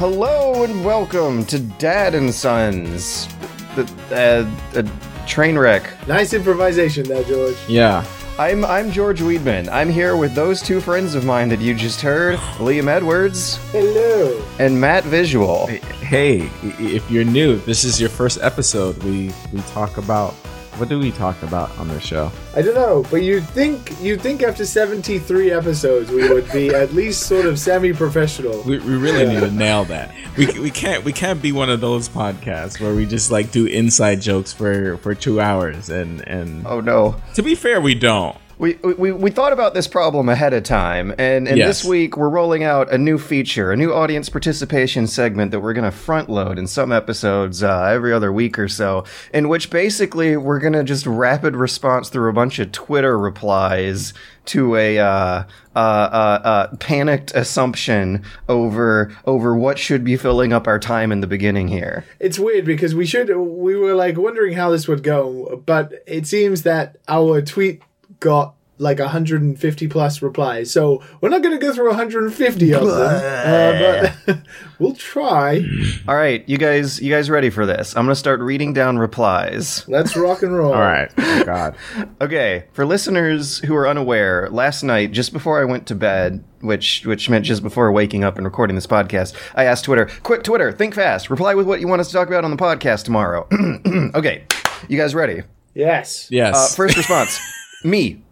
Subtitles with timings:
[0.00, 3.28] Hello and welcome to Dad and Sons,
[3.76, 5.92] the uh, a train wreck.
[6.08, 7.54] Nice improvisation there, George.
[7.68, 8.06] Yeah.
[8.38, 9.68] I'm I'm George Weidman.
[9.68, 14.42] I'm here with those two friends of mine that you just heard, Liam Edwards Hello.
[14.58, 15.66] and Matt Visual.
[15.66, 18.96] Hey, if you're new, this is your first episode.
[19.02, 20.34] We we talk about
[20.80, 22.32] what do we talk about on this show?
[22.56, 26.94] I don't know, but you'd think you'd think after 73 episodes we would be at
[26.94, 28.62] least sort of semi-professional.
[28.62, 29.34] We, we really Yeah.
[29.34, 30.12] need to nail that.
[30.38, 33.66] We, we can't we can't be one of those podcasts where we just like do
[33.66, 37.16] inside jokes for for two hours and and Oh no.
[37.34, 38.36] to be fair, we don't.
[38.60, 41.66] We, we, we thought about this problem ahead of time, and, and Yes.
[41.66, 45.72] this week we're rolling out a new feature, a new audience participation segment that we're
[45.72, 49.70] going to front load in some episodes uh, every other week or so, in which
[49.70, 54.12] basically we're going to just rapid response through a bunch of Twitter replies
[54.44, 60.66] to a uh, uh, uh, uh, panicked assumption over over what should be filling up
[60.66, 62.04] our time in the beginning here.
[62.18, 66.26] It's weird because we should we were like wondering how this would go, but it
[66.26, 67.80] seems that our tweet
[68.18, 70.70] got like 150 plus replies.
[70.70, 74.38] So we're not going to go through 150 of them, uh, but
[74.78, 75.62] we'll try.
[76.08, 77.94] All right, you guys, you guys ready for this?
[77.94, 79.86] I'm going to start reading down replies.
[79.86, 80.72] Let's rock and roll.
[80.74, 81.10] All right.
[81.16, 81.76] Oh, God.
[82.20, 87.04] Okay, for listeners who are unaware, last night, just before I went to bed, which
[87.06, 90.70] which meant just before waking up and recording this podcast, I asked Twitter, "Quick, Twitter,
[90.70, 91.30] think fast.
[91.30, 93.46] Reply with what you want us to talk about on the podcast tomorrow."
[94.14, 94.44] okay,
[94.88, 95.42] you guys ready?
[95.74, 96.28] Yes.
[96.30, 96.54] Yes.
[96.54, 97.40] Uh, first response,
[97.84, 98.22] me.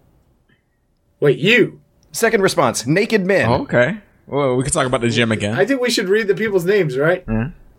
[1.21, 1.81] Wait, you.
[2.13, 3.49] Second response, naked men.
[3.49, 3.99] Oh, okay.
[4.27, 5.55] Well, we can talk about the gym again.
[5.55, 7.25] I think we should read the people's names, right?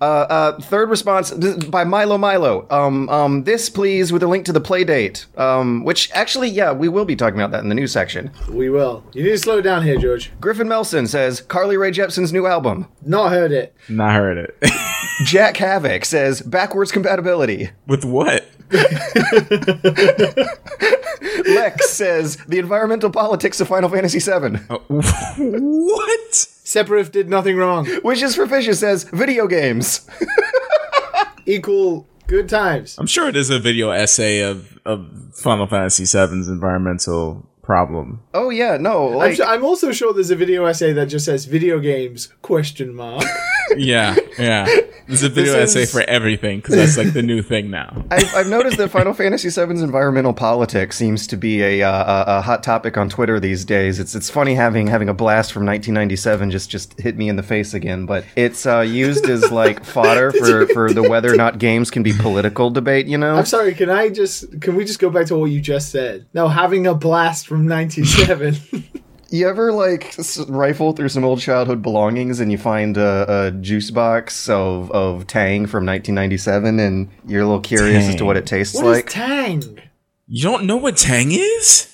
[0.02, 2.66] Uh, uh, third response by Milo Milo.
[2.70, 5.26] Um, um, this please with a link to the Playdate.
[5.38, 8.32] Um, which actually, yeah, we will be talking about that in the news section.
[8.50, 9.04] We will.
[9.14, 10.32] You need to slow down here, George.
[10.40, 12.88] Griffin Melson says Carly Rae Jepsen's new album.
[13.02, 13.76] Not heard it.
[13.90, 14.58] Not heard it.
[15.26, 17.72] Jack Havoc says backwards compatibility.
[17.88, 18.50] With what?
[21.48, 24.58] Lex says the environmental politics of Final Fantasy VII.
[25.38, 26.59] what?
[26.70, 27.90] Sephiroth did nothing wrong.
[28.04, 30.08] Wishes for Fishes says video games.
[31.48, 32.96] Equal good times.
[33.00, 38.22] I'm sure it is a video essay of, of Final Fantasy VII's environmental problem.
[38.36, 41.26] Oh yeah, no, I'm, like su- I'm also sure there's a video essay that just
[41.26, 43.24] says video games question mark.
[43.78, 44.66] Yeah, yeah.
[45.08, 48.06] There's a video This essay is- for everything because that's like the new thing now.
[48.12, 52.38] I've, I've noticed that Final Fantasy VII's environmental politics seems to be a, uh, a,
[52.38, 54.00] a hot topic on Twitter these days.
[54.00, 57.44] It's it's funny having having a blast from 1997 just just hit me in the
[57.44, 61.58] face again, but it's uh, used as like fodder for, for the whether or not
[61.58, 63.08] games can be political debate.
[63.08, 65.60] You know, I'm sorry, can I just can we just go back to what you
[65.60, 66.28] just said?
[66.34, 68.58] No, having a blast from 97.
[69.32, 73.52] You ever like s- rifle through some old childhood belongings and you find a, a
[73.52, 78.38] juice box of, of Tang from 1997 and you're a little curious as to what
[78.38, 79.10] it tastes What is like?
[79.10, 79.80] Tang?
[80.28, 81.88] You don't know what Tang is?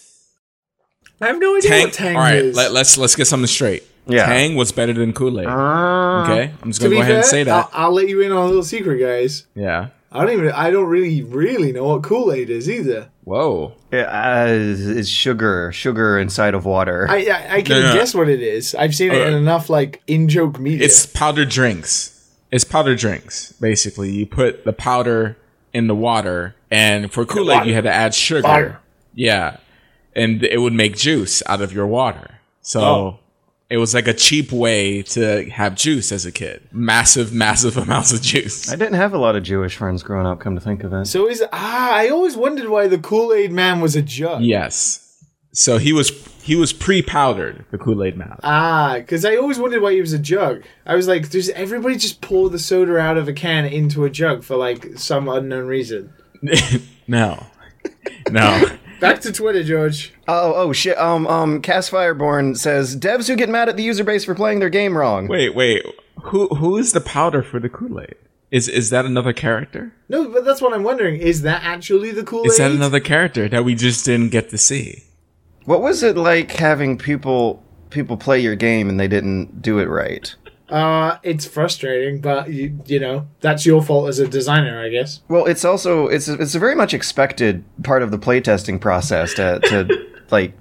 [1.21, 1.83] I have no idea Tang.
[1.85, 2.55] what Tang all right, is.
[2.55, 3.83] let, us let's get something straight.
[4.07, 4.25] Yeah.
[4.27, 5.47] Tang was better than Kool Aid.
[5.49, 6.23] Ah.
[6.31, 7.69] okay, I'm just gonna be go ahead fair, and say that.
[7.73, 9.45] I'll, I'll let you in on a little secret, guys.
[9.55, 9.87] yeah.
[10.11, 13.09] I don't even I don't really really know what Kool Aid is either.
[13.25, 13.73] Whoa.
[13.91, 17.07] Uh, it's sugar, sugar inside of water.
[17.09, 17.93] I I, I can No, no.
[17.93, 18.73] guess what it is.
[18.75, 20.85] I've seen it in enough like in joke media.
[20.85, 22.11] It's powdered drinks.
[22.51, 23.51] It's powdered drinks.
[23.53, 25.37] Basically, you put the powder
[25.73, 28.47] in the water, and for Kool Aid, you had to add sugar.
[28.47, 28.79] Water.
[29.15, 29.57] Yeah,
[30.15, 32.35] and it would make juice out of your water.
[32.61, 33.19] So Oh.
[33.69, 36.67] It was like a cheap way to have juice as a kid.
[36.71, 38.71] Massive, massive amounts of juice.
[38.71, 41.05] I didn't have a lot of Jewish friends growing up, come to think of it.
[41.05, 44.41] so is ah I always wondered why the Kool Aid man was a jug.
[44.41, 45.01] Yes.
[45.51, 46.09] So he was
[46.43, 47.65] he was pre powdered.
[47.71, 48.37] The Kool Aid man.
[48.43, 50.63] Ah, because I always wondered why he was a jug.
[50.85, 54.09] I was like, does everybody just pour the soda out of a can into a
[54.09, 56.13] jug for like some unknown reason?
[57.07, 57.45] no,
[58.29, 58.77] no.
[58.99, 60.13] Back to Twitter, George.
[60.27, 60.97] Oh, oh shit.
[60.97, 64.59] Um, um, Cass Fireborn says devs who get mad at the user base for playing
[64.59, 65.27] their game wrong.
[65.27, 65.85] Wait, wait.
[66.23, 68.15] Who who is the powder for the Kool Aid?
[68.51, 69.93] Is is that another character?
[70.07, 71.17] No, but that's what I'm wondering.
[71.19, 72.47] Is that actually the Kool Aid?
[72.47, 75.03] Is that another character that we just didn't get to see?
[75.65, 79.85] What was it like having people people play your game and they didn't do it
[79.85, 80.33] right?
[80.69, 85.21] Uh, it's frustrating, but you, you know that's your fault as a designer, I guess.
[85.27, 89.33] Well, it's also it's a, it's a very much expected part of the playtesting process
[89.35, 90.53] to to like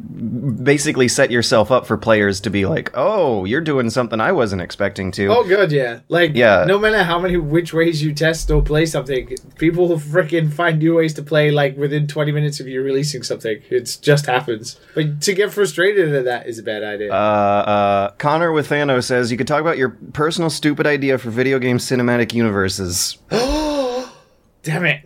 [0.62, 4.62] basically set yourself up for players to be like, "Oh, you're doing something I wasn't
[4.62, 6.00] expecting to." Oh, good, yeah.
[6.08, 6.64] Like, Yeah.
[6.66, 10.78] no matter how many which ways you test or play something, people will freaking find
[10.78, 11.50] new ways to play.
[11.50, 14.78] Like within twenty minutes of you releasing something, it just happens.
[14.94, 17.10] But to get frustrated at that is a bad idea.
[17.12, 21.30] Uh, uh, Connor with Thanos says you could talk about your personal stupid idea for
[21.30, 23.18] video game cinematic universes.
[23.30, 24.14] Oh
[24.62, 25.00] damn it!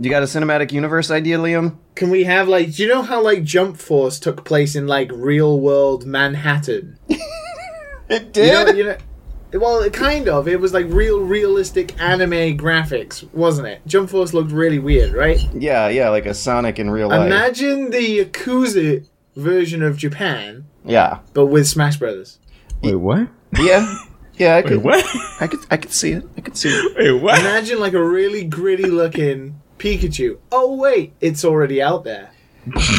[0.00, 1.76] You got a cinematic universe idea, Liam?
[1.96, 5.10] Can we have like, do you know how like Jump Force took place in like
[5.12, 6.98] real world Manhattan?
[8.10, 8.96] It You know, you know.
[9.52, 10.48] Well, it kind of.
[10.48, 13.82] It was like real, realistic anime graphics, wasn't it?
[13.86, 15.38] Jump Force looked really weird, right?
[15.52, 17.26] Yeah, yeah, like a Sonic in real life.
[17.26, 19.06] Imagine the Yakuza
[19.36, 22.38] version of Japan, yeah, but with Smash Brothers.
[22.82, 23.28] Wait, what?
[23.58, 23.94] yeah,
[24.38, 24.54] yeah.
[24.54, 25.04] I Wait, could, what?
[25.40, 26.26] I could, I could see it.
[26.36, 26.96] I could see it.
[26.96, 27.38] Wait, what?
[27.40, 30.38] Imagine like a really gritty looking Pikachu.
[30.52, 32.30] Oh wait, it's already out there.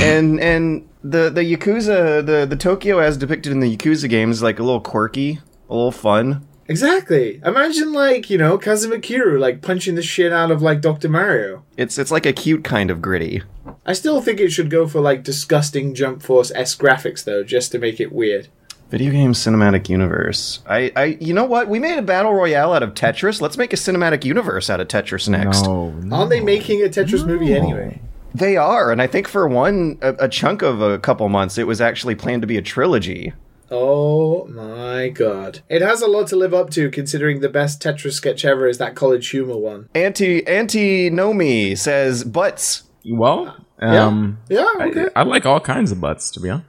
[0.01, 4.43] and and the the Yakuza, the the Tokyo as depicted in the Yakuza games, is
[4.43, 5.39] like a little quirky,
[5.69, 6.45] a little fun.
[6.67, 7.41] Exactly.
[7.43, 11.09] Imagine like you know Kazuma Kiryu like punching the shit out of like Dr.
[11.09, 11.63] Mario.
[11.77, 13.41] It's it's like a cute kind of gritty.
[13.85, 17.71] I still think it should go for like disgusting Jump Force s graphics though, just
[17.71, 18.49] to make it weird.
[18.89, 20.61] Video game cinematic universe.
[20.67, 21.67] I, I, you know what?
[21.67, 23.39] We made a battle royale out of Tetris.
[23.39, 25.63] Let's make a cinematic universe out of Tetris next.
[25.65, 26.15] No, no.
[26.15, 28.01] Aren't they making a Tetris movie anyway?
[28.33, 31.67] They are, and I think for one, a, a chunk of a couple months, it
[31.67, 33.33] was actually planned to be a trilogy.
[33.71, 35.59] Oh my god.
[35.69, 38.79] It has a lot to live up to considering the best Tetris sketch ever is
[38.79, 39.87] that college humor one.
[39.93, 42.83] Anti Anti Nomi says butts.
[43.07, 44.05] Well, Yeah.
[44.05, 45.05] um, Yeah, okay.
[45.15, 46.65] I, I like all kinds of butts, to be honest.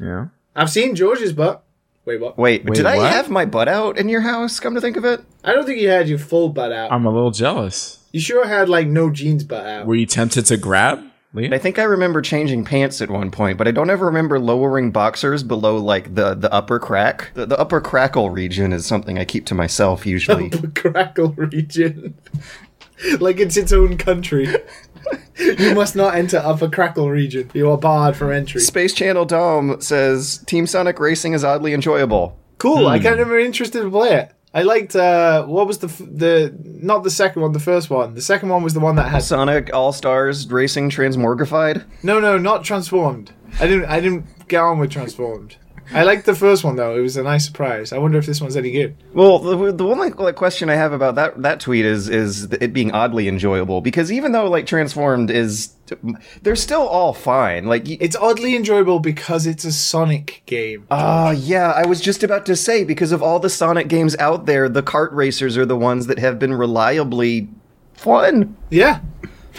[0.00, 0.26] Yeah.
[0.54, 1.64] I've seen George's butt.
[2.04, 2.36] Wait, what?
[2.36, 3.12] Wait, Wait, did I what?
[3.12, 4.58] have my butt out in your house?
[4.58, 6.90] Come to think of it, I don't think you had your full butt out.
[6.92, 7.98] I'm a little jealous.
[8.12, 9.86] you sure had like no jeans butt out.
[9.86, 11.04] Were you tempted to grab?
[11.34, 14.90] I think I remember changing pants at one point, but I don't ever remember lowering
[14.90, 17.30] boxers below like the the upper crack.
[17.32, 20.50] The, the upper crackle region is something I keep to myself usually.
[20.74, 22.18] Crackle region.
[23.20, 24.46] like it's its own country.
[25.38, 27.50] You must not enter Upper Crackle region.
[27.54, 28.60] You are barred from entry.
[28.60, 32.38] Space Channel Dome says Team Sonic Racing is oddly enjoyable.
[32.58, 32.86] Cool.
[32.86, 34.32] I kind of am interested to play it.
[34.54, 38.14] I liked uh what was the f- the not the second one, the first one.
[38.14, 41.84] The second one was the one that had Sonic All Stars Racing Transmorgified.
[42.02, 43.32] no, no, not transformed.
[43.58, 45.56] I didn't I didn't get on with transformed.
[45.94, 46.96] I liked the first one though.
[46.96, 47.92] It was a nice surprise.
[47.92, 48.96] I wonder if this one's any good.
[49.12, 52.72] Well, the, the one like, question I have about that that tweet is is it
[52.72, 55.72] being oddly enjoyable because even though like Transformed is,
[56.42, 57.66] they're still all fine.
[57.66, 60.86] Like, y- It's oddly enjoyable because it's a Sonic game.
[60.90, 64.46] ah, yeah, I was just about to say because of all the Sonic games out
[64.46, 67.48] there, the kart racers are the ones that have been reliably
[67.94, 68.56] fun.
[68.70, 69.00] Yeah.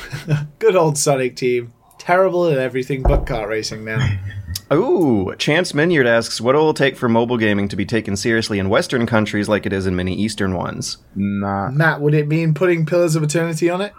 [0.59, 1.73] Good old Sonic team.
[1.99, 3.99] Terrible at everything but kart racing now.
[4.71, 8.59] Ooh, Chance Minyard asks, what will it take for mobile gaming to be taken seriously
[8.59, 10.97] in Western countries like it is in many Eastern ones?
[11.15, 11.69] Nah.
[11.71, 13.93] Matt, would it mean putting Pillars of Eternity on it?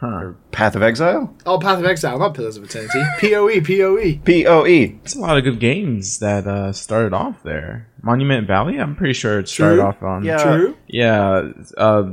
[0.52, 3.02] Path of Exile, Oh, Path of Exile, not Pillars of Eternity.
[3.20, 4.20] PoE, PoE.
[4.24, 4.98] P O E.
[5.04, 7.88] It's a lot of good games that uh, started off there.
[8.02, 9.84] Monument Valley, I'm pretty sure it started True.
[9.84, 10.24] off on.
[10.24, 10.42] Yeah.
[10.42, 10.76] True.
[10.88, 11.52] Yeah.
[11.76, 12.10] Uh,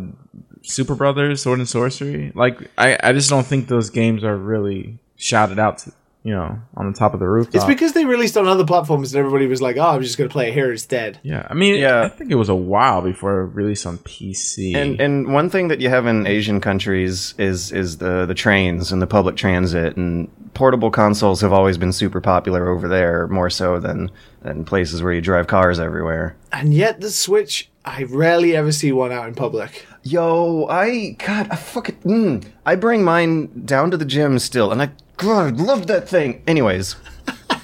[0.63, 2.33] Superbrothers, Sword and Sworcery.
[2.35, 5.91] Like, I, I just don't think those games are really shouted out to,
[6.23, 7.55] you know, on the top of the rooftop.
[7.55, 10.29] It's because they released on other platforms and everybody was like, oh, I'm just going
[10.29, 11.19] to play it here instead.
[11.23, 12.03] Yeah, I mean, Yeah.
[12.03, 14.75] I think it was a while before it released on PC.
[14.75, 18.91] And and one thing that you have in Asian countries is is the the trains
[18.91, 23.49] and the public transit and portable consoles have always been super popular over there more
[23.49, 24.11] so than
[24.43, 26.35] than places where you drive cars everywhere.
[26.51, 29.85] And yet the Switch, I rarely ever see one out in public.
[30.03, 34.81] Yo, I God, I fucking mm, I bring mine down to the gym still, and
[34.81, 36.41] I God, love that thing.
[36.47, 36.95] Anyways,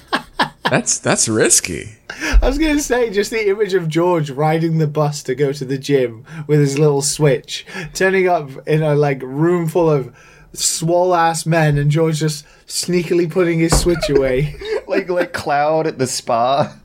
[0.70, 1.96] that's that's risky.
[2.40, 5.52] I was going to say, just the image of George riding the bus to go
[5.52, 10.14] to the gym with his little Switch, turning up in a like room full of
[10.52, 14.54] swole ass men, and George just sneakily putting his Switch away.
[14.86, 16.77] like like Cloud at the spa.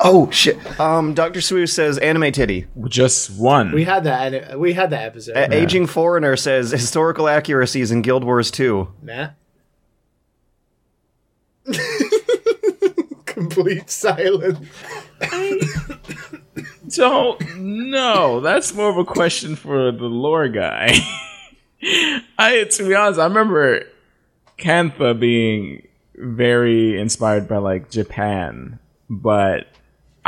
[0.00, 0.58] Oh shit.
[0.80, 2.66] Um, Doctor Swoo says anime titty.
[2.88, 3.72] Just one.
[3.72, 4.58] we had that.
[4.58, 5.36] We had that episode.
[5.36, 8.88] A- Aging foreigner says historical accuracies in Guild Wars 2.
[9.02, 9.34] Matt.
[13.26, 14.58] Complete silence.
[16.94, 17.56] don't
[17.90, 18.40] know.
[18.40, 20.94] That's more of a question for the lore guy.
[22.38, 23.82] I to be honest, I remember
[24.58, 25.86] Cantha being
[26.16, 28.78] very inspired by like Japan,
[29.08, 29.66] but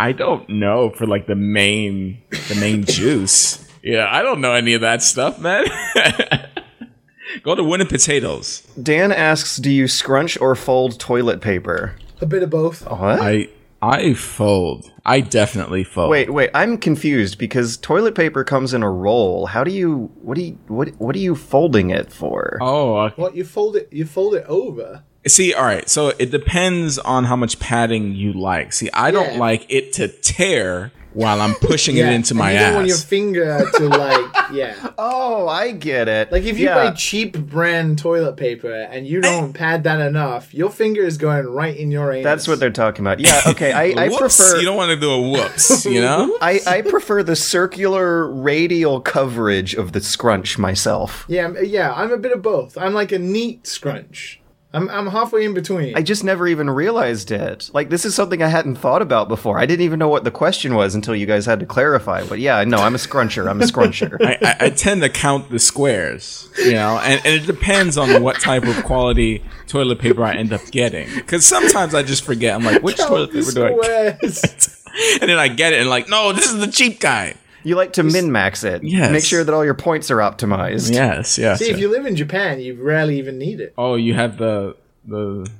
[0.00, 3.66] I don't know for like the main the main juice.
[3.82, 5.66] Yeah, I don't know any of that stuff, man.
[7.42, 8.62] Go to winning potatoes.
[8.82, 12.82] Dan asks, "Do you scrunch or fold toilet paper?" A bit of both.
[12.86, 13.20] What?
[13.20, 13.48] I
[13.82, 14.90] I fold.
[15.06, 16.10] I definitely fold.
[16.10, 16.50] Wait, wait.
[16.54, 19.46] I'm confused because toilet paper comes in a roll.
[19.46, 20.10] How do you?
[20.22, 20.58] What do you?
[20.68, 20.88] What?
[20.98, 22.58] What are you folding it for?
[22.60, 23.88] Oh, uh, What you fold it?
[23.92, 25.02] You fold it over.
[25.26, 25.88] See, all right.
[25.88, 28.72] So it depends on how much padding you like.
[28.72, 32.58] See, I don't like it to tear while I'm pushing it into and my you
[32.58, 34.90] don't want your finger to like, yeah.
[34.98, 36.30] Oh, I get it.
[36.30, 36.90] Like if you yeah.
[36.90, 41.46] buy cheap brand toilet paper and you don't pad that enough, your finger is going
[41.46, 42.24] right in your anus.
[42.24, 43.18] That's what they're talking about.
[43.18, 43.40] Yeah.
[43.46, 43.72] Okay.
[43.72, 44.36] I, I whoops.
[44.36, 44.58] prefer.
[44.58, 45.84] You don't want to do a whoops.
[45.84, 46.36] You know.
[46.42, 51.24] I, I prefer the circular radial coverage of the scrunch myself.
[51.28, 51.92] Yeah, yeah.
[51.92, 52.76] I'm a bit of both.
[52.76, 54.39] I'm like a neat scrunch.
[54.72, 55.96] I'm I'm halfway in between.
[55.96, 57.70] I just never even realized it.
[57.74, 59.58] Like this is something I hadn't thought about before.
[59.58, 62.24] I didn't even know what the question was until you guys had to clarify.
[62.24, 63.50] But yeah, no, I'm a scruncher.
[63.50, 64.16] I'm a scruncher.
[64.24, 68.22] I, I, I tend to count the squares, you know, and, and it depends on
[68.22, 71.12] what type of quality toilet paper I end up getting.
[71.16, 72.54] Because sometimes I just forget.
[72.54, 73.72] I'm like, which toilet paper do I?
[73.72, 74.76] Squares.
[75.20, 77.34] And then I get it, and like, no, this is the cheap guy.
[77.62, 78.82] You like to min max it.
[78.82, 79.12] Yes.
[79.12, 80.92] Make sure that all your points are optimized.
[80.92, 81.58] Yes, yes.
[81.58, 81.80] See, if yes.
[81.80, 83.74] you live in Japan, you rarely even need it.
[83.76, 84.76] oh, you have the
[85.06, 85.50] the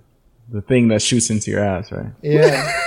[0.48, 2.12] the thing that shoots into your ass, right?
[2.22, 2.72] Yeah.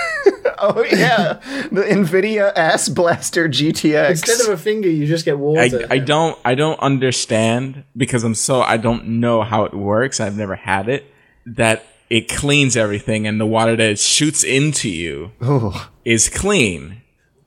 [0.66, 1.40] Oh yeah.
[1.70, 4.10] the Nvidia Ass Blaster GTX.
[4.10, 5.86] Instead of a finger, you just get water.
[5.90, 10.20] I, I don't I don't understand because I'm so I don't know how it works.
[10.20, 11.04] I've never had it.
[11.44, 15.72] That it cleans everything and the water that it shoots into you Ooh.
[16.04, 17.02] is clean.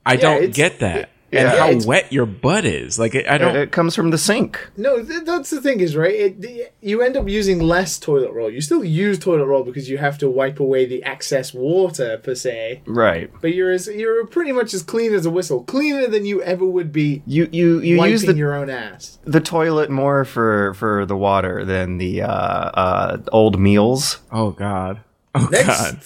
[0.06, 1.10] I don't get that.
[1.30, 2.98] Yeah, and how it's- wet your butt is.
[2.98, 4.70] Like I don't It comes from the sink.
[4.76, 6.14] No, th- that's the thing is right.
[6.14, 8.50] It, the- you end up using less toilet roll.
[8.50, 12.34] You still use toilet roll because you have to wipe away the excess water per
[12.34, 12.82] se.
[12.86, 13.30] Right.
[13.40, 16.64] But you're as you're pretty much as clean as a whistle, cleaner than you ever
[16.64, 19.18] would be You you you wiping use the your own ass.
[19.24, 24.18] the toilet more for for the water than the uh, uh, old meals.
[24.32, 25.00] Oh god.
[25.34, 25.98] Oh Next god.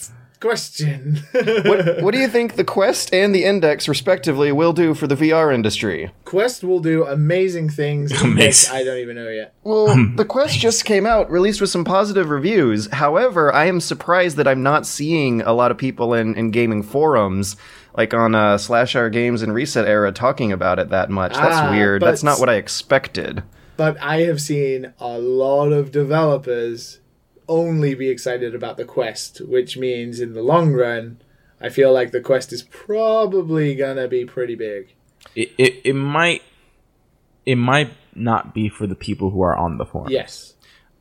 [0.43, 1.23] Question.
[1.31, 5.15] What, what do you think the Quest and the Index, respectively, will do for the
[5.15, 6.11] VR industry?
[6.25, 8.11] Quest will do amazing things.
[8.11, 8.75] in Amazing.
[8.75, 9.53] I don't even know yet.
[9.63, 12.91] Well, the Quest just came out, released with some positive reviews.
[12.91, 16.83] However, I am surprised that I'm not seeing a lot of people in, in gaming
[16.83, 17.55] forums,
[17.95, 21.35] like on uh, Slash Our Games and ResetEra, talking about it that much.
[21.35, 22.01] That's Ah, weird.
[22.01, 23.43] That's not what I expected.
[23.77, 26.99] But I have seen a lot of developers
[27.47, 31.21] only be excited about the quest, which means in the long run,
[31.61, 34.93] I feel like the quest is probably gonna be pretty big.
[35.35, 36.41] It, it it might
[37.45, 40.09] it might not be for the people who are on the forum.
[40.11, 40.53] Yes.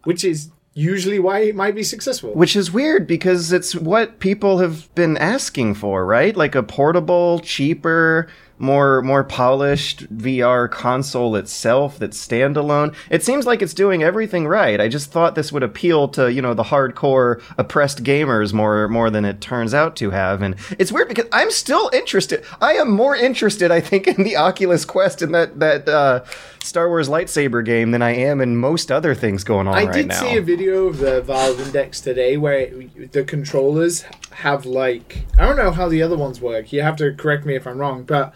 [0.04, 2.32] Which is usually why it might be successful.
[2.32, 6.36] Which is weird because it's what people have been asking for, right?
[6.36, 8.28] Like a portable, cheaper,
[8.62, 12.94] more more polished VR console itself that's standalone.
[13.10, 14.80] It seems like it's doing everything right.
[14.80, 19.10] I just thought this would appeal to, you know, the hardcore oppressed gamers more more
[19.10, 20.42] than it turns out to have.
[20.42, 22.44] And it's weird because I'm still interested.
[22.60, 26.22] I am more interested, I think, in the Oculus Quest and that that uh,
[26.62, 29.92] Star Wars lightsaber game than I am in most other things going on I right
[29.92, 30.20] did now.
[30.20, 35.46] see a video of the Valve Index today where it, the controllers have like I
[35.46, 36.72] don't know how the other ones work.
[36.72, 38.32] You have to correct me if I'm wrong, but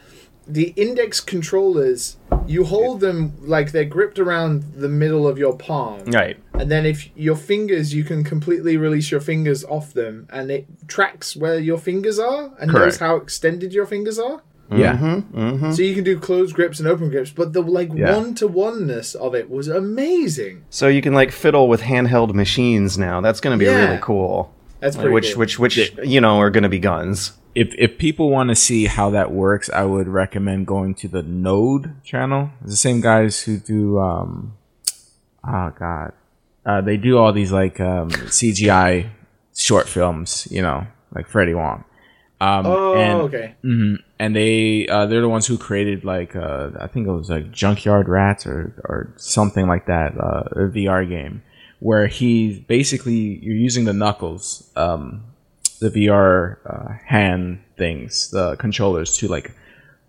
[0.46, 6.00] the Index controllers you hold them like they're gripped around the middle of your palm.
[6.12, 6.36] right.
[6.54, 10.66] And then if your fingers, you can completely release your fingers off them, and it
[10.86, 14.42] tracks where your fingers are and knows how extended your fingers are.
[14.70, 14.96] Yeah.
[14.96, 15.72] Mm-hmm.
[15.72, 18.16] So you can do closed grips and open grips, but the like Yeah.
[18.16, 20.64] one to oneness of it was amazing.
[20.70, 23.20] So you can like fiddle with handheld machines now.
[23.20, 23.86] That's going to be Yeah.
[23.86, 24.52] really cool.
[24.80, 25.40] That's Like, pretty which cool.
[25.40, 27.32] which which you know are going to be guns.
[27.56, 31.22] If if people want to see how that works, I would recommend going to the
[31.22, 32.50] Node channel.
[32.60, 34.56] It's the same guys who do um
[35.42, 36.12] oh god.
[36.66, 39.08] Uh, they do all these like um, CGI
[39.56, 41.84] short films, you know, like Freddie Wong.
[42.40, 43.54] Um, Oh, and, okay.
[43.64, 43.96] mhm.
[44.18, 47.52] and they uh, they're the ones who created like uh, I think it was like
[47.52, 51.42] Junkyard Rats or or something like that, uh, a VR game
[51.78, 55.22] where he basically you're using the knuckles, um,
[55.80, 59.52] the VR uh, hand things, the controllers to like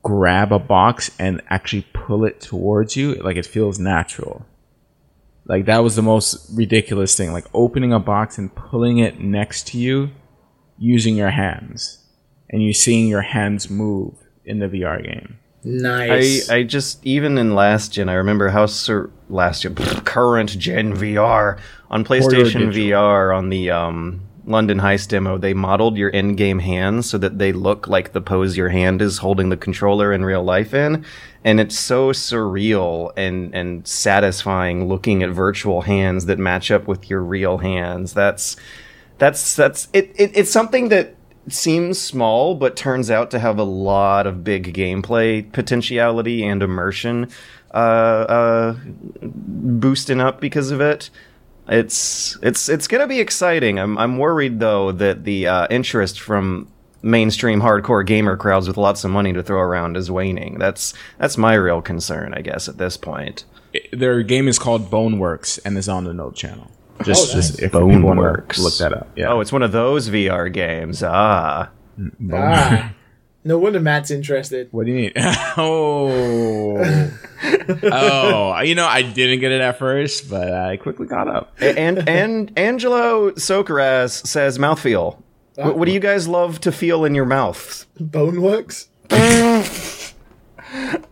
[0.03, 4.45] grab a box and actually pull it towards you, like it feels natural.
[5.45, 9.67] Like that was the most ridiculous thing, like opening a box and pulling it next
[9.67, 10.11] to you
[10.77, 12.03] using your hands
[12.49, 14.13] and you seeing your hands move
[14.45, 15.39] in the VR game.
[15.63, 16.49] Nice.
[16.49, 20.93] I I just even in last gen, I remember how Sir last gen, current gen
[20.93, 21.59] VR
[21.89, 27.17] on PlayStation VR on the um London Heist demo, they modeled your in-game hands so
[27.17, 30.73] that they look like the pose your hand is holding the controller in real life
[30.73, 31.05] in,
[31.43, 37.09] and it's so surreal and and satisfying looking at virtual hands that match up with
[37.09, 38.13] your real hands.
[38.13, 38.55] That's
[39.17, 41.15] that's that's it, it it's something that
[41.49, 47.29] seems small but turns out to have a lot of big gameplay potentiality and immersion
[47.73, 48.75] uh, uh,
[49.21, 51.09] boosting up because of it.
[51.69, 53.79] It's it's it's gonna be exciting.
[53.79, 56.71] I'm I'm worried though that the uh, interest from
[57.03, 60.57] mainstream hardcore gamer crowds with lots of money to throw around is waning.
[60.59, 63.43] That's that's my real concern, I guess, at this point.
[63.91, 66.71] Their game is called Boneworks and is on the Node channel.
[67.03, 67.59] Just, Oh, just nice.
[67.59, 68.53] if people want Boneworks.
[68.55, 69.07] to look that up.
[69.15, 69.27] Yeah.
[69.33, 71.03] Oh, it's one of those VR games.
[71.03, 71.69] Ah.
[72.33, 72.93] Ah,
[73.43, 74.67] no wonder Matt's interested.
[74.71, 75.11] What do you mean?
[75.57, 77.11] oh,
[77.91, 81.55] oh, you know, I didn't get it at first, but I quickly got up.
[81.61, 85.21] and and Angelo Socaras says mouthfeel.
[85.55, 87.85] What, what do you guys love to feel in your mouth?
[87.99, 88.87] Boneworks.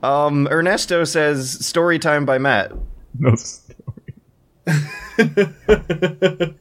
[0.03, 2.74] Um, Ernesto says story time by Matt.
[3.17, 3.72] No story.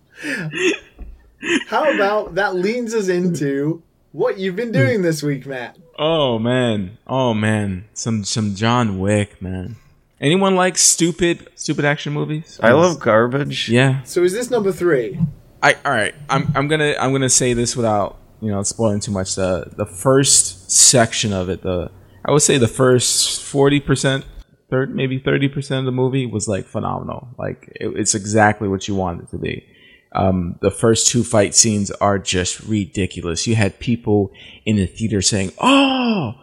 [1.67, 3.83] How about that leans us into
[4.15, 5.77] what you've been doing this week, Matt?
[5.99, 9.77] Oh man, oh man, some some John Wick, man.
[10.21, 12.59] Anyone like stupid stupid action movies?
[12.63, 13.69] I love garbage.
[13.69, 15.21] Yeah, So is this number three?
[15.63, 16.15] I all right.
[16.31, 19.35] I'm I'm gonna I'm gonna say this without you know spoiling too much.
[19.35, 21.91] The the first section of it, the
[22.25, 24.25] I would say the first forty percent,
[24.71, 27.29] third maybe thirty percent of the movie was like phenomenal.
[27.37, 29.67] Like it, it's exactly what you wanted it to be.
[30.15, 33.47] Um, the first two fight scenes are just ridiculous.
[33.47, 34.33] You had people
[34.65, 36.35] in the theater saying, "Oh,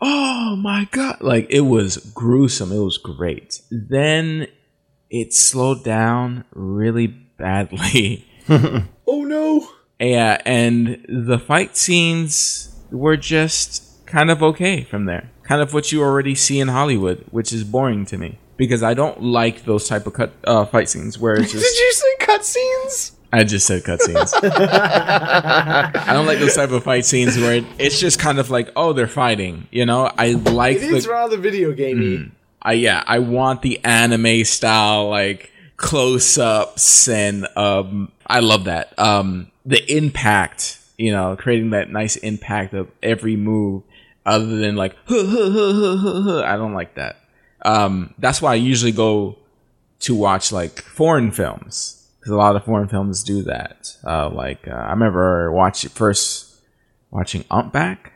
[0.00, 2.72] oh my god!" Like it was gruesome.
[2.72, 3.60] It was great.
[3.70, 4.46] Then
[5.10, 8.24] it slowed down really badly.
[9.10, 9.68] Oh no!
[10.00, 15.30] Yeah, and the fight scenes were just kind of okay from there.
[15.42, 18.94] Kind of what you already see in Hollywood, which is boring to me because I
[18.94, 21.78] don't like those type of cut uh, fight scenes where it's Did just.
[21.78, 23.12] you say cutscenes?
[23.32, 24.32] I just said cutscenes.
[24.42, 28.70] I don't like those type of fight scenes where it, it's just kind of like,
[28.74, 29.68] oh, they're fighting.
[29.70, 31.10] You know, I like It is the.
[31.10, 32.30] rather video gamey.
[32.62, 38.98] I yeah, I want the anime style like close ups and um I love that.
[38.98, 43.82] Um the impact, you know, creating that nice impact of every move
[44.26, 46.42] other than like huh, huh, huh.
[46.42, 47.16] I don't like that.
[47.64, 49.36] Um that's why I usually go
[50.00, 51.97] to watch like foreign films
[52.28, 53.96] because a lot of foreign films do that.
[54.06, 56.60] Uh like uh, I remember watching first
[57.10, 58.12] watching Ong-Bak,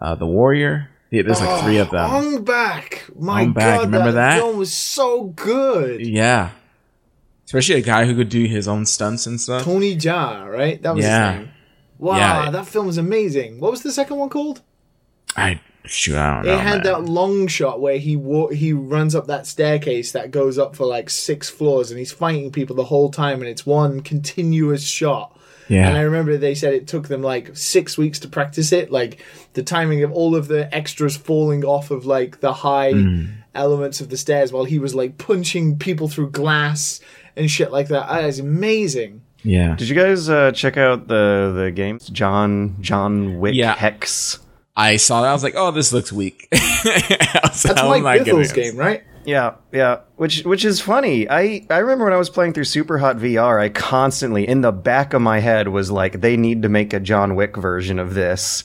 [0.00, 0.90] uh The Warrior.
[1.10, 2.10] Yeah, there's like three of them.
[2.10, 4.38] Ong-Bak, my Ong-Bak, god, remember that, that?
[4.38, 6.04] film was so good.
[6.06, 6.50] Yeah.
[7.46, 9.62] Especially a guy who could do his own stunts and stuff.
[9.62, 10.82] Tony Jaa, right?
[10.82, 11.30] That was Yeah.
[11.32, 11.50] his name.
[11.98, 12.50] Wow, Yeah.
[12.50, 13.60] that film was amazing.
[13.60, 14.60] What was the second one called?
[15.36, 16.52] I shoot, I don't know.
[16.54, 16.92] It had man.
[16.92, 20.86] that long shot where he wa- he runs up that staircase that goes up for
[20.86, 25.32] like six floors, and he's fighting people the whole time, and it's one continuous shot.
[25.68, 25.88] Yeah.
[25.88, 28.92] And I remember they said it took them like six weeks to practice it.
[28.92, 29.20] Like
[29.54, 33.24] the timing of all of the extras falling off of like the high Hmm.
[33.54, 37.00] elements of the stairs while he was like punching people through glass
[37.36, 38.08] and shit like that.
[38.08, 39.22] That is amazing.
[39.42, 39.74] Yeah.
[39.74, 43.74] Did you guys uh, check out the the game John John Wick Yeah.
[43.74, 44.38] Hex?
[44.76, 45.28] I saw that.
[45.28, 46.48] I was like, oh, this looks weak.
[46.52, 49.02] That's That's Mike Bithell's game, right?
[49.24, 50.00] Yeah, yeah.
[50.16, 51.28] Which which is funny.
[51.28, 55.14] I I remember when I was playing through Superhot VR, I constantly in the back
[55.14, 58.62] of my head was like, they need to make a John Wick version of this.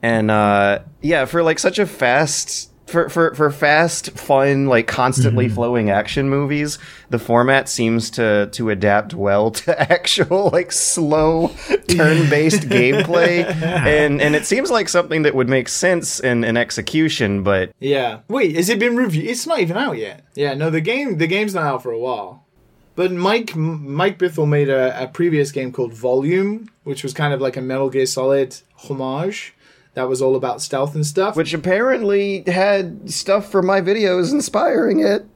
[0.00, 5.46] And uh yeah, for like such a fast for, for, for fast, fun, like constantly
[5.46, 5.54] mm-hmm.
[5.54, 6.78] flowing action movies,
[7.10, 11.48] the format seems to to adapt well to actual like slow
[11.88, 17.42] turn-based gameplay, and and it seems like something that would make sense in, in execution.
[17.42, 18.20] But Yeah.
[18.28, 19.26] Wait, has it been reviewed?
[19.26, 20.24] It's not even out yet.
[20.34, 22.46] Yeah, no, the game the game's not out for a while.
[22.94, 27.40] But Mike Mike Bithell made a, a previous game called Volume, which was kind of
[27.40, 29.54] like a Metal Gear Solid homage.
[29.94, 31.36] That was all about stealth and stuff.
[31.36, 35.26] which apparently had stuff from my videos inspiring it.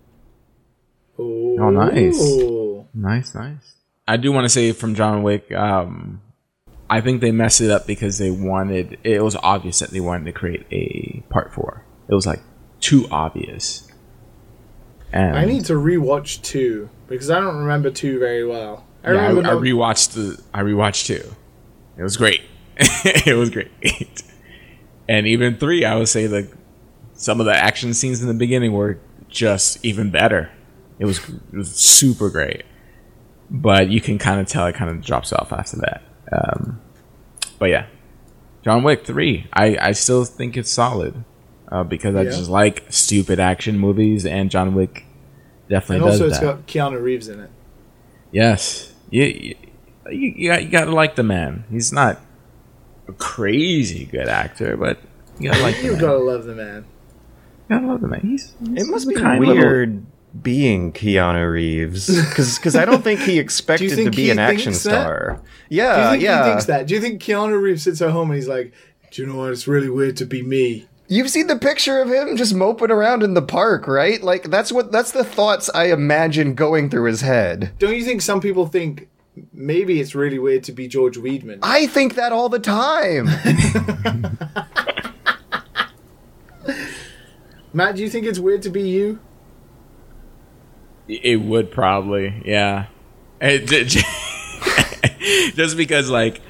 [1.18, 2.18] oh, nice.
[2.94, 3.74] Nice, nice.
[4.08, 6.22] I do want to say from John Wick, um,
[6.88, 8.98] I think they messed it up because they wanted.
[9.02, 11.84] It was obvious that they wanted to create a part four.
[12.08, 12.40] It was like
[12.80, 13.88] too obvious.
[15.12, 18.84] And I need to rewatch two because I don't remember two very well.
[19.04, 20.42] I yeah, I, I rewatched the.
[20.54, 21.34] I rewatched two.
[21.96, 22.42] It was great.
[22.76, 23.70] it was great.
[25.08, 26.50] and even three, I would say like
[27.14, 30.50] some of the action scenes in the beginning were just even better.
[30.98, 32.64] It was, it was super great.
[33.50, 36.02] But you can kind of tell it kind of drops off after that.
[36.32, 36.80] Um,
[37.58, 37.86] but yeah,
[38.64, 39.46] John Wick three.
[39.52, 41.22] I I still think it's solid
[41.70, 42.30] uh, because I Yeah.
[42.30, 45.04] just like stupid action movies, and John Wick
[45.68, 46.44] definitely And also, it's that.
[46.44, 47.50] got Keanu Reeves in it.
[48.32, 49.54] yes, you you,
[50.10, 51.64] you, you got- you gotta like the man.
[51.70, 52.20] He's not
[53.12, 54.98] crazy good actor, but
[55.38, 56.84] you gotta like You've got to love the man.
[57.68, 58.20] You gotta love the man.
[58.20, 60.04] He's, It must be kind little- weird
[60.42, 64.90] being Keanu Reeves because I don't think he expected to be an action thinks that?
[65.02, 65.40] star.
[65.70, 66.44] Do you Yeah, think yeah.
[66.44, 66.86] he thinks that?
[66.86, 68.72] Do you think Keanu Reeves sits at home and he's like,
[69.12, 69.52] "Do you know what?
[69.52, 73.22] It's really weird to be me." You've seen the picture of him just moping around
[73.22, 74.20] in the park, right?
[74.22, 77.72] Like that's what that's the thoughts I imagine going through his head.
[77.78, 79.08] Don't you think some people think
[79.52, 81.58] maybe it's really weird to be George Weidman.
[81.62, 83.26] I think that all the time.
[87.72, 89.20] Matt, do you think it's weird to be you?
[91.08, 92.86] It would probably, yeah.
[93.38, 93.66] It,
[95.54, 96.40] just because, like,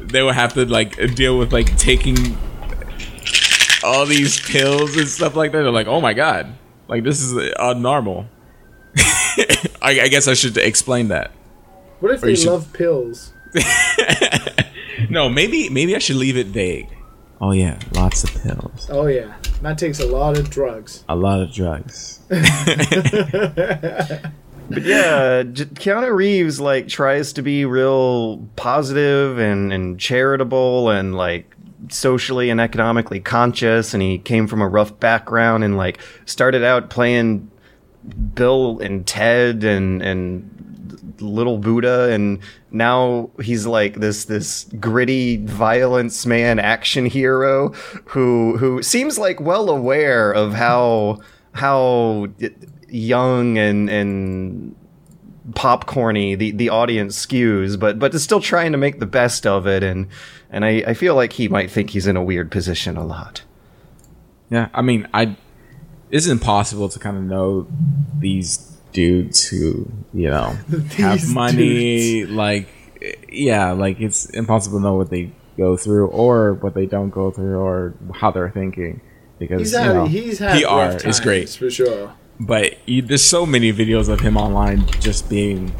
[0.00, 2.16] they would have to like deal with like taking
[3.84, 5.62] all these pills and stuff like that.
[5.62, 6.52] They're like, oh my god,
[6.88, 8.26] like this is uh, normal.
[8.96, 11.32] I, I guess I should explain that.
[12.04, 13.32] What if Or you they should- love pills?
[15.08, 16.88] No, maybe maybe I should leave it vague.
[17.40, 21.02] Oh yeah, lots of pills, Oh yeah, Matt takes a lot of drugs.
[21.08, 22.20] a lot of drugs.
[24.70, 31.54] But yeah, Keanu Reeves like tries to be real positive and and charitable and like
[31.90, 36.88] socially and economically conscious and he came from a rough background and like started out
[36.88, 37.50] playing
[38.34, 40.50] Bill and Ted and and
[41.20, 47.70] Little Buddha and now he's like this this gritty violence man action hero
[48.06, 51.20] who who seems like well aware of how
[51.52, 52.28] how
[52.88, 54.76] young and and
[55.52, 59.66] popcorny the the audience skews but but is still trying to make the best of
[59.66, 60.08] it and
[60.54, 63.42] and I, I feel like he might think he's in a weird position a lot.
[64.50, 65.36] Yeah, I mean, I
[66.10, 67.66] it's impossible to kind of know
[68.20, 70.46] these dudes who you know
[70.96, 72.24] have These money.
[72.24, 72.68] Like,
[73.30, 77.30] yeah, like it's impossible to know what they go through or what they don't go
[77.30, 79.00] through or how they're thinking
[79.38, 81.48] because He's you had know, he's had rough PR is great.
[81.50, 82.14] for sure.
[82.40, 85.72] But you, there's so many videos of him online just being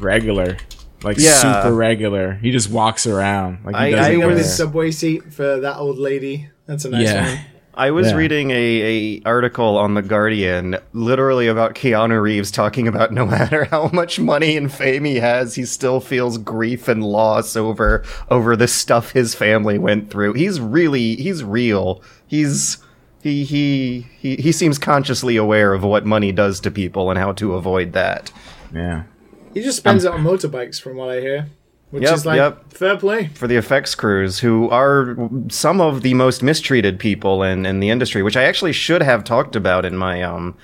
[0.00, 0.56] regular,
[1.02, 1.32] like Yeah.
[1.62, 2.34] super regular.
[2.34, 5.76] He just walks around like he I- doesn't I Sitting his subway seat for that
[5.76, 6.48] old lady.
[6.66, 7.28] That's a nice Yeah.
[7.34, 7.38] one.
[7.78, 8.16] I was Yeah.
[8.16, 13.64] reading a, a article on the Guardian, literally about Keanu Reeves talking about no matter
[13.66, 18.56] how much money and fame he has, he still feels grief and loss over over
[18.56, 20.32] the stuff his family went through.
[20.34, 22.02] He's really he's real.
[22.26, 22.78] He's
[23.22, 27.32] he he he he seems consciously aware of what money does to people and how
[27.32, 28.32] to avoid that.
[28.74, 29.04] Yeah.
[29.54, 31.46] He just spends um, it on motorbikes, from what I hear,
[31.90, 32.72] which Yep, is like yep.
[32.72, 33.28] fair play.
[33.34, 35.16] for the effects crews who are
[35.48, 39.24] some of the most mistreated people in, in the industry, which I actually should have
[39.24, 40.56] talked about in my um,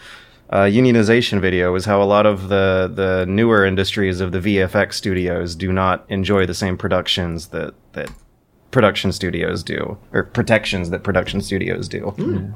[0.51, 4.95] uh, unionization video, is how a lot of the, the newer industries of the VFX
[4.95, 8.11] studios do not enjoy the same productions that, that
[8.71, 12.55] production studios do, or protections that production studios do.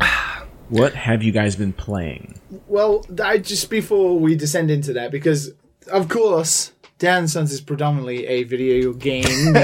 [0.70, 2.40] What have you guys been playing?
[2.68, 5.52] Well, I just before we descend into that, because
[5.92, 9.24] of course, Dan Sons is predominantly a video game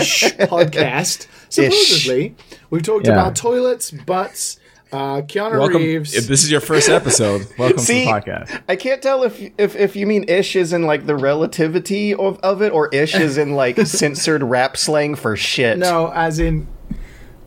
[0.50, 1.26] podcast.
[1.48, 2.34] Supposedly,
[2.70, 3.12] we've talked Yeah.
[3.12, 4.58] about toilets, butts,
[4.92, 5.82] uh, Keanu Welcome.
[5.82, 6.14] Reeves.
[6.14, 8.62] If this is your first episode, welcome See, to the podcast.
[8.68, 12.38] I can't tell if if if you mean ish is in like the relativity of,
[12.40, 15.78] of it, or ish is in like censored rap slang for shit.
[15.78, 16.66] no, as in,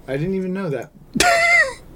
[0.08, 0.92] I didn't even know that.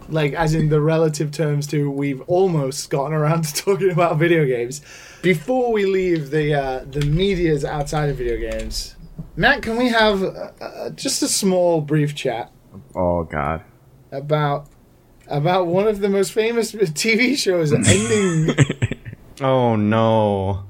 [0.10, 4.46] like, as in the relative terms to we've almost gotten around to talking about video
[4.46, 4.82] games.
[5.22, 8.96] Before we leave the uh, the media's outside of video games,
[9.36, 12.52] Matt, can we have uh, uh, just a small, brief chat
[12.96, 13.64] Oh God.
[14.12, 14.68] about
[15.28, 18.56] about one of the most famous TV shows ending
[19.42, 20.64] Oh no.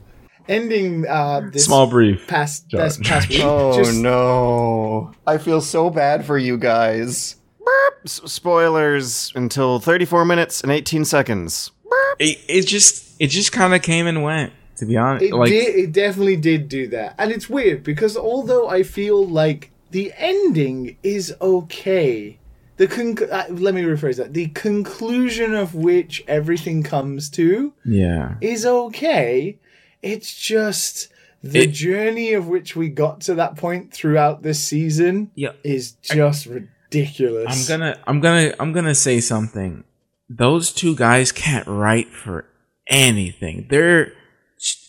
[0.47, 2.25] ending uh, this Small brief.
[2.27, 2.81] past John.
[2.81, 3.41] this past week?
[3.43, 5.11] Oh Just- no.
[5.27, 7.35] I feel so bad for you guys.
[7.63, 8.07] Burp.
[8.07, 11.71] Spoilers until 34 minutes and 18 seconds.
[12.19, 14.53] It, it just it just kind of came and went.
[14.77, 15.75] To be honest, It like did.
[15.75, 20.97] It definitely did do that, and it's weird because although I feel like the ending
[21.01, 22.37] is okay,
[22.77, 28.35] the conc- uh, let me rephrase that: the conclusion of which everything comes to yeah,
[28.39, 29.57] is okay.
[30.03, 31.07] It's just
[31.43, 35.53] the It- journey of which we got to that point throughout this season yeah.
[35.63, 37.47] is just ridiculous.
[37.69, 39.83] I'm gonna I'm gonna I'm gonna say something.
[40.29, 42.45] Those two guys can't write for
[42.87, 43.67] anything.
[43.69, 44.13] They're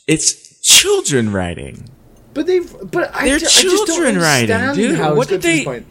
[0.06, 1.88] it's children writing.
[2.34, 4.98] But they've, but I, They're ju- I just don't children writing, understand dude.
[4.98, 5.86] how What did this they- point.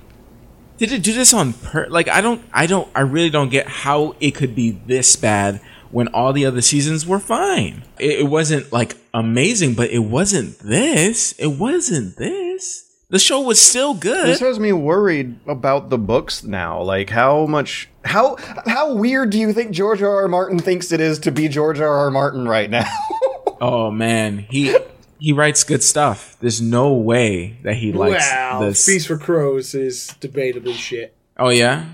[0.77, 1.87] Did it do this on per?
[1.87, 5.59] Like I don't, I don't, I really don't get how it could be this bad
[5.89, 7.81] when all the other seasons were fine.
[7.97, 11.31] It, it wasn't like amazing, but it wasn't this.
[11.39, 12.86] It wasn't this.
[13.09, 14.27] The show was still good.
[14.27, 16.81] This has me worried about the books now.
[16.81, 20.13] Like how much how how weird do you think George R.
[20.23, 20.27] R.
[20.27, 21.87] Martin thinks it is to be George R.
[21.87, 22.11] R.
[22.11, 22.85] Martin right now?
[23.61, 24.75] oh man, he
[25.19, 26.35] he writes good stuff.
[26.41, 28.85] There's no way that he likes Well, this.
[28.85, 31.15] Feast for Crows is debatably shit.
[31.37, 31.85] Oh yeah.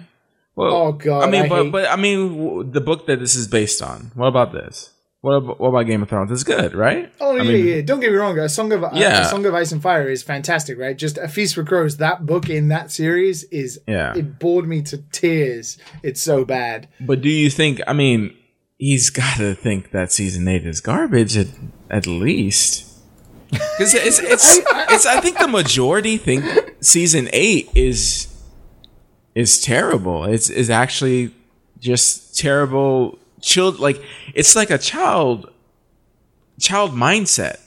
[0.55, 3.19] Well, Oh, God, I mean, I but hate- but I mean, w- the book that
[3.19, 4.11] this is based on.
[4.15, 4.91] What about this?
[5.23, 6.31] What about, what about Game of Thrones?
[6.33, 7.09] It's good, right?
[7.21, 7.81] Oh I yeah, mean, yeah.
[7.81, 8.37] Don't get me wrong.
[8.37, 9.21] A Song of Yeah.
[9.21, 10.97] a Song of Ice and Fire is fantastic, right?
[10.97, 11.95] Just a Feast for Crows.
[11.95, 14.13] That book in that series is Yeah.
[14.17, 15.77] It bored me to tears.
[16.03, 16.89] It's so bad.
[16.99, 17.79] But do you think?
[17.87, 18.35] I mean,
[18.77, 21.47] he's got to think that season eight is garbage at
[21.89, 22.89] at least.
[23.77, 24.57] Because it's it's
[24.91, 25.05] it's.
[25.05, 26.43] I think the majority think
[26.81, 28.27] season eight is
[29.35, 30.25] is terrible.
[30.25, 31.33] It's is actually
[31.79, 33.19] just terrible.
[33.43, 34.01] Child like
[34.33, 35.51] it's like a child
[36.59, 37.59] child mindset.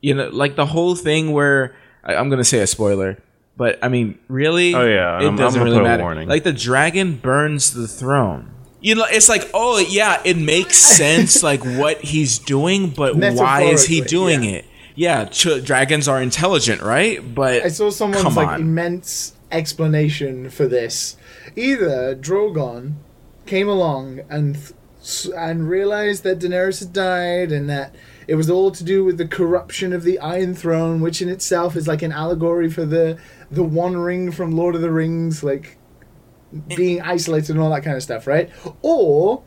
[0.00, 3.18] You know, like the whole thing where I, I'm gonna say a spoiler,
[3.56, 6.02] but I mean, really, Oh, yeah, it I'm- I'm doesn't gonna really put a matter.
[6.02, 6.28] warning.
[6.28, 8.50] Like the dragon burns the throne.
[8.80, 13.62] You know, it's like, oh yeah, it makes sense, like what he's doing, but why
[13.62, 14.50] is he doing yeah.
[14.50, 14.64] it?
[14.94, 17.18] Yeah, ch- dragons are intelligent, right?
[17.34, 18.60] But I saw someone's come like on.
[18.60, 21.16] immense explanation for this.
[21.56, 22.94] Either Drogon
[23.46, 24.72] came along and th- s-
[25.36, 27.94] and realized that Daenerys had died and that
[28.26, 31.76] it was all to do with the corruption of the Iron Throne, which in itself
[31.76, 33.18] is like an allegory for the
[33.50, 35.78] the One Ring from Lord of the Rings, like
[36.76, 38.50] being isolated and all that kind of stuff, right?
[38.82, 39.42] Or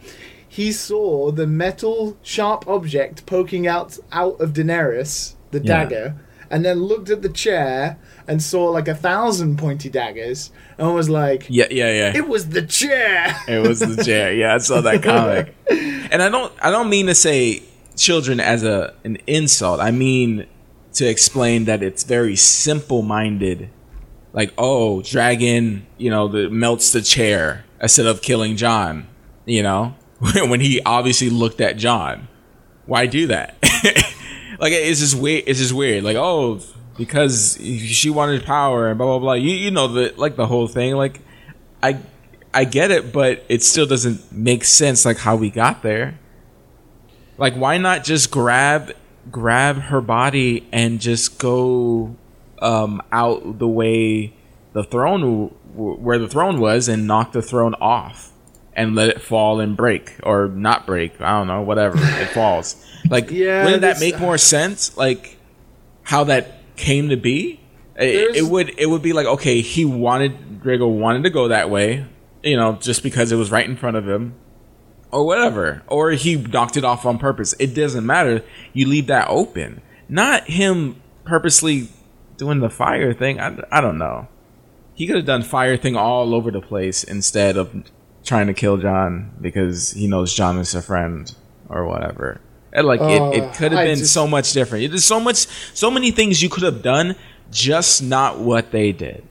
[0.47, 5.63] he saw the metal sharp object poking out out of Daenerys, the Yeah.
[5.85, 6.15] dagger,
[6.51, 11.09] and then looked at the chair and saw like a thousand pointy daggers and was
[11.09, 12.15] like, yeah, yeah, yeah.
[12.15, 14.33] "It was the chair." It was the chair.
[14.33, 15.55] Yeah, I saw that comic.
[16.11, 17.63] And I don't I don't mean to say
[17.95, 19.79] children as a an insult.
[19.79, 20.45] I mean
[20.93, 23.69] to explain that it's very simple minded.
[24.33, 29.07] Like, oh, dragon, you know, the melts the chair instead of killing Jon,
[29.45, 29.95] you know?
[30.19, 32.27] when he obviously looked at Jon.
[32.85, 33.57] Why do that?
[34.61, 36.03] like it's just weird it's just weird.
[36.03, 36.61] Like, oh,
[36.97, 39.33] because she wanted power and blah blah blah.
[39.33, 40.95] You you know the like the whole thing.
[40.95, 41.19] Like
[41.81, 41.97] I
[42.53, 46.19] I get it, but it still doesn't make sense like how we got there.
[47.37, 48.93] Like why not just grab
[49.31, 52.15] grab her body and just go
[52.59, 54.33] um out the way
[54.73, 58.31] the throne w- where the throne was and knock the throne off
[58.73, 61.19] and let it fall and break or not break.
[61.19, 61.97] I don't know, whatever.
[61.97, 62.85] it falls.
[63.11, 64.95] Like Yeah, wouldn't that make more sense?
[64.97, 65.37] Like
[66.03, 67.59] how that came to be?
[67.95, 71.69] It, it would it would be like okay, he wanted Drogon wanted to go that
[71.69, 72.05] way,
[72.41, 74.35] you know, just because it was right in front of him,
[75.11, 77.53] or whatever, or he knocked it off on purpose.
[77.59, 78.43] It doesn't matter.
[78.73, 81.89] You leave that open, not him purposely
[82.37, 83.39] doing the fire thing.
[83.39, 84.27] I, I don't know.
[84.93, 87.83] He could have done fire thing all over the place instead of
[88.23, 91.33] trying to kill Jon because he knows Jon is a friend
[91.69, 92.39] or whatever.
[92.73, 94.89] And like it, Uh, it could have been just- so much different.
[94.91, 97.15] There's so much, so many things you could have done,
[97.51, 99.23] just not what they did.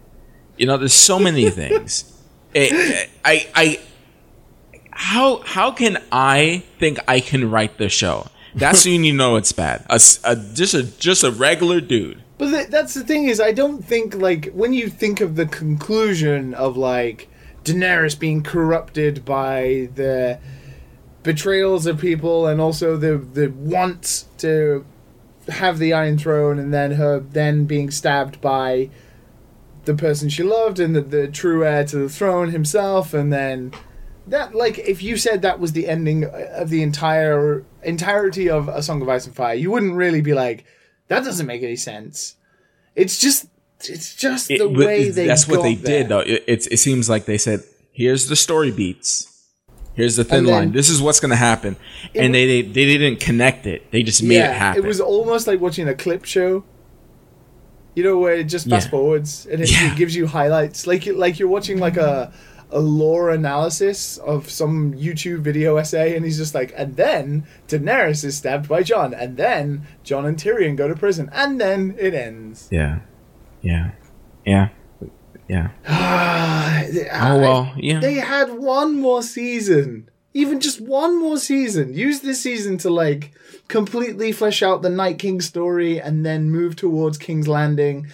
[0.58, 2.04] You know, there's so many things.
[2.52, 3.80] It, I, I,
[4.90, 8.26] how how can I think I can write the show?
[8.54, 9.86] That's when you know it's bad.
[9.88, 12.22] A, a- just a just a regular dude.
[12.38, 15.46] But th- that's the thing is, I don't think like when you think of the
[15.46, 17.28] conclusion of like
[17.64, 20.38] Daenerys being corrupted by the
[21.22, 24.84] betrayals of people and also the the want to
[25.48, 28.90] have the Iron Throne and then her then being stabbed by
[29.84, 33.72] the person she loved and the, the true heir to the throne himself and then
[34.26, 38.82] that like if you said that was the ending of the entire entirety of a
[38.82, 40.64] song of ice and fire you wouldn't really be like
[41.08, 42.36] that doesn't make any sense
[42.94, 43.46] it's just
[43.84, 46.00] it's just the It- way they that's what they there.
[46.00, 46.20] did though.
[46.20, 47.60] It, it it seems like they said,
[47.92, 49.29] "Here's the story beats.
[50.00, 50.72] Here's the thin then- line.
[50.72, 51.76] This is what's going to happen,"
[52.14, 53.90] and they, they they didn't connect it.
[53.92, 54.84] They just made yeah it happen.
[54.84, 56.64] it was almost like watching a clip show
[57.96, 58.90] you know where it just fast Yeah.
[58.90, 59.92] forwards and it, Yeah.
[59.92, 62.32] it gives you highlights like like you're watching like a
[62.72, 68.22] a lore analysis of some YouTube video essay, and he's just like, and then Daenerys
[68.24, 72.14] is stabbed by Jon, and then Jon and Tyrion go to prison, and then it
[72.14, 72.68] ends.
[72.70, 73.00] yeah,
[73.60, 73.90] yeah,
[74.46, 74.68] yeah,
[75.50, 75.70] yeah.
[75.86, 76.82] Ah,
[77.12, 78.00] Oh well, yeah.
[78.00, 81.94] They had one more season even just one more season.
[81.94, 83.32] Use this season to like
[83.68, 88.08] completely flesh out the Night King story and then move towards King's Landing.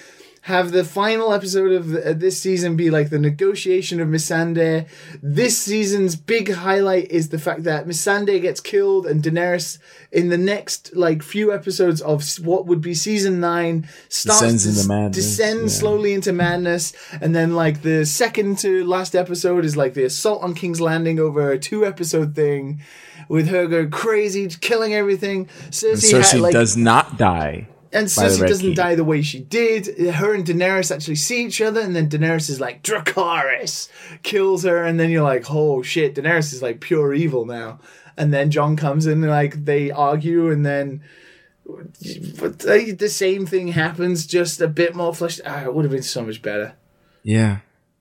[0.47, 4.87] Have the final episode of the, uh, this season be like the negotiation of Missandei.
[5.21, 9.79] This season's big highlight is the fact that Missandei gets killed and Daenerys
[10.13, 15.11] in the next like few episodes of what would be season nine starts Descends to
[15.11, 15.81] descends yeah.
[15.81, 20.45] slowly into madness, and then like the second to last episode is like the assault
[20.45, 22.81] on King's Landing over a two episode thing,
[23.29, 25.47] with her going crazy, killing everything.
[25.71, 27.67] Cersei, Cersei had, like, does not die.
[27.97, 29.87] And Cersei doesn't die the way she did.
[30.15, 33.89] Her and Daenerys actually see each other, and then Daenerys is like Dracarys
[34.23, 37.81] kills her, and then you're like, oh shit, Daenerys is like pure evil now.
[38.17, 41.03] And then Jon comes in, and like they argue, and then
[42.39, 45.41] but the same thing happens, just a bit more fleshed.
[45.45, 46.75] Ah, it would have been so much better.
[47.23, 47.59] Yeah,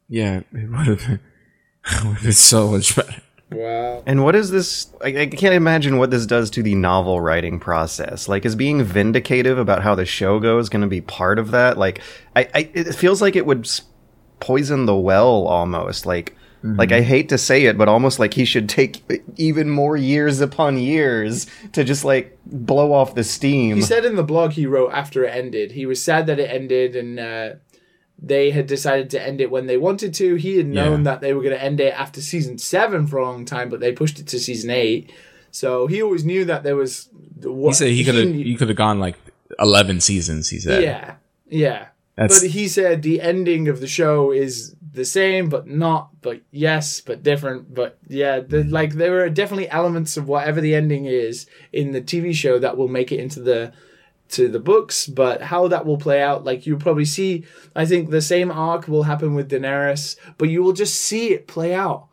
[0.08, 1.20] yeah, it would have been,
[1.86, 3.22] it would have been so much better.
[3.56, 4.04] Wow.
[4.06, 4.94] And what is this?
[5.02, 8.28] I, I can't imagine what this does to the novel writing process.
[8.28, 11.78] Like, is being vindicative about how the show goes going to be part of that?
[11.78, 12.02] Like,
[12.36, 13.70] I, I it feels like it would
[14.40, 16.06] poison the well almost.
[16.06, 19.04] Like, like I hate to say it, but almost like he should take
[19.38, 23.76] even more years upon years to just like blow off the steam.
[23.76, 26.50] He said in the blog he wrote after it ended, he was sad that it
[26.50, 27.50] ended and uh,
[28.18, 30.36] they had decided to end it when they wanted to.
[30.36, 31.12] He had known Yeah.
[31.12, 33.80] that they were going to end it after season seven for a long time, but
[33.80, 35.12] they pushed it to season eight.
[35.52, 37.10] So he always knew that there was.
[37.44, 39.16] He said he could have he could have gone like
[39.60, 40.50] eleven seasons.
[40.50, 41.16] He said, Yeah,
[41.48, 41.88] yeah.
[42.16, 46.40] That's- but he said the ending of the show is the same, but not, but
[46.52, 47.74] yes, but different.
[47.74, 48.72] But yeah, the, mm.
[48.72, 52.78] like there are definitely elements of whatever the ending is in the TV show that
[52.78, 53.74] will make it into the
[54.30, 55.08] to the books.
[55.08, 57.46] But how that will play out, like you'll probably see.
[57.76, 61.48] I think the same arc will happen with Daenerys, but you will just see it
[61.48, 62.08] play out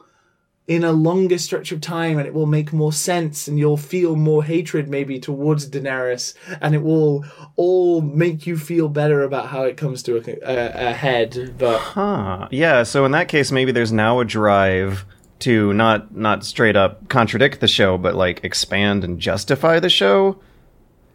[0.68, 4.14] in a longer stretch of time and it will make more sense and you'll feel
[4.14, 7.24] more hatred maybe towards Daenerys and it will
[7.56, 11.78] all make you feel better about how it comes to a, a, a head but
[11.78, 12.48] Huh.
[12.52, 15.04] Yeah, so in that case maybe there's now a drive
[15.40, 20.38] to not not straight up contradict the show but like expand and justify the show.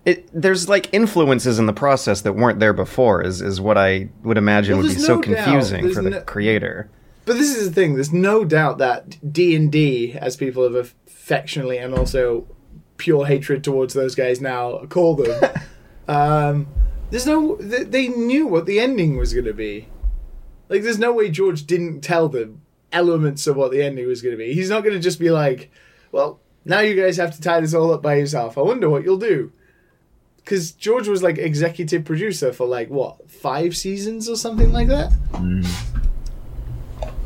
[0.08, 4.08] It there's like influences in the process that weren't there before is is what I
[4.24, 6.90] would imagine Well, would be there's so confusing for the no- creator.
[7.26, 10.76] but this is the thing there's no doubt that D&D as people have
[11.08, 12.48] affectionately and also
[12.96, 15.52] pure hatred towards those guys now call them
[16.08, 16.68] um
[17.10, 19.90] there's no they, they knew what the ending was going to be.
[20.70, 22.62] Like there's no way George didn't tell them
[22.94, 24.54] elements of what the ending was going to be.
[24.54, 25.70] He's not going to just be like
[26.14, 28.58] well now you guys have to tie this all up by yourself.
[28.58, 29.52] I wonder what you'll do
[30.48, 35.12] because george was like executive producer for like what five seasons or something like that?
[35.34, 35.68] Mm.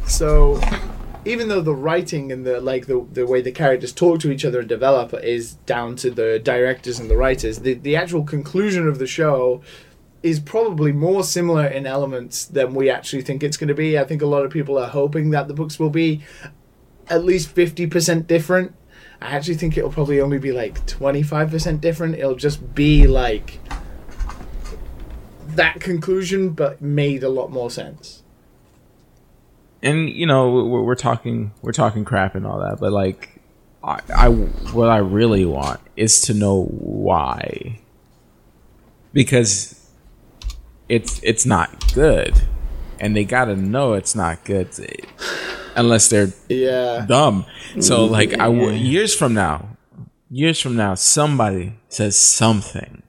[0.07, 0.59] So
[1.23, 4.43] even though the writing and the like the, the way the characters talk to each
[4.43, 8.87] other and develop is down to the directors and the writers the, the actual conclusion
[8.87, 9.61] of the show
[10.23, 13.97] is probably more similar in elements than we actually think it's going to be.
[13.97, 16.21] I think a lot of people are hoping that the books will be
[17.07, 18.73] at least 50% different
[19.21, 22.15] i actually think it'll probably only be like 25% different.
[22.15, 23.59] It'll just be like
[25.55, 28.23] that conclusion but made a lot more sense.
[29.83, 33.41] And you know we're, we're talking we're talking crap and all that, but like
[33.83, 37.79] I, I what I really want is to know why.
[39.13, 39.89] Because
[40.87, 42.41] it's it's not good,
[42.99, 44.71] and they gotta know it's not good
[45.75, 47.45] unless they're yeah dumb.
[47.79, 48.11] So mm-hmm.
[48.11, 49.69] like I w- years from now,
[50.29, 53.03] years from now, somebody says something,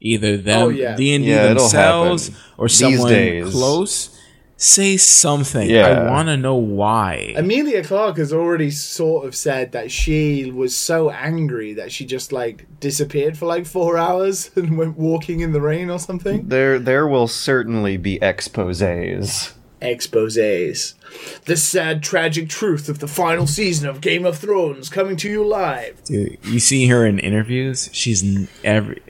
[0.00, 0.96] either them Oh, yeah.
[0.96, 2.42] D and D Yeah, it'll themselves happen.
[2.58, 3.50] or These someone days.
[3.52, 4.16] close.
[4.62, 5.70] Say something.
[5.70, 5.86] Yeah.
[5.86, 7.32] I want to know why.
[7.34, 12.30] Emilia Clarke has already sort of said that she was so angry that she just
[12.30, 16.46] like disappeared for like four hours and went walking in the rain or something.
[16.48, 19.52] There there will certainly be exposés.
[19.80, 20.94] Exposés.
[21.44, 25.44] The sad, tragic truth of the final season of Game of Thrones coming to you
[25.44, 26.02] live.
[26.04, 27.88] Dude, you see her in interviews.
[27.92, 29.02] She's n- every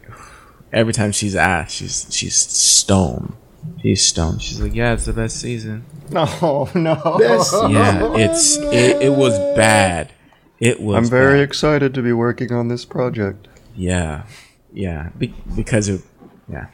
[0.73, 3.35] every time she's asked, she's she's stone.
[3.83, 4.39] She's stone.
[4.39, 5.85] She's like, yeah, it's the best season.
[6.11, 7.17] No, no.
[7.19, 10.13] Best- Yeah, it's it, it was bad.
[10.59, 10.97] It was.
[10.97, 11.45] I'm very bad.
[11.45, 13.49] excited to be working on this project.
[13.77, 14.25] yeah,
[14.73, 16.05] yeah, be, because of
[16.49, 16.67] yeah,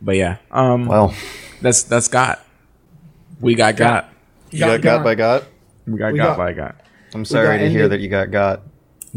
[0.00, 0.36] but yeah.
[0.50, 1.14] Um, Well,
[1.60, 2.44] that's that's got.
[3.42, 4.08] We got got.
[4.50, 5.44] you got got by got.
[5.86, 6.76] We got We got got- by got.
[7.14, 8.62] I'm sorry got to hear that you got got.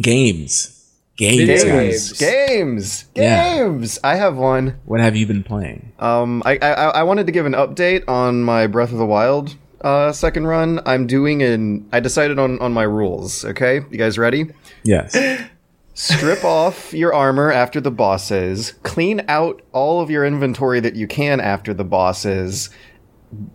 [0.02, 2.12] Games, games, Video guys.
[2.12, 2.20] games.
[2.20, 3.58] Games, Yeah.
[3.60, 4.00] games.
[4.04, 4.76] I have one.
[4.86, 5.94] What have you been playing?
[6.00, 9.56] Um, I, I I wanted to give an update on my Breath of the Wild
[9.82, 11.88] uh, second run, I'm doing an.
[11.94, 13.46] I decided on on my rules.
[13.46, 14.48] Okay, you guys ready?
[14.84, 15.16] Yes.
[15.94, 18.74] Strip off your armor after the bosses.
[18.84, 22.70] Clean out all of your inventory that you can after the bosses,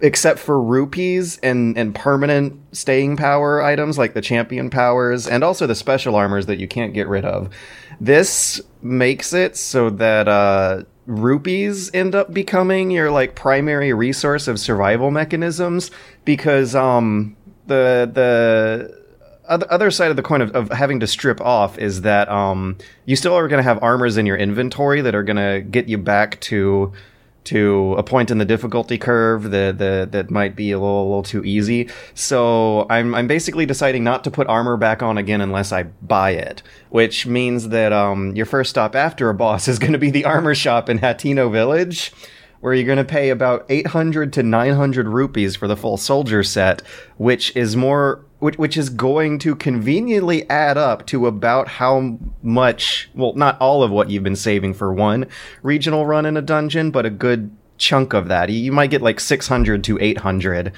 [0.01, 5.67] except for rupees and and permanent staying power items like the champion powers and also
[5.67, 7.49] the special armors that you can't get rid of.
[8.01, 14.59] This makes it so that uh, rupees end up becoming your like primary resource of
[14.59, 15.91] survival mechanisms
[16.25, 19.01] because um the the
[19.51, 23.17] other, side of the coin of, of having to strip off is that um, you
[23.17, 25.99] still are going to have armors in your inventory that are going to get you
[25.99, 26.93] back to
[27.45, 31.09] to a point in the difficulty curve that that, that might be a little, a
[31.09, 31.89] little too easy.
[32.15, 36.31] So I'm I'm basically deciding not to put armor back on again unless I buy
[36.31, 40.11] it, which means that um, your first stop after a boss is going to be
[40.11, 42.13] the armor shop in Hateno Village
[42.61, 46.83] where you're going to pay about 800 to 900 rupees for the full soldier set,
[47.17, 53.09] which is more which which is going to conveniently add up to about how much,
[53.15, 55.27] well, not all of what you've been saving for one
[55.63, 58.51] regional run in a dungeon, but a good chunk of that.
[58.51, 60.73] You might get like 600 to 800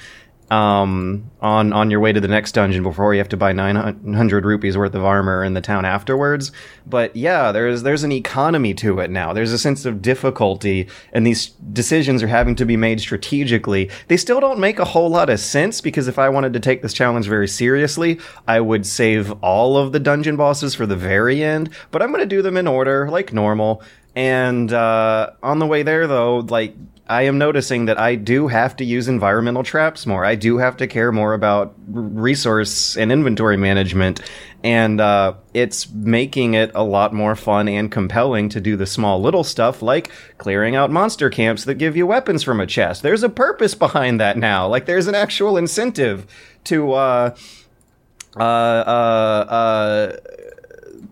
[0.51, 4.45] um, on on your way to the next dungeon before you have to buy 900
[4.45, 6.51] rupees worth of armor in the town afterwards.
[6.85, 9.33] But yeah, there's there's an economy to it now.
[9.33, 13.89] There's a sense of difficulty, and these decisions are having to be made strategically.
[14.07, 16.81] They still don't make a whole lot of sense because if I wanted to take
[16.81, 21.43] this challenge very seriously, I would save all of the dungeon bosses for the very
[21.43, 21.69] end.
[21.91, 23.81] But I'm going to do them in order, like normal.
[24.15, 26.75] And uh, on the way there, though, like
[27.07, 30.23] I am noticing that I do have to use environmental traps more.
[30.23, 34.21] I do have to care more about resource and inventory management,
[34.63, 39.21] and uh, it's making it a lot more fun and compelling to do the small
[39.21, 43.03] little stuff like clearing out monster camps that give you weapons from a chest.
[43.03, 44.65] There's a purpose behind that now.
[44.67, 46.25] Like there's an actual incentive
[46.65, 46.93] to.
[46.93, 47.35] Uh,
[48.35, 50.17] uh, uh, uh,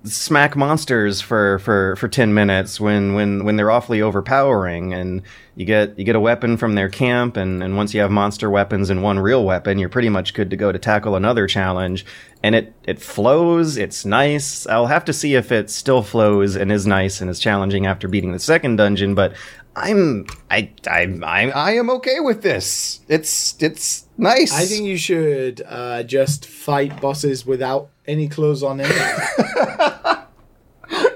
[0.03, 5.21] smack monsters for, for, for 10 minutes when, when, when they're awfully overpowering and
[5.55, 8.49] you get you get a weapon from their camp and, and once you have monster
[8.49, 12.05] weapons and one real weapon you're pretty much good to go to tackle another challenge.
[12.41, 14.65] And it it flows it's nice.
[14.67, 18.07] I'll have to see if it still flows and is nice and is challenging after
[18.07, 19.33] beating the second dungeon but
[19.75, 23.01] i'm i i i, I am okay with this.
[23.07, 28.80] It's it's nice I think you should uh, just fight bosses without any clothes on
[28.80, 28.95] anyway.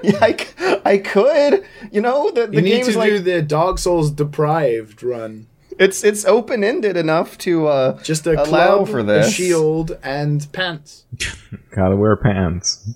[0.02, 3.18] yeah, I, c- I could you know the, the you need game's to like do
[3.18, 5.46] the Dark Souls deprived run.
[5.78, 10.46] it's it's open-ended enough to uh Just a allow club, for this a shield, and
[10.52, 11.04] pants.
[11.74, 12.88] Gotta wear pants.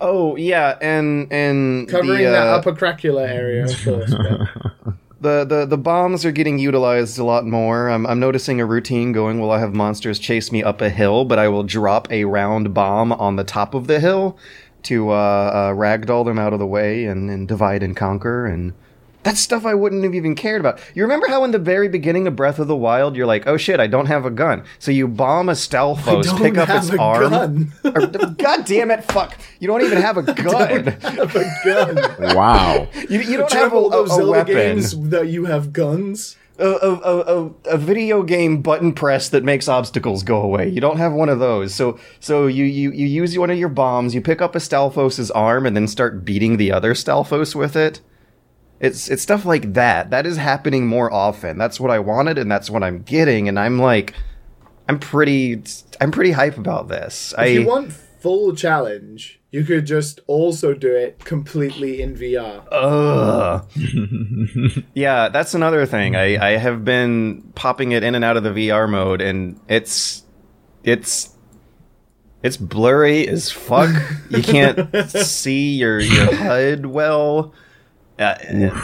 [0.00, 4.14] Oh yeah, and and Covering the, uh, that upper cracula area, of course.
[5.20, 7.88] the, the the bombs are getting utilized a lot more.
[7.88, 9.40] I'm I'm noticing a routine going.
[9.40, 12.72] Well, I have monsters chase me up a hill, but I will drop a round
[12.72, 14.38] bomb on the top of the hill
[14.84, 18.46] to uh, uh, ragdoll them out of the way and, and divide and conquer.
[18.46, 18.74] And
[19.28, 20.80] that's stuff I wouldn't have even cared about.
[20.94, 23.56] You remember how in the very beginning of Breath of the Wild, you're like, oh
[23.56, 24.64] shit, I don't have a gun.
[24.78, 27.30] So you bomb a Stalfos, pick up have its a arm.
[27.30, 27.72] gun.
[27.84, 29.36] Or- God damn it, fuck!
[29.60, 30.84] You don't even have a gun.
[30.86, 32.34] have a gun.
[32.36, 32.88] Wow.
[33.08, 34.54] You, you don't Do you have a, all those a, a Zelda weapon.
[34.54, 36.36] games that you have guns?
[36.58, 40.68] a, a, a, a- a video game button press that makes obstacles go away.
[40.68, 41.72] You don't have one of those.
[41.74, 45.30] So so you, you, you use one of your bombs, you pick up a Stalfos'
[45.34, 48.00] arm and then start beating the other Stalfos with it.
[48.80, 50.10] It's it's stuff like that.
[50.10, 51.58] That is happening more often.
[51.58, 54.14] That's what I wanted and that's what I'm getting and I'm like
[54.88, 55.62] I'm pretty
[56.00, 57.34] I'm pretty hype about this.
[57.36, 62.64] I If you want full challenge, you could just also do it completely in VR.
[62.70, 64.84] Ugh.
[64.94, 66.16] yeah, that's another thing.
[66.16, 70.24] I, I have been popping it in and out of the VR mode, and it's
[70.84, 71.34] it's
[72.42, 73.90] it's blurry as fuck.
[74.30, 77.54] you can't see your your HUD well.
[78.18, 78.34] Uh,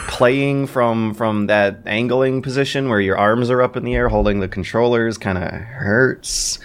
[0.07, 4.39] playing from from that angling position where your arms are up in the air holding
[4.39, 6.57] the controllers kind of hurts.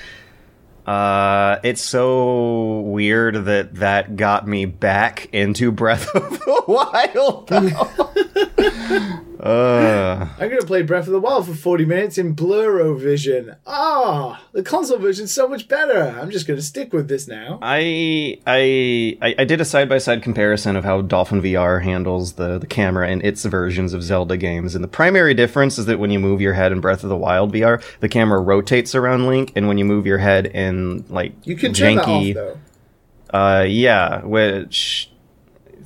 [0.86, 7.50] Uh, it's so weird that that got me back into Breath of the Wild.
[9.42, 13.56] uh, I'm gonna play Breath of the Wild for 40 minutes in Bluro Vision.
[13.66, 16.14] Ah, the console version's so much better.
[16.20, 17.58] I'm just gonna stick with this now.
[17.62, 22.58] I, I I did a side by side comparison of how Dolphin VR handles the
[22.58, 26.10] the camera in its versions of Zelda games, and the primary difference is that when
[26.10, 29.52] you move your head in Breath of the Wild VR, the camera rotates around Link,
[29.56, 32.58] and when you move your head in like You can turn janky, that off
[33.32, 33.38] though.
[33.38, 35.09] Uh, yeah, which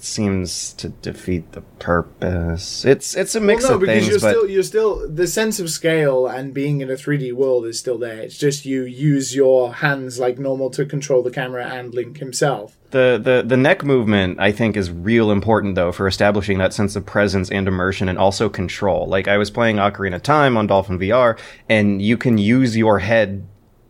[0.05, 2.85] seems to defeat the purpose.
[2.85, 5.27] It's it's a mix well, no, of because things, you're but still you're still the
[5.27, 8.21] sense of scale and being in a 3D world is still there.
[8.21, 12.77] It's just you use your hands like normal to control the camera and Link himself.
[12.91, 16.97] the, the the neck movement I think is real important though for establishing that sense
[16.97, 19.07] of presence and immersion and also control.
[19.07, 21.39] Like I was playing Ocarina of Time on Dolphin VR,
[21.69, 23.47] and you can use your head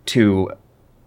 [0.07, 0.51] to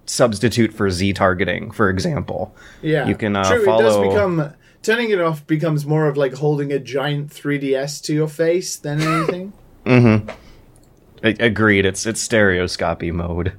[0.06, 2.56] substitute for Z targeting, for example.
[2.82, 4.54] Yeah, You can, uh, True, it does become
[4.88, 9.02] turning it off becomes more of like holding a giant 3DS to your face than
[9.02, 9.54] anything.
[9.86, 10.28] A-
[11.24, 11.86] agreed.
[11.86, 13.54] It's it's stereoscopy mode,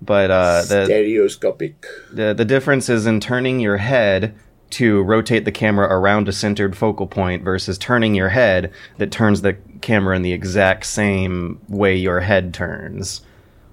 [0.00, 1.84] but uh, the Stereoscopic.
[2.10, 4.34] the the difference is in turning your head
[4.70, 9.42] to rotate the camera around a centered focal point versus turning your head that turns
[9.42, 13.20] the camera in the exact same way your head turns.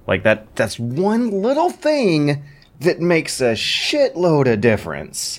[0.08, 2.44] Like that that's one little thing
[2.80, 5.38] that makes a shitload of difference.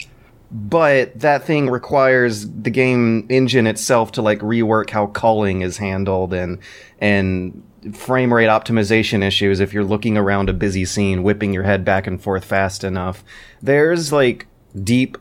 [0.53, 6.35] But that thing requires the game engine itself to like rework how culling is handled
[6.35, 6.59] and
[7.01, 11.85] and frame rate optimization issues if you're looking around a busy scene whipping your head
[11.85, 13.25] back and forth fast enough.
[13.63, 14.47] There's like
[14.85, 15.17] deep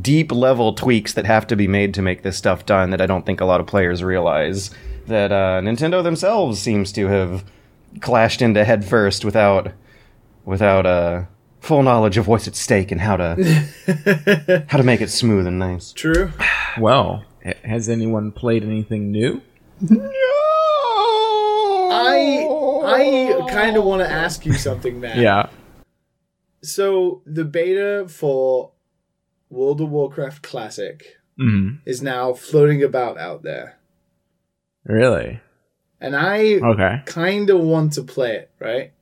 [0.00, 3.06] deep level tweaks that have to be made to make this stuff done that I
[3.06, 4.70] don't think a lot of players realize
[5.06, 7.44] that uh, Nintendo themselves seems to have
[8.00, 9.72] clashed into head first without
[10.44, 11.24] without uh,
[11.62, 15.58] full knowledge of what's at stake and how to how to make it smooth and
[15.58, 15.92] nice.
[15.92, 16.30] True.
[16.78, 17.24] Well,
[17.64, 19.40] has anyone played anything new?
[19.80, 20.10] No.
[21.94, 22.46] I
[22.84, 25.20] I kind of want to ask you something, man.
[25.20, 25.46] Yeah.
[26.62, 28.72] So the beta for
[29.50, 33.78] World of Warcraft Classic hmm is now floating about out there,
[34.84, 35.40] Really?
[36.00, 37.02] and I Okay.
[37.06, 38.92] kind of want to play it, right?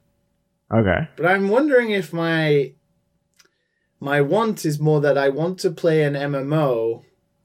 [0.72, 1.08] Okay.
[1.16, 2.72] But I'm wondering if my
[3.98, 7.02] my want is more that I want to play an MMO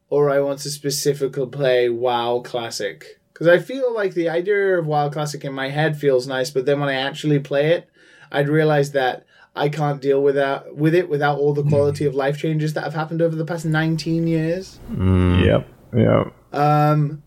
[0.09, 3.19] or I want to specifically play WoW Classic.
[3.33, 6.65] Because I feel like the idea of WoW Classic in my head feels nice, but
[6.65, 7.89] then when I actually play it,
[8.31, 12.15] I'd realize that I can't deal with that with it without all the quality of
[12.15, 14.79] life changes that have happened over the past 19 years.
[14.89, 15.67] Yep.
[15.95, 16.33] Yep.
[16.53, 17.23] Um,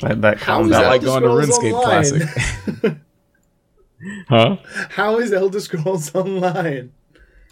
[0.00, 0.86] That, that how calms is out.
[0.86, 2.28] Like going to Scrolls RuneScape Online?
[2.82, 2.98] Classic.
[4.28, 4.56] huh?
[4.90, 6.92] how is Elder Scrolls Online?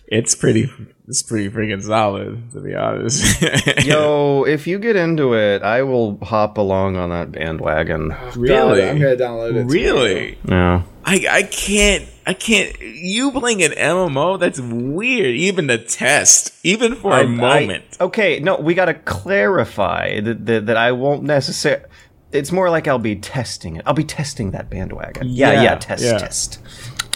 [0.08, 0.70] It's pretty.
[1.08, 3.42] It's pretty freaking solid, to be honest.
[3.84, 8.12] Yo, if you get into it, I will hop along on that bandwagon.
[8.12, 8.80] Oh, really?
[8.80, 9.64] God, I'm gonna download it.
[9.64, 10.38] really?
[10.48, 10.82] Yeah.
[11.04, 12.80] I I can't I can't.
[12.80, 14.38] You playing an MMO?
[14.38, 15.34] That's weird.
[15.36, 17.84] Even the test, even for a I- moment.
[18.00, 21.84] I- okay, no, we got to clarify that, that that I won't necessarily.
[22.32, 23.82] It's more like I'll be testing it.
[23.86, 25.28] I'll be testing that bandwagon.
[25.28, 26.18] Yeah, yeah, Yeah, test, yeah.
[26.18, 26.58] test.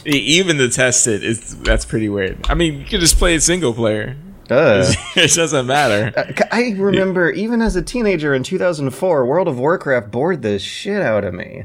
[0.06, 2.38] Even the tested is that's pretty weird.
[2.48, 4.16] I mean, you could just play it single player.
[4.48, 6.34] Uh, it doesn't matter.
[6.50, 11.24] I remember even as a teenager in 2004, World of Warcraft bored the shit out
[11.24, 11.64] of me.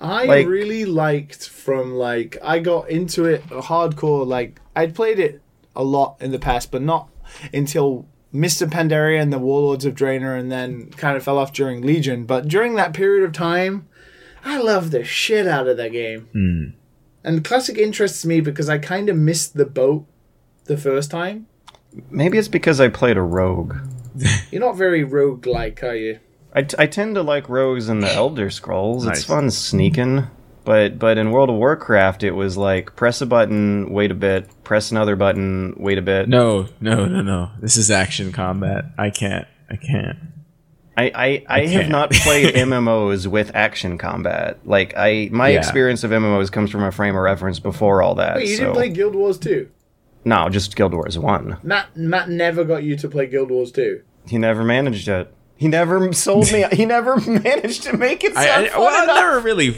[0.00, 4.26] I Like- really liked from like I got into it hardcore.
[4.26, 5.40] Like I'd played it
[5.76, 7.08] a lot in the past, but not
[7.54, 8.06] until
[8.36, 11.82] Mists of Pandaria and the Warlords of Draenor, and then kind of fell off during
[11.82, 12.24] Legion.
[12.24, 13.88] But during that period of time,
[14.44, 16.28] I loved the shit out of that game.
[16.32, 16.64] Hmm.
[17.24, 20.06] And classic interests me because I kind of missed the boat
[20.66, 21.46] the first time.
[22.10, 23.76] Maybe it's because I played a rogue.
[24.50, 26.20] You're not very rogue-like, are you?
[26.52, 29.04] I, t- I tend to like rogues in the Elder Scrolls.
[29.04, 29.18] Nice.
[29.18, 30.26] It's fun sneaking.
[30.66, 34.50] But but in World of Warcraft, it was like press a button, wait a bit,
[34.64, 36.28] press another button, wait a bit.
[36.28, 37.50] No, no, no, no.
[37.60, 38.84] This is action combat.
[38.98, 39.46] I can't.
[39.70, 40.18] I can't.
[40.98, 42.12] I, I, I, have can't.
[42.12, 44.58] played MMOs with action combat.
[44.66, 45.58] Like I my Yeah.
[45.58, 48.36] experience of MMOs comes from a frame of reference before all that.
[48.36, 49.68] Wait, you so didn't play Guild Wars 2?
[50.24, 51.58] no, just Guild Wars One.
[51.62, 54.02] Matt, Matt never got you to play Guild Wars 2.
[54.26, 55.32] He never managed it.
[55.56, 56.64] He never sold me.
[56.72, 59.76] he never managed to make it sound I, I, fun well, I never really,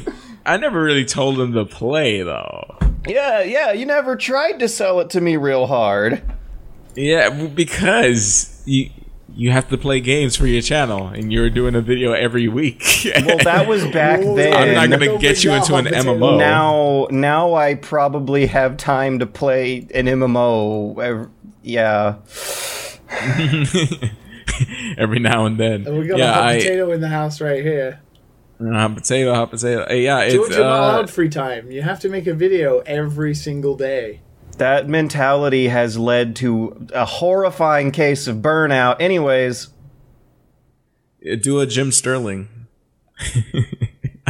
[0.48, 2.76] I never really told him to play though.
[3.06, 3.72] Yeah, yeah.
[3.72, 6.22] You never tried to sell it to me real hard.
[6.94, 8.90] Yeah, because you
[9.34, 12.82] you have to play games for your channel, and you're doing a video every week.
[13.24, 14.52] Well, that was back then.
[14.52, 16.38] I'm not gonna get you into an MMO.
[16.38, 20.98] now now I probably have time to play an MMO.
[21.02, 21.30] ev-
[21.62, 22.16] Yeah.
[24.98, 25.86] every now and then.
[25.86, 28.00] And we got yeah, a hot I, potato in the house right here.
[28.60, 29.86] Hot potato, hot potato.
[29.88, 31.70] Hey, yeah, it's George, you're not uh, allowed free time.
[31.70, 34.20] You have to make a video every single day.
[34.58, 38.96] That mentality has led to a horrifying case of burnout.
[39.00, 39.68] Anyways,
[41.40, 42.48] do a Jim Sterling.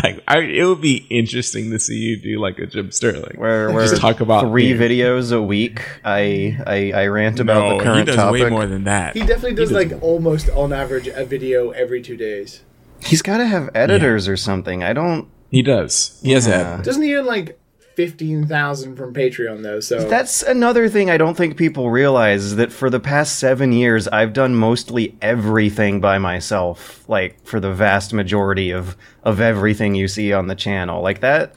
[0.01, 3.73] I, I, it would be interesting to see you do like a Jim Sterling, Where,
[3.73, 4.89] where just talk about three beer.
[4.89, 5.83] videos a week.
[6.05, 8.45] I I, I rant about No, the current he does topic.
[8.45, 9.15] way more than that.
[9.15, 12.63] He definitely does does like almost on average a video every two days.
[13.03, 14.83] He's got to have editors or something.
[14.83, 15.29] I don't.
[15.51, 16.19] He does.
[16.23, 16.77] He has Yeah.
[16.77, 16.85] that.
[16.85, 17.59] Doesn't he earn like
[17.95, 19.81] fifteen thousand from Patreon though?
[19.81, 23.73] So That's another thing I don't think people realize is that for the past seven
[23.73, 27.05] years, I've done mostly everything by myself.
[27.09, 31.55] Like for the vast majority of of everything you see on the channel, like that.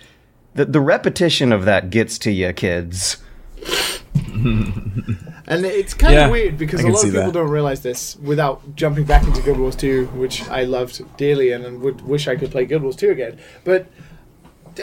[0.54, 3.18] The, the repetition of that gets to you, kids.
[5.52, 7.34] And it's kind Yeah, of weird because I a can lot of people that.
[7.34, 11.82] don't realize this without jumping back into Guild Wars 2, which I loved dearly and
[11.82, 13.38] would wish I could play Guild Wars 2 again.
[13.64, 13.88] But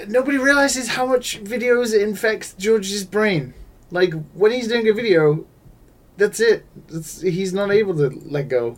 [0.09, 3.55] nobody realizes how much videos infects George's brain.
[3.91, 5.47] Like, when he's doing a video,
[6.19, 6.67] that's it.
[6.89, 8.77] That's, he's not able to let go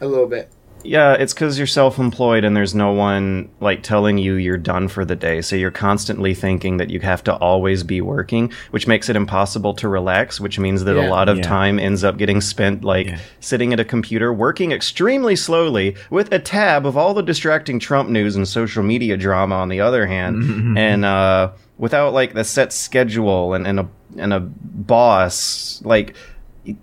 [0.00, 0.50] a little bit.
[0.82, 5.04] Yeah, it's because you're self-employed and there's no one like telling you you're done for
[5.04, 5.40] the day.
[5.42, 9.74] So you're constantly thinking that you have to always be working, which makes it impossible
[9.74, 10.40] to relax.
[10.40, 11.42] Which means that a lot of Yeah.
[11.42, 13.18] time ends up getting spent like Yeah.
[13.40, 18.08] sitting at a computer, working extremely slowly with a tab of all the distracting Trump
[18.08, 22.72] news and social media drama on the other hand, and uh, without like the set
[22.72, 26.14] schedule and, and a and a boss like.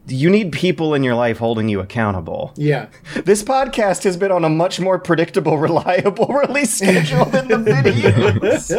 [0.08, 2.54] You need people in your life holding you accountable.
[2.56, 2.88] Yeah.
[3.26, 8.72] This podcast has been on a much more predictable, reliable release schedule than the videos.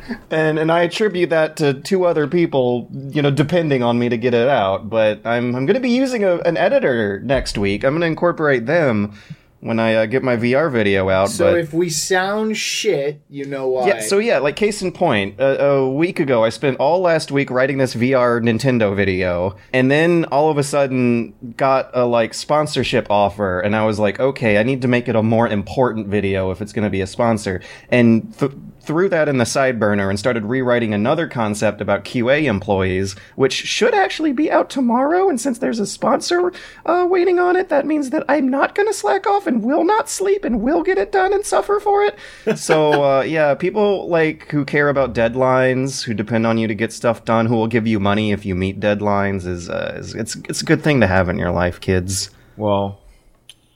[0.30, 4.16] and and I attribute that to two other people, you know, depending on me to
[4.16, 4.90] get it out.
[4.90, 7.84] But I'm I'm going to be using a, an editor next week.
[7.84, 9.14] I'm going to incorporate them
[9.60, 11.30] when I uh, get my VR video out.
[11.30, 13.88] So but if we sound shit, you know why.
[13.88, 17.32] yeah, so yeah, like case in point, uh, a week ago, I spent all last
[17.32, 22.34] week writing this VR Nintendo video, and then all of a sudden got a like
[22.34, 26.08] sponsorship offer, and I was like, okay, I need to make it a more important
[26.08, 28.52] video if it's going to be a sponsor, and th-
[28.86, 33.52] threw that in the side burner and started rewriting another concept about QA employees, which
[33.52, 35.28] should actually be out tomorrow.
[35.28, 36.52] And since there's a sponsor
[36.84, 39.84] uh, waiting on it, that means that I'm not going to slack off and will
[39.84, 42.16] not sleep and will get it done and suffer for it.
[42.58, 46.92] So uh, yeah, people like who care about deadlines, who depend on you to get
[46.92, 50.36] stuff done, who will give you money if you meet deadlines, is, uh, is it's
[50.48, 52.30] it's a good thing to have in your life, kids.
[52.56, 53.00] Well,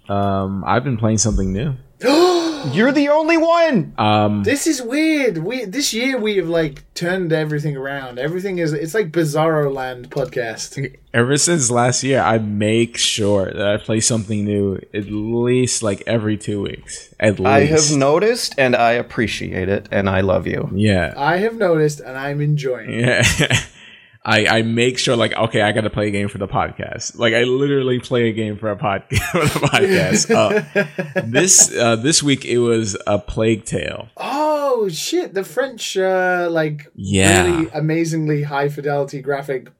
[0.08, 1.74] um, I've been playing something new.
[2.72, 3.94] You're the only one.
[3.98, 5.38] Um, This is weird.
[5.38, 8.18] We this year we have like turned everything around.
[8.18, 10.94] Everything is it's like Bizarro Land podcast.
[11.14, 16.02] ever since last year, I make sure that I play something new at least like
[16.06, 17.14] every two weeks.
[17.18, 20.70] At least I have noticed, and I appreciate it, and I love you.
[20.74, 22.90] Yeah, I have noticed and I'm enjoying.
[22.92, 23.40] it.
[23.40, 23.58] yeah.
[24.22, 27.18] I, I make sure like okay I got to play a game for the podcast
[27.18, 31.96] like I literally play a game for a pod for the podcast uh, this uh,
[31.96, 35.34] this week it was a Plague Tale Oh shit!
[35.34, 37.44] The French uh, like Yeah.
[37.44, 39.70] really amazingly high fidelity graphic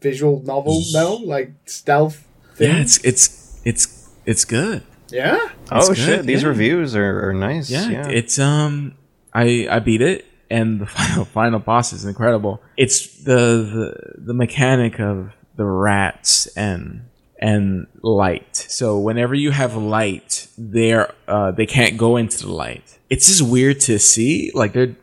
[0.00, 0.82] visual novel.
[0.92, 2.26] No, like stealth.
[2.54, 2.70] Thing.
[2.70, 5.48] yeah it's it's it's it's good yeah.
[5.70, 6.26] Oh good, shit!
[6.26, 6.48] These yeah.
[6.48, 7.70] reviews are, are nice.
[7.70, 8.94] yeah, Yeah, it's um
[9.32, 13.34] I I beat it and the final final boss is incredible it's the
[13.74, 17.02] the, the mechanic of the rats and
[17.40, 22.98] and light so whenever you have light they're uh they can't go into the light
[23.10, 24.96] it's just weird to see like they're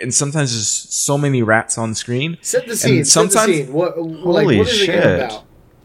[0.00, 3.04] and sometimes there's so many rats on screen Set the scene.
[3.06, 3.72] Set the sometimes- scene.
[3.72, 3.98] What?
[3.98, 5.14] like, Holy what is the game shit.
[5.20, 5.44] about?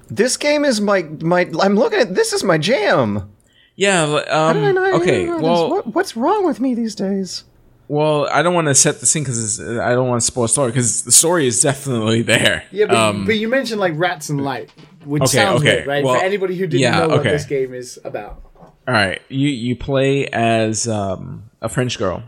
[0.10, 1.50] This game is my my.
[1.62, 3.30] I'm looking at this is my jam.
[3.78, 5.44] yeah li- How um did I not- okay didn't know this?
[5.44, 7.46] well what, what's wrong with me these days?
[7.88, 10.50] Well i don't want to set the scene because i don't want to spoil the
[10.50, 14.30] story because the story is definitely there Yeah, but, um, but you mentioned like rats
[14.30, 14.72] and light,
[15.06, 15.76] which Okay, sounds okay.
[15.78, 16.04] weird, right?
[16.04, 17.32] Well, For anybody who didn't yeah, know what okay.
[17.32, 18.42] this game is about.
[18.88, 22.24] All right, you you play as um, a French girl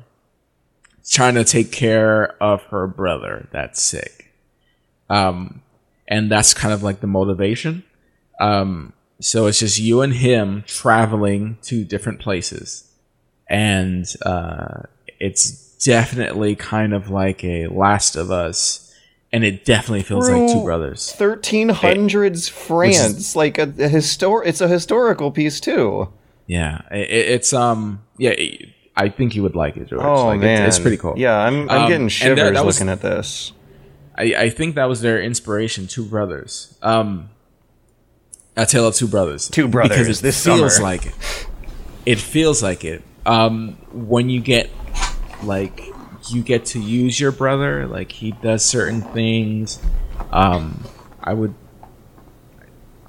[1.10, 4.32] trying to take care of her brother that's sick,
[5.10, 5.62] um,
[6.08, 7.84] and that's kind of like the motivation.
[8.40, 12.90] Um, so it's just you and him traveling to different places,
[13.50, 14.84] and uh,
[15.20, 18.94] it's definitely kind of like a Last of Us,
[19.32, 21.14] and it definitely feels like two brothers.
[21.18, 24.42] 1300s France, like a, a histor.
[24.46, 26.10] It's a historical piece too.
[26.48, 28.32] Yeah, it, it's um, yeah.
[28.32, 30.02] It, I think you would like it, George.
[30.04, 31.14] Oh like, man, it's, it's pretty cool.
[31.18, 33.54] Yeah, I'm I'm Um, getting shivers that- that was- looking at this.
[34.18, 35.88] I, I think that was their inspiration.
[35.88, 36.78] Two brothers.
[36.82, 37.30] Um,
[38.58, 39.48] a tale of two brothers.
[39.48, 40.84] Two brothers Because it this feels summer.
[40.90, 41.14] like it.
[42.06, 43.02] It feels like it.
[43.26, 44.70] Um, when you get
[45.44, 45.94] like
[46.30, 49.80] you get to use your brother, like he does certain things.
[50.32, 50.84] Um,
[51.22, 51.54] I would.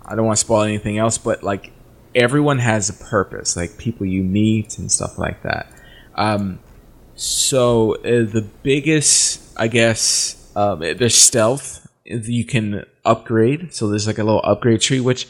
[0.04, 1.72] I don't want to spoil anything else, but like
[2.14, 3.56] everyone has a purpose.
[3.56, 5.72] Like people you meet and stuff like that.
[6.14, 6.60] Um,
[7.14, 13.72] so uh, the biggest, I guess, um, there's stealth you can upgrade.
[13.72, 15.28] So there's like a little upgrade tree, which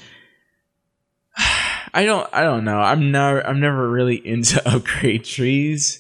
[1.37, 2.81] I don't, I don't know.
[2.81, 6.00] I'm never, I'm never really into upgrade trees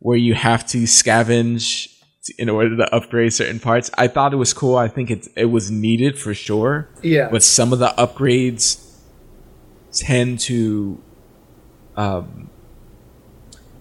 [0.00, 1.94] where you have to scavenge
[2.38, 3.90] in order to upgrade certain parts.
[3.96, 4.76] I thought it was cool.
[4.76, 6.88] I think it it was needed for sure.
[7.02, 7.28] Yeah.
[7.30, 8.84] But some of the upgrades
[9.92, 11.00] tend to
[11.96, 12.50] um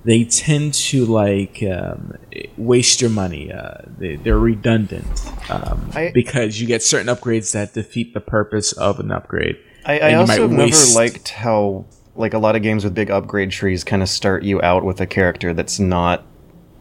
[0.05, 2.13] they tend to like um,
[2.55, 3.51] waste your money.
[3.51, 5.05] Uh, they, they're redundant
[5.49, 9.57] um, I- because you get certain upgrades that defeat the purpose of an upgrade.
[9.85, 11.85] I, I also might never waste- liked how
[12.17, 14.99] like a lot of games with big upgrade trees kind of start you out with
[14.99, 16.25] a character that's not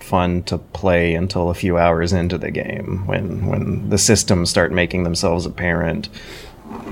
[0.00, 4.72] fun to play until a few hours into the game when when the systems start
[4.72, 6.08] making themselves apparent.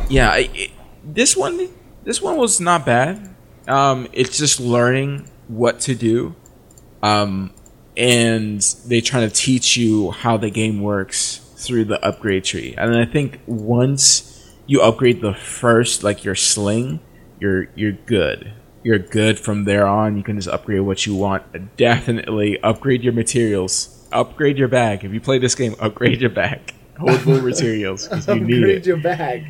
[0.09, 0.70] yeah I, it,
[1.03, 1.68] this one
[2.05, 3.34] this one was not bad
[3.68, 6.34] um it's just learning what to do
[7.03, 7.53] um
[7.97, 12.97] and they trying to teach you how the game works through the upgrade tree and
[12.97, 17.01] i think once you upgrade the first like your sling
[17.41, 18.53] you're you're good.
[18.82, 20.16] You're good from there on.
[20.16, 21.76] You can just upgrade what you want.
[21.76, 24.07] Definitely upgrade your materials.
[24.12, 25.05] Upgrade your bag.
[25.05, 26.74] If you play this game upgrade your bag.
[26.99, 28.62] Hold more materials 'cause you need it.
[28.62, 29.45] Upgrade your bag.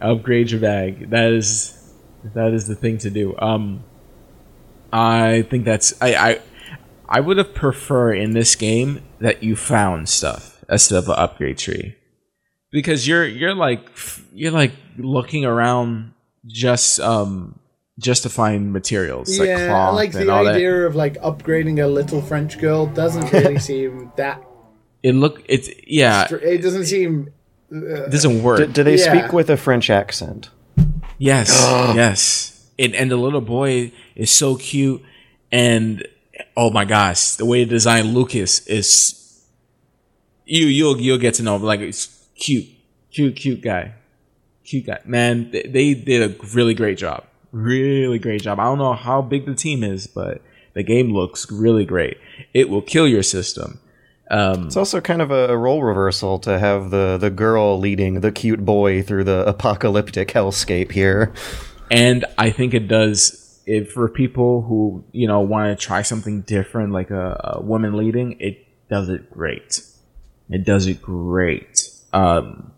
[0.00, 1.10] upgrade your bag.
[1.10, 1.94] That is
[2.34, 3.34] that is the thing to do.
[3.38, 3.84] Um,
[4.92, 6.40] I think that's I I,
[7.08, 11.58] I would have preferred in this game that you found stuff instead of an upgrade
[11.58, 11.94] tree,
[12.70, 13.80] because you're you're like
[14.32, 16.12] you're like looking around
[16.46, 17.58] just um
[17.98, 20.86] just to find materials like yeah, I cloth like and the all idea that.
[20.86, 24.42] of like upgrading a little French girl doesn't really seem that.
[25.02, 27.32] It look it's yeah It doesn't seem.
[27.70, 28.58] it doesn't work.
[28.58, 29.12] Do, do they Yeah.
[29.20, 30.50] speak with a French accent?
[31.18, 31.48] Yes,
[31.94, 32.70] yes.
[32.78, 35.02] And and the little boy is so cute,
[35.52, 36.06] and
[36.56, 39.44] oh my gosh, the way they design Lucas is
[40.46, 42.66] you you'll you'll get to know him like it's cute,
[43.12, 43.92] cute, cute guy,
[44.72, 44.98] cute guy.
[45.04, 48.58] Man, they, they did a really great job, really great job.
[48.58, 50.40] I don't know how big the team is, but
[50.74, 52.16] the game looks really great.
[52.54, 53.80] It will kill your system.
[54.30, 58.20] Um, It's also kind of a, a role reversal to have the the girl leading
[58.20, 61.34] the cute boy through the apocalyptic hellscape here.
[61.90, 66.40] and I think it does it for people who you know want to try something
[66.42, 68.40] different, like a, a woman leading.
[68.40, 69.82] It does it great.
[70.48, 71.88] It does it great.
[72.14, 72.71] Um,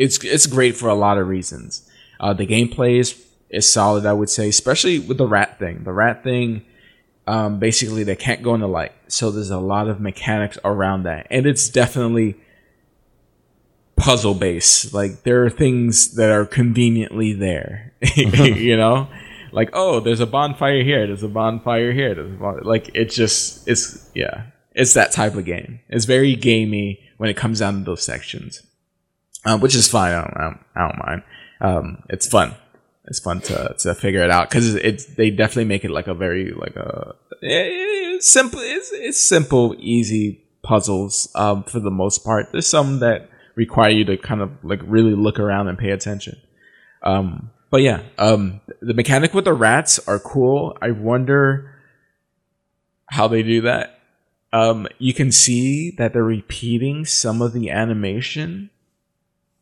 [0.00, 1.86] it's it's great for a lot of reasons.
[2.18, 5.84] Uh, the gameplay is is solid, I would say, especially with the rat thing.
[5.84, 6.64] The rat thing,
[7.26, 11.02] um, basically, they can't go in the light, so there's a lot of mechanics around
[11.02, 12.36] that, and it's definitely
[13.96, 14.94] puzzle based.
[14.94, 19.06] Like there are things that are conveniently there, you know,
[19.52, 22.62] like oh, there's a bonfire here, there's a bonfire here, there's a bon-.
[22.62, 25.80] like it's just it's yeah, it's that type of game.
[25.90, 28.62] It's very gamey when it comes down to those sections,
[29.44, 30.12] um, which is fine.
[30.12, 31.22] I don't, I don't, I don't mind.
[31.60, 32.54] Um, it's fun.
[33.06, 36.14] It's fun to to figure it out because it's they definitely make it like a
[36.14, 38.60] very like a eh, simple.
[38.60, 42.52] It's, it's simple, easy puzzles um, for the most part.
[42.52, 46.40] There's some that require you to kind of like really look around and pay attention.
[47.02, 50.76] Um, but yeah, um, the mechanic with the rats are cool.
[50.82, 51.74] I wonder
[53.06, 53.98] how they do that.
[54.52, 58.70] Um, you can see that they're repeating some of the animation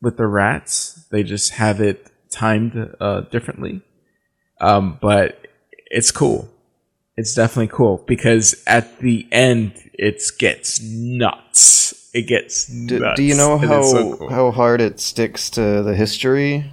[0.01, 1.07] with the rats.
[1.11, 3.83] They just have it timed uh, differently.
[4.61, 5.47] Um, but
[5.87, 6.49] it's cool.
[7.17, 12.11] It's definitely cool because at the end it gets nuts.
[12.15, 13.17] It gets Do, nuts.
[13.17, 14.31] do you know how so cool.
[14.31, 16.71] how hard it sticks to the history?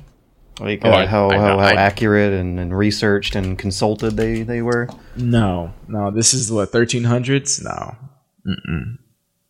[0.60, 4.44] Like Oh, uh, I- how I how I- accurate and, and researched and consulted they,
[4.44, 4.88] they were?
[5.18, 6.12] No, no.
[6.12, 7.62] This is what thirteen hundreds.
[7.62, 7.96] No.
[8.48, 8.98] Mm-mm.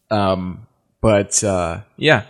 [0.09, 0.67] Um,
[1.01, 2.23] but uh, yeah,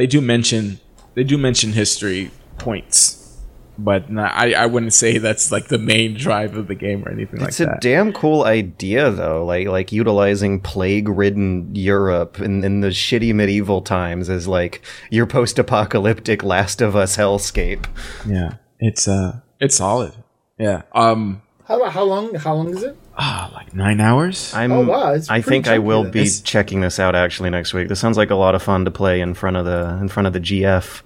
[0.00, 0.80] they do mention
[1.12, 3.36] they do mention history points,
[3.76, 7.10] but not, I I wouldn't say that's like the main drive of the game or
[7.10, 7.76] anything It's like that.
[7.76, 13.34] It's a damn cool idea though, like like utilizing plague-ridden Europe in, in the shitty
[13.34, 14.80] medieval times as like
[15.10, 17.84] your post-apocalyptic Last of Us hellscape.
[18.26, 20.14] yeah, it's uh, it's solid.
[20.58, 20.82] Yeah.
[20.92, 21.42] Um.
[21.66, 22.34] How how long?
[22.36, 22.96] How long is it?
[23.22, 24.54] Ah, like nine hours.
[24.54, 26.12] I'm Oh, wow, it's I pretty think I chunky will then.
[26.12, 27.88] be It's- checking this out actually next week.
[27.88, 30.26] This sounds like a lot of fun to play in front of the in front
[30.26, 31.02] of the GF.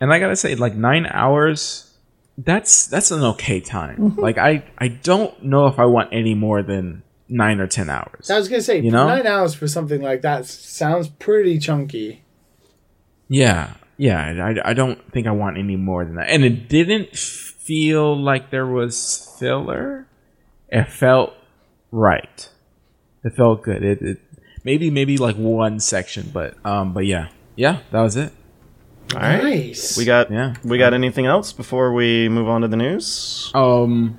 [0.00, 1.88] and I gotta say, like nine hours.
[2.36, 4.16] That's that's an okay time.
[4.16, 8.28] Like I I don't know if I want any more than nine or ten hours.
[8.30, 9.06] I was gonna say You know?
[9.06, 12.22] nine hours for something like that sounds pretty chunky.
[13.28, 14.52] Yeah, yeah.
[14.64, 16.28] I, I don't think I want any more than that.
[16.28, 20.06] And it didn't feel like there was filler.
[20.68, 21.34] It felt
[21.92, 22.48] right.
[23.24, 23.84] It felt good.
[23.84, 24.18] It, it
[24.64, 28.32] maybe maybe like one section, but um, but yeah, yeah, that was it.
[29.14, 29.42] All right.
[29.42, 29.96] Nice.
[29.96, 30.54] We got Yeah.
[30.64, 33.50] we got anything else before we move on to the news?
[33.54, 34.18] Um,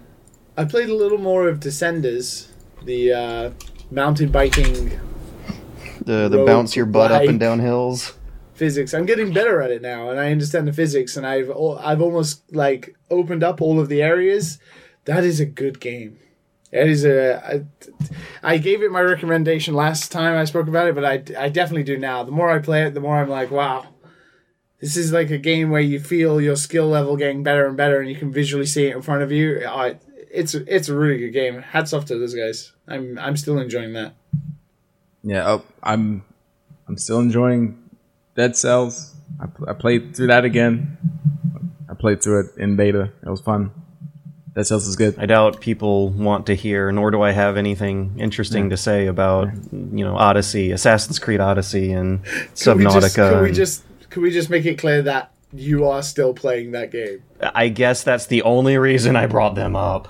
[0.55, 2.47] I played a little more of Descenders,
[2.86, 3.51] the uh,
[3.91, 4.99] mountain biking
[6.05, 8.13] The the bounce your butt up and down hills.
[8.53, 8.93] physics.
[8.93, 11.17] I'm getting better at it now, and I understand the physics.
[11.17, 14.59] And I've I've almost like opened up all of the areas.
[15.05, 16.19] That is a good game.
[16.74, 17.39] It is a.
[17.45, 21.49] I, I gave it my recommendation last time I spoke about it, but I, I
[21.49, 22.24] definitely do now.
[22.24, 23.86] The more I play it, the more I'm like, wow,
[24.82, 28.01] this is like a game where you feel your skill level getting better and better,
[28.01, 29.63] and you can visually see it in front of you.
[29.67, 29.97] I,
[30.32, 31.61] it's it's a really good game.
[31.61, 32.74] Hats off to those guys.
[32.88, 34.15] I'm I'm still enjoying that.
[35.21, 36.26] yeah, oh, I'm
[36.88, 37.78] I'm still enjoying
[38.36, 39.13] Dead Cells.
[39.39, 40.97] I, I played through that again.
[41.88, 43.11] I played through it in beta.
[43.24, 43.69] It was fun.
[44.56, 45.18] Dead Cells is good.
[45.18, 49.49] I doubt people want to hear, nor do I have anything interesting to say about
[49.72, 53.01] you know Odyssey, Assassin's Creed Odyssey, and Could we Subnautica.
[53.01, 56.72] just, could we just could we just make it clear that you are still playing
[56.72, 57.24] that game?
[57.41, 60.08] I guess that's the only reason I brought them up.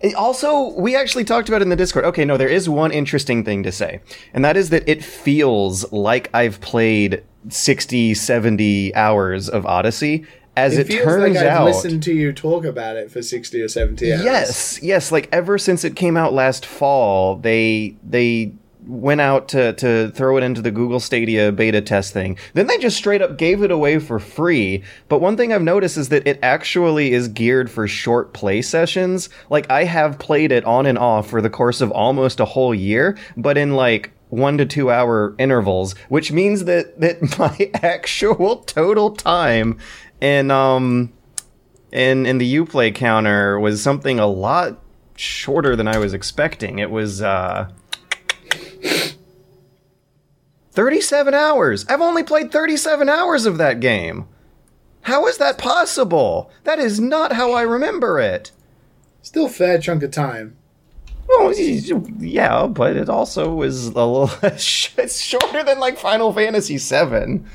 [0.00, 2.04] It also, we actually talked about it in the Discord.
[2.04, 4.00] Okay, no, there is one interesting thing to say,
[4.34, 10.26] and that is that it feels like I've played 60, 70 hours of Odyssey.
[10.56, 13.60] As it, It, turns like I've out, listened to you talk about it for sixty
[13.60, 14.24] or seventy hours.
[14.24, 15.10] Yes, yes.
[15.10, 18.52] Like ever since it came out last fall, they they
[18.86, 22.38] went out to to throw it into the Google Stadia beta test thing.
[22.52, 24.82] Then they just straight up gave it away for free.
[25.08, 29.28] But one thing I've noticed is that it actually is geared for short play sessions.
[29.50, 32.74] Like I have played it on and off for the course of almost a whole
[32.74, 38.56] year, but in like one to two hour intervals, which means that that my actual
[38.58, 39.78] total time
[40.24, 41.12] in um
[41.92, 44.80] in in the Uplay counter was something a lot
[45.16, 46.78] shorter than I was expecting.
[46.78, 47.70] It was uh
[50.72, 51.84] 37 hours.
[51.88, 54.26] I've only played 37 hours of that game.
[55.02, 56.50] How is that possible?
[56.64, 58.50] That is not how I remember it.
[59.22, 60.56] Still fair chunk of time.
[61.28, 67.46] Well, yeah, but it also was a little it's shorter than like Final Fantasy 7.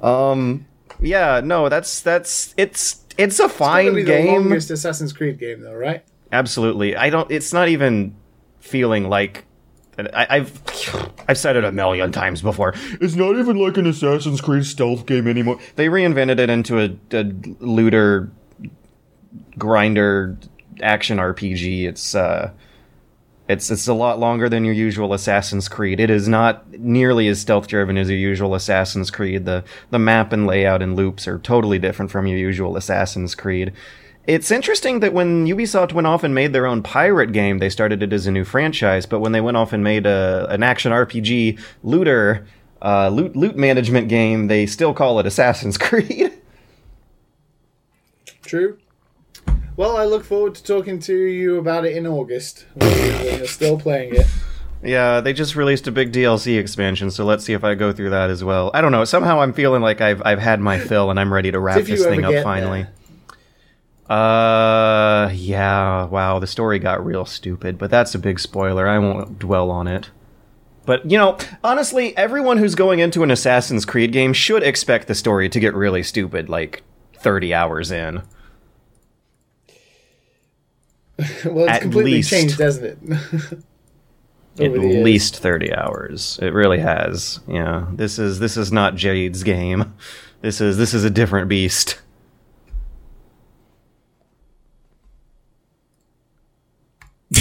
[0.00, 0.66] Um
[1.00, 4.26] yeah, no, that's that's it's it's a fine the game.
[4.26, 6.04] longest Assassin's Creed game, though, right?
[6.32, 6.96] Absolutely.
[6.96, 7.30] I don't.
[7.30, 8.14] It's not even
[8.60, 9.44] feeling like.
[9.98, 10.62] I, I've
[11.28, 12.74] I've said it a million times before.
[13.02, 15.58] It's not even like an Assassin's Creed stealth game anymore.
[15.76, 17.24] They reinvented it into a, a
[17.62, 18.30] looter
[19.58, 20.38] grinder
[20.82, 21.86] action RPG.
[21.86, 22.52] It's uh,
[23.50, 25.98] it's it's a lot longer than your usual Assassin's Creed.
[25.98, 29.44] It is not nearly as stealth driven as your usual Assassin's Creed.
[29.44, 33.72] The the map and layout and loops are totally different from your usual Assassin's Creed.
[34.26, 38.02] It's interesting that when Ubisoft went off and made their own pirate game, they started
[38.04, 39.04] it as a new franchise.
[39.04, 42.46] But when they went off and made a, an action RPG looter
[42.80, 46.32] uh, loot loot management game, they still call it Assassin's Creed.
[48.42, 48.78] True.
[49.80, 53.80] Well, I look forward to talking to you about it in August when you're still
[53.80, 54.26] playing it.
[54.82, 58.10] Yeah, they just released a big DLC expansion, so let's see if I go through
[58.10, 58.70] that as well.
[58.74, 59.06] I don't know.
[59.06, 62.04] Somehow I'm feeling like I've I've had my fill and I'm ready to wrap this
[62.04, 62.84] thing up finally.
[64.06, 66.04] Uh, yeah.
[66.04, 68.86] Wow, the story got real stupid, but that's a big spoiler.
[68.86, 70.10] I won't dwell on it.
[70.84, 75.14] But you know, honestly, everyone who's going into an Assassin's Creed game should expect the
[75.14, 76.82] story to get really stupid, like
[77.14, 78.20] 30 hours in.
[81.44, 82.30] Well, it's At completely least.
[82.30, 82.98] changed, hasn't it?
[84.60, 85.04] At the years.
[85.04, 86.38] least 30 hours.
[86.42, 87.40] It really has.
[87.48, 87.86] Yeah.
[87.92, 89.94] This is this is not Jade's game.
[90.42, 92.00] This is this is a different beast.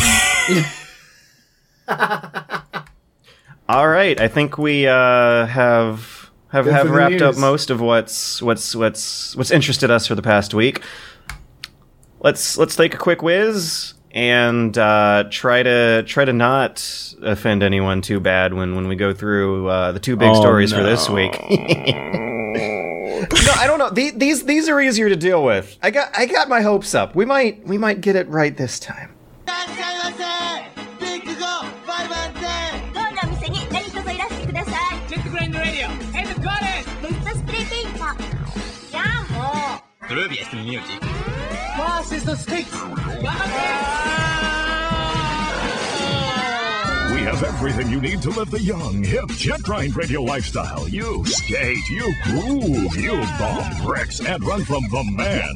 [3.67, 8.41] All right, I think we uh, have have, Good have wrapped up most of what's
[8.41, 10.82] what's what's what's interested us for the past week.
[12.22, 18.01] Let's let's take a quick whiz and uh, try to try to not offend anyone
[18.01, 21.09] too bad when when we go through uh, the two big Oh, stories for this
[21.09, 21.32] week.
[21.49, 21.57] no,
[23.57, 23.89] I don't know.
[23.89, 25.78] The- These these are easier to deal with.
[25.82, 27.15] I got I got my hopes up.
[27.15, 29.15] We might we might get it right this time.
[40.72, 40.84] いら
[41.84, 42.73] the sticks.
[47.13, 50.88] We have everything you need to live the young, hip, jet grind radio lifestyle.
[50.89, 55.55] You skate, you groove, you bomb bricks, and run from the man.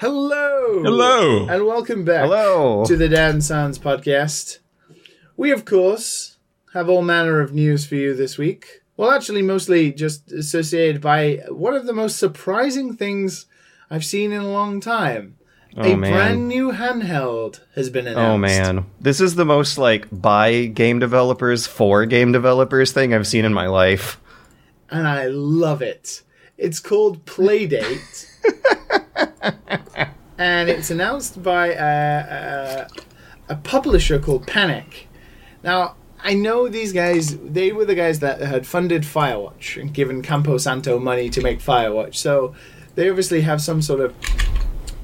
[0.00, 0.82] Hello.
[0.84, 1.48] Hello.
[1.48, 2.84] And welcome back Hello.
[2.84, 4.58] to the Dan Sons podcast.
[5.36, 6.36] We, of course,
[6.72, 8.82] have all manner of news for you this week.
[8.98, 13.46] Well, actually, mostly just associated by one of the most surprising things
[13.90, 15.36] I've seen in a long time.
[15.76, 16.12] Oh, a Oh, man.
[16.12, 18.28] brand new handheld has been oh, announced.
[18.28, 23.26] Oh man, this is the most like by game developers for game developers thing I've
[23.26, 24.20] seen in my life.
[24.90, 26.22] and I love it.
[26.56, 28.26] It's called Playdate,
[30.38, 32.88] and it's announced by a, a,
[33.50, 35.06] a publisher called Panic.
[35.62, 35.94] Now,
[36.28, 40.58] I know these guys, they were the guys that had funded Firewatch and given Campo
[40.58, 42.54] Santo money to make Firewatch, so
[42.96, 44.14] they obviously have some sort of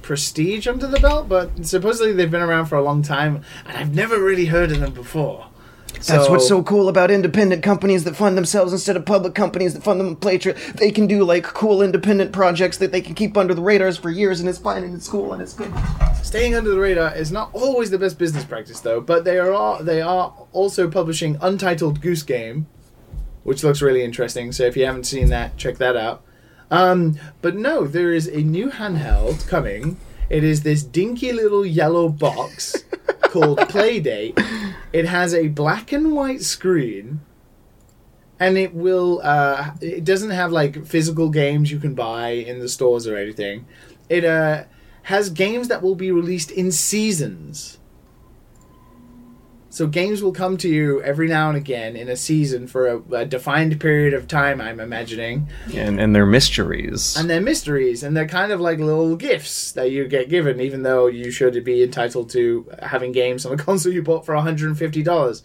[0.02, 3.94] prestige under the belt, but supposedly they've been around for a long time, and I've
[3.94, 5.46] never really heard of them before.
[6.06, 9.82] That's what's so cool about independent companies that fund themselves instead of public companies that
[9.82, 10.38] fund them.
[10.38, 13.96] Tra- they can do like cool independent projects that they can keep under the radars
[13.96, 15.72] for years, and it's fine and it's cool and it's good.
[16.22, 19.00] Staying under the radar is not always the best business practice, though.
[19.00, 22.66] But they are they are also publishing Untitled Goose Game,
[23.42, 24.52] which looks really interesting.
[24.52, 26.22] So if you haven't seen that, check that out.
[26.70, 29.96] Um, but no, there is a new handheld coming.
[30.30, 32.82] It is this dinky little yellow box
[33.34, 34.38] called Playdate.
[34.92, 37.20] It has a black and white screen,
[38.38, 39.20] and it will.
[39.24, 43.66] Uh, it doesn't have like physical games you can buy in the stores or anything.
[44.08, 44.64] It uh,
[45.02, 47.78] has games that will be released in seasons.
[49.74, 52.98] So games will come to you every now and again in a season for a,
[53.22, 54.60] a defined period of time.
[54.60, 57.16] I'm imagining, And and they're mysteries.
[57.18, 60.84] and they're mysteries, and they're kind of like little gifts that you get given, even
[60.84, 65.02] though you should be entitled to having games on a console you bought for 150
[65.02, 65.42] dollars.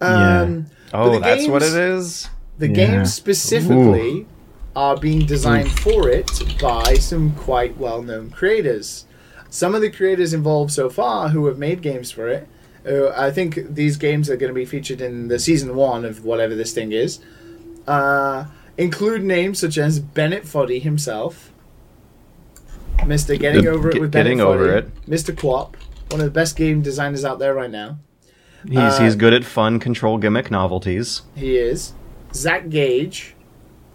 [0.00, 2.28] Um, but oh, the that's what it is.
[2.58, 2.74] The Yeah.
[2.74, 4.26] games specifically
[4.74, 6.28] are being designed for it
[6.60, 9.04] by some quite well-known creators.
[9.50, 12.48] Some of the creators involved so far who have made games for it.
[12.86, 16.24] Uh, I think these games are going to be featured in the season one of
[16.24, 17.18] whatever this thing is.
[17.86, 21.52] Uh, include names such as Bennett Foddy himself,
[23.06, 24.90] Mister Getting The- Over It with Bennett Foddy, It.
[25.08, 25.74] Mister QWOP,
[26.10, 27.98] one of the best game designers out there right now.
[28.66, 31.22] He's Uh, he's good at fun control gimmick novelties.
[31.34, 31.92] He is.
[32.34, 33.34] Zach Gage,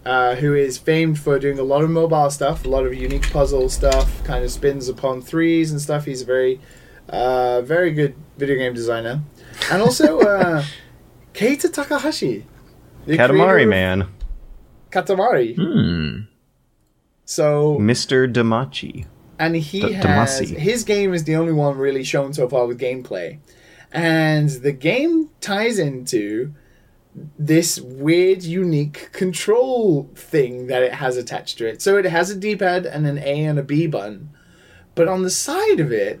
[0.04, 3.30] uh, who is famed for doing a lot of mobile stuff, a lot of unique
[3.30, 6.06] puzzle stuff, kind of spins upon threes and stuff.
[6.06, 6.60] He's a very,
[7.08, 9.20] uh, very good video game designer.
[9.70, 10.64] And also, uh,
[11.34, 12.46] Keita Takahashi.
[13.06, 14.08] Katamari Man,
[14.90, 15.54] Katamari.
[15.56, 16.22] Hmm.
[17.26, 18.30] So, Mr.
[18.32, 19.06] Damacy.
[19.38, 20.56] and he D- has Damacy.
[20.56, 23.38] his game is the only one really shown so far with gameplay
[23.92, 26.52] and the game ties into
[27.38, 32.36] this weird unique control thing that it has attached to it so it has a
[32.36, 34.28] d-pad and an a and a b button
[34.94, 36.20] but on the side of it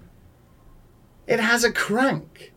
[1.26, 2.52] it has a crank.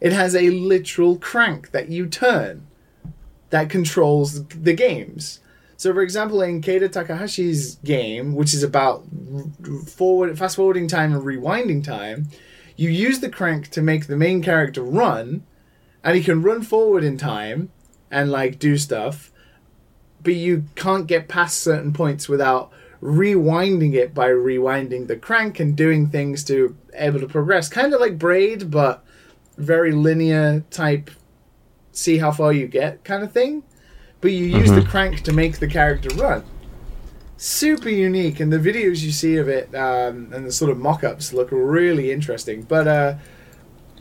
[0.00, 2.66] It has a literal crank that you turn
[3.50, 5.40] that controls the games.
[5.76, 9.04] So, for example, in Keita Takahashi's game, which is about
[9.88, 12.28] forward, fast forwarding time and rewinding time,
[12.76, 15.44] you use the crank to make the main character run,
[16.04, 17.70] and he can run forward in time
[18.10, 19.30] and like do stuff,
[20.22, 22.70] but you can't get past certain points without
[23.02, 27.68] rewinding it by rewinding the crank and doing things to able to progress.
[27.68, 29.04] Kind of like Braid, but
[29.56, 31.10] very linear type.
[31.92, 33.64] See how far you get kind of thing
[34.20, 36.44] but you use the crank to make the character run.
[37.36, 41.32] Super unique, and the videos you see of it um, and the sort of mock-ups
[41.32, 42.62] look really interesting.
[42.62, 43.14] But uh,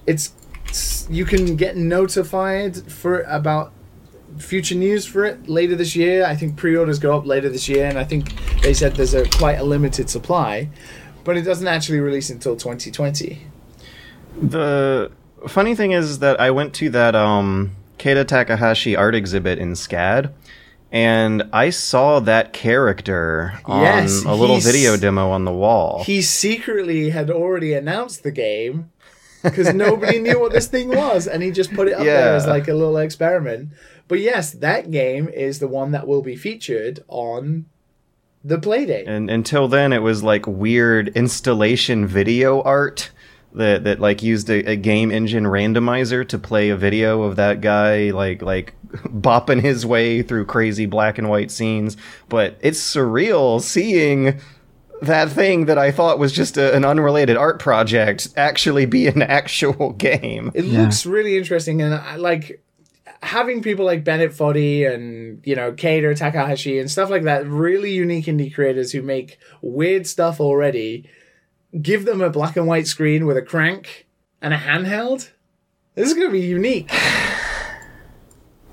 [0.06, 0.34] it's,
[0.66, 3.72] it's you can get notified for about
[4.38, 6.26] future news for it later this year.
[6.26, 9.28] I think pre-orders go up later this year, and I think they said there's a
[9.30, 10.70] quite a limited supply,
[11.24, 13.45] but it doesn't actually release until 2020.
[14.41, 15.12] The
[15.47, 20.32] funny thing is that I went to that um Keita Takahashi art exhibit in SCAD,
[20.91, 26.03] and I saw that character on Yes, a little video demo on the wall.
[26.03, 28.91] he secretly had already announced the game
[29.43, 32.45] because nobody knew what this thing was, and he just put it up there as
[32.47, 33.70] like a little experiment.
[34.07, 37.66] But yes, that game is the one that will be featured on
[38.44, 39.08] the Playdate.
[39.08, 43.12] and until then, it was like weird installation video art
[43.54, 47.62] that that like used a, a game engine randomizer to play a video of that
[47.62, 51.98] guy like like bopping his way through crazy black and white scenes.
[52.28, 54.40] But it's surreal seeing
[55.02, 59.22] that thing that I thought was just a, an unrelated art project actually be an
[59.22, 60.52] actual game.
[60.54, 62.62] It looks really interesting, and I like.
[63.22, 67.92] Having people like Bennett Foddy and you know Keita Takahashi and stuff like that, really
[67.92, 71.10] unique indie creators who make weird stuff already,
[71.82, 74.08] give them a black and white screen with a crank
[74.42, 75.30] and a handheld.
[75.96, 76.92] This is gonna be unique.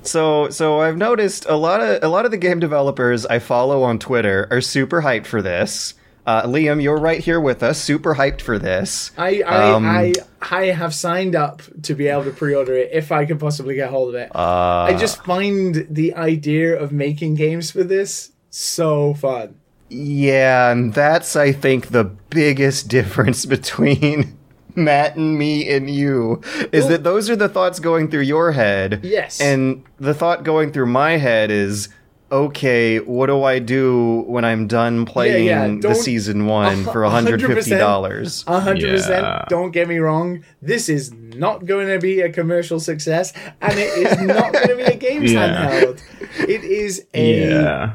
[0.02, 3.82] So so I've noticed a lot of a lot of the game developers I follow
[3.82, 5.94] on Twitter are super hyped for this.
[6.26, 9.12] Uh, Liam, you're right here with us, super hyped for this.
[9.16, 10.12] I I, Um, I
[10.50, 13.90] I have signed up to be able to pre-order it if I can possibly get
[13.90, 14.30] hold of it.
[14.34, 19.54] Uh, I just find the idea of making games for this so fun.
[19.88, 24.36] Yeah, and that's I think the biggest difference between
[24.74, 26.40] Matt and me and you
[26.72, 29.00] is Well- that those are the thoughts going through your head.
[29.04, 29.40] Yes.
[29.40, 31.88] And the thought going through my head is
[32.30, 38.44] okay, what do I do when I'm done playing yeah, the season 1 for $150?
[38.46, 38.90] A hundred Yeah.
[38.92, 39.48] percent.
[39.48, 40.44] Don't get me wrong.
[40.60, 44.76] This is not going to be a commercial success, and it is not going to
[44.76, 45.70] be a games Yeah.
[45.70, 46.02] handheld.
[46.48, 47.50] It is a.
[47.50, 47.94] Yeah.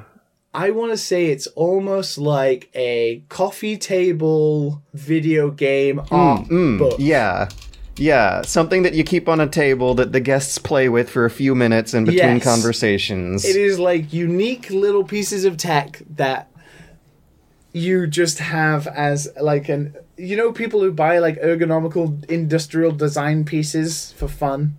[0.54, 6.78] I want to say it's almost like a coffee table video game hmm, art hmm,
[6.78, 6.96] book.
[7.00, 7.48] Yeah.
[7.98, 11.30] Yeah, something that you keep on a table that the guests play with for a
[11.30, 12.44] few minutes in between Yes.
[12.44, 13.46] conversations.
[13.46, 16.50] It is like unique little pieces of tech that
[17.74, 23.44] you just have as like an you know people who buy like ergonomical industrial design
[23.46, 24.78] pieces for fun.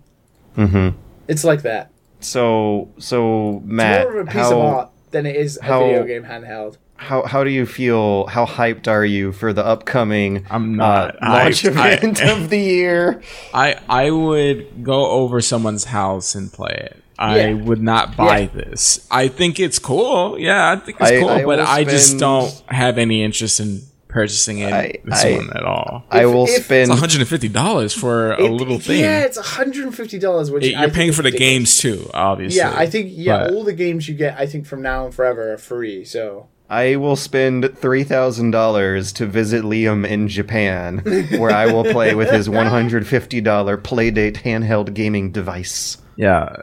[0.57, 0.97] Mm-hmm.
[1.27, 1.89] It's like that.
[2.19, 5.63] So, so It's Matt, more of a piece how, of art than it is a
[5.65, 6.77] how- video game handheld.
[6.97, 8.27] how how do you feel?
[8.27, 11.77] How hyped are you for the upcoming I'm not uh, launch hyped.
[11.77, 13.21] I- event of the year?
[13.53, 16.97] I I would go over someone's house and play it.
[17.19, 17.53] I Yeah.
[17.67, 18.47] would not buy Yeah.
[18.61, 19.07] this.
[19.11, 20.37] I think it's cool.
[20.39, 23.59] Yeah, I think it's I- cool, I but will I just don't have any interest
[23.59, 23.81] in
[24.13, 26.03] purchasing it I- this I- one at all.
[26.11, 26.83] I will if- spend.
[26.83, 28.99] It's 150 dollars for a It- little thing.
[29.01, 30.51] Yeah, it's hundred and fifty dollars.
[30.51, 32.57] Which It- you're think paying for the games too, obviously.
[32.59, 35.13] Yeah, I think yeah, But- all the games you get, I think from now and
[35.13, 36.05] forever are free.
[36.05, 40.99] So I will spend three thousand dollars to visit Liam in Japan,
[41.37, 45.97] where I will play with his one hundred fifty dollar Playdate handheld gaming device.
[46.15, 46.55] yeah,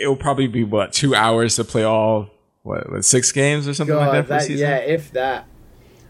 [0.00, 2.30] it will probably be what two hours to play all
[2.62, 4.66] what, what six games or something like that for that, season.
[4.66, 5.46] yeah, if that.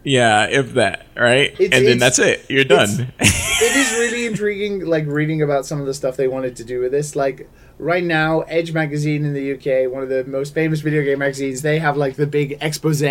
[0.04, 1.58] Yeah, if that, right?
[1.58, 2.44] It's- and then that's it.
[2.48, 3.12] You're done.
[3.18, 6.80] it is really intriguing like reading about some of the stuff they wanted to do
[6.80, 7.48] with this like
[7.78, 11.62] right now edge magazine in the uk one of the most famous video game magazines
[11.62, 13.02] they have like the big expose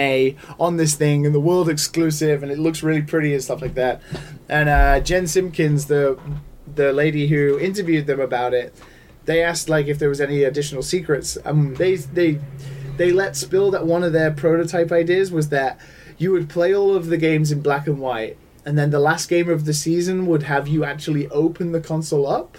[0.60, 3.74] on this thing and the world exclusive and it looks really pretty and stuff like
[3.74, 4.02] that
[4.50, 6.18] and uh, jen simpkins the
[6.76, 8.74] the lady who interviewed them about it
[9.26, 12.39] they asked like if there was any additional secrets um they they
[12.98, 15.80] they let spill that one of their prototype ideas was that
[16.18, 19.28] you would play all of the games in black and white and then the last
[19.30, 22.57] game of the season would have you actually open the console up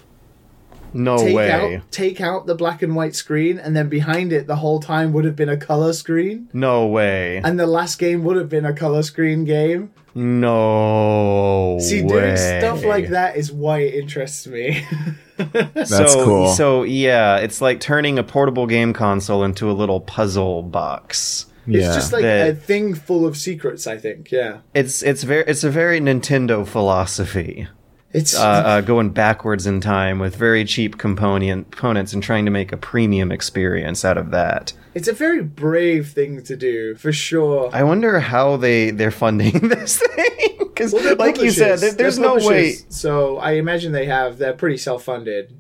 [0.93, 1.51] No take way.
[1.51, 5.13] out take out the black and white screen and then behind it the whole time
[5.13, 7.39] would have been a color screen No way.
[7.45, 12.09] and the last game would have been a color screen game No see way.
[12.09, 14.85] doing stuff like that is why it interests me
[15.37, 16.49] That's so, cool.
[16.53, 21.47] So yeah, it's like turning a portable game console into a little puzzle box.
[21.67, 21.87] Yeah.
[21.87, 25.45] it's just like That- a thing full of secrets i think yeah It's it's very
[25.47, 27.69] it's a very Nintendo philosophy.
[28.13, 32.51] it's Uh, uh, going backwards in time with very cheap component components and trying to
[32.51, 34.73] make a premium experience out of that.
[34.95, 39.69] it's a very brave thing to do for sure I wonder how they they're funding
[39.75, 42.75] this thing because, Well, like you said, there- there's no way.
[42.89, 44.39] So I imagine they have.
[44.39, 45.55] They're pretty self-funded.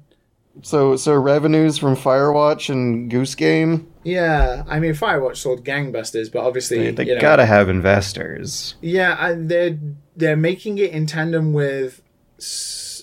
[0.62, 6.44] So so revenues from Firewatch and Goose Game, Yeah, I mean Firewatch sold gangbusters, but
[6.46, 8.74] obviously they, they you know, gotta have investors.
[8.80, 9.78] Yeah, and they're
[10.16, 12.00] they're making it in tandem with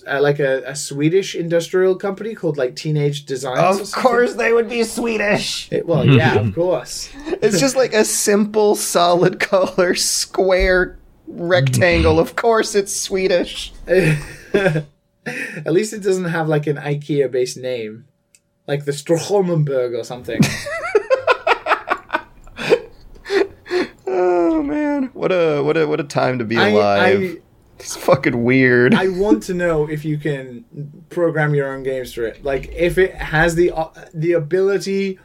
[0.06, 3.80] uh, like a, a Swedish industrial company called like Teenage Designs.
[3.80, 5.70] Of course, they would be Swedish.
[5.70, 7.10] It- well, yeah, of course.
[7.26, 10.98] It's just like a simple, solid color square
[11.28, 12.18] rectangle.
[12.22, 13.72] Of course, it's Swedish.
[15.64, 18.06] At least it doesn't have like an IKEA-based name,
[18.66, 20.40] like the Strohmenberg or something.
[24.04, 27.20] Oh man, what a what a what a time to be I, alive.
[27.20, 27.42] I
[27.82, 28.94] it's fucking weird.
[28.94, 30.64] I want to know if you can
[31.10, 32.44] program your own games for it.
[32.44, 35.18] Like if it has the uh, the ability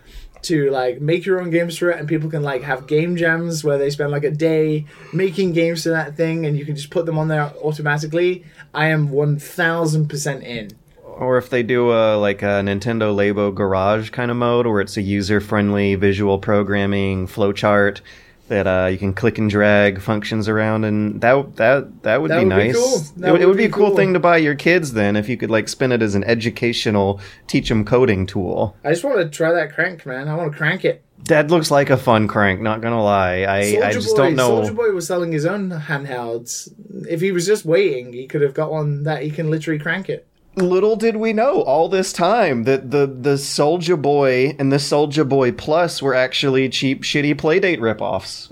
[0.43, 3.64] to like make your own games for it, and people can like have game jams
[3.64, 6.89] where they spend like a day making games to that thing, and you can just
[6.89, 8.43] put them on there automatically.
[8.73, 10.72] I am one thousand percent in.
[11.03, 14.97] or if they do a like a Nintendo Labo Garage kind of mode, where it's
[14.97, 18.01] a user friendly visual programming flowchart
[18.47, 22.39] that uh, you can click and drag functions around, and that that that would That
[22.39, 22.75] be would be nice.
[22.75, 23.27] cool.
[23.27, 23.95] It, would- it would be be a cool cool.
[23.95, 27.19] thing to buy your kids then if you could like spin it as an educational
[27.47, 28.75] teach them coding tool.
[28.83, 30.27] I just want to try that crank, man.
[30.27, 31.03] I want to crank it.
[31.25, 32.61] That looks like a fun crank.
[32.61, 33.57] Not gonna lie, I
[33.87, 34.61] I just Boy, don't know.
[34.61, 36.69] Soulja Boy was selling his own handhelds.
[37.09, 40.09] If he was just waiting, he could have got one that he can literally crank
[40.09, 40.26] it.
[40.57, 45.27] Little did we know all this time that the the Soulja Boy and the Soulja
[45.27, 48.49] Boy Plus were actually cheap, shitty Playdate ripoffs.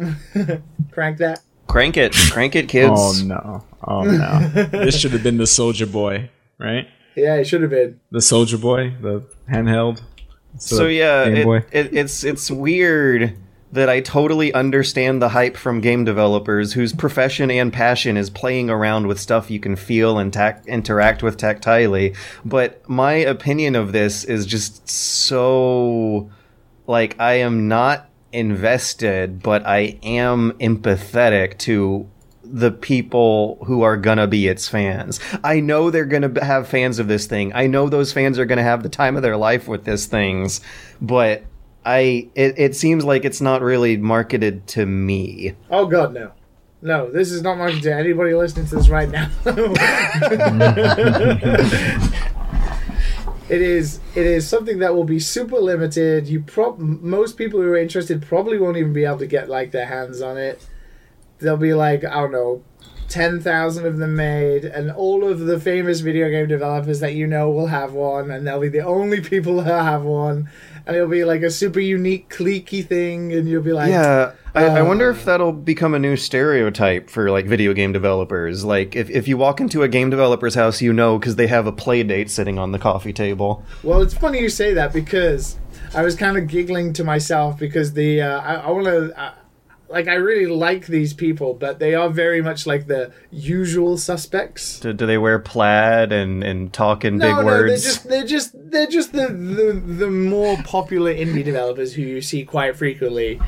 [0.92, 1.42] Crank that.
[1.68, 2.92] crank it, crank it, kids.
[2.94, 3.64] Oh no!
[3.84, 4.50] Oh no!
[4.72, 6.30] this should have been the Soulja Boy,
[6.60, 6.88] right?
[7.16, 8.00] Yeah, it should have been.
[8.12, 10.04] The Soulja Boy, the handheld.
[10.60, 13.36] So yeah, it, it, it's it's weird
[13.76, 18.70] that I totally understand the hype from game developers whose profession and passion is playing
[18.70, 20.34] around with stuff you can feel and
[20.66, 22.16] interact with tactilely.
[22.46, 26.30] But my opinion of this is just so
[26.88, 32.10] like I am not invested, but I am empathetic to
[32.46, 35.20] the people who are gonna be its fans.
[35.44, 37.52] I know they're gonna have fans of this thing.
[37.54, 40.62] I know those fans are gonna have the time of their life with this things,
[41.02, 41.44] but
[41.86, 45.54] I it, it seems like it's not really marketed to me.
[45.70, 46.32] Oh god, no.
[46.82, 49.30] No, this is not marketed to anybody listening to this right now.
[53.50, 56.28] it is it is something that will be super limited.
[56.28, 59.72] You prob most people who are interested probably won't even be able to get like
[59.72, 60.68] their hands on it.
[61.40, 62.64] There'll be like I don't know,
[63.08, 67.28] ten thousand of them made, and all of the famous video game developers that you
[67.28, 70.50] know will have one, and they'll be the only people who have one,
[70.88, 74.66] and it'll be like a super unique cliquey thing, and you'll be like, Yeah, I,
[74.66, 75.16] I wonder Uh.
[75.16, 78.64] if that'll become a new stereotype for like video game developers.
[78.64, 81.68] Like if, if you walk into a game developer's house, you know because they have
[81.68, 83.64] a play date sitting on the coffee table.
[83.84, 85.58] Well, it's funny you say that because
[85.94, 89.34] I was kind of giggling to myself because the uh, I, I want to.
[89.88, 94.80] Like I really like these people, but they are very much like the usual suspects.
[94.80, 97.84] Do, do they wear plaid and, and talk in No, big no, words?
[97.84, 102.22] they're just they're just they're just the, the the more popular indie developers who you
[102.22, 103.40] see quite frequently.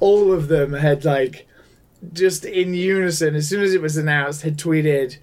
[0.00, 1.46] All of them had like
[2.12, 5.16] just in unison as soon as it was announced had tweeted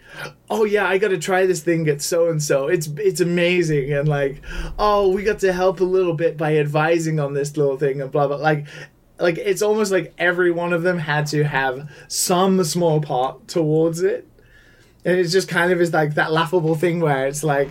[0.50, 3.94] oh yeah i got to try this thing at so and so it's it's amazing
[3.94, 4.42] and like
[4.80, 8.12] oh we got to help a little bit by advising on this little thing and
[8.12, 8.66] blah blah like
[9.22, 14.02] like it's almost like every one of them had to have some small part towards
[14.02, 14.28] it
[15.06, 17.70] and it's just kind of is like that laughable thing where it's like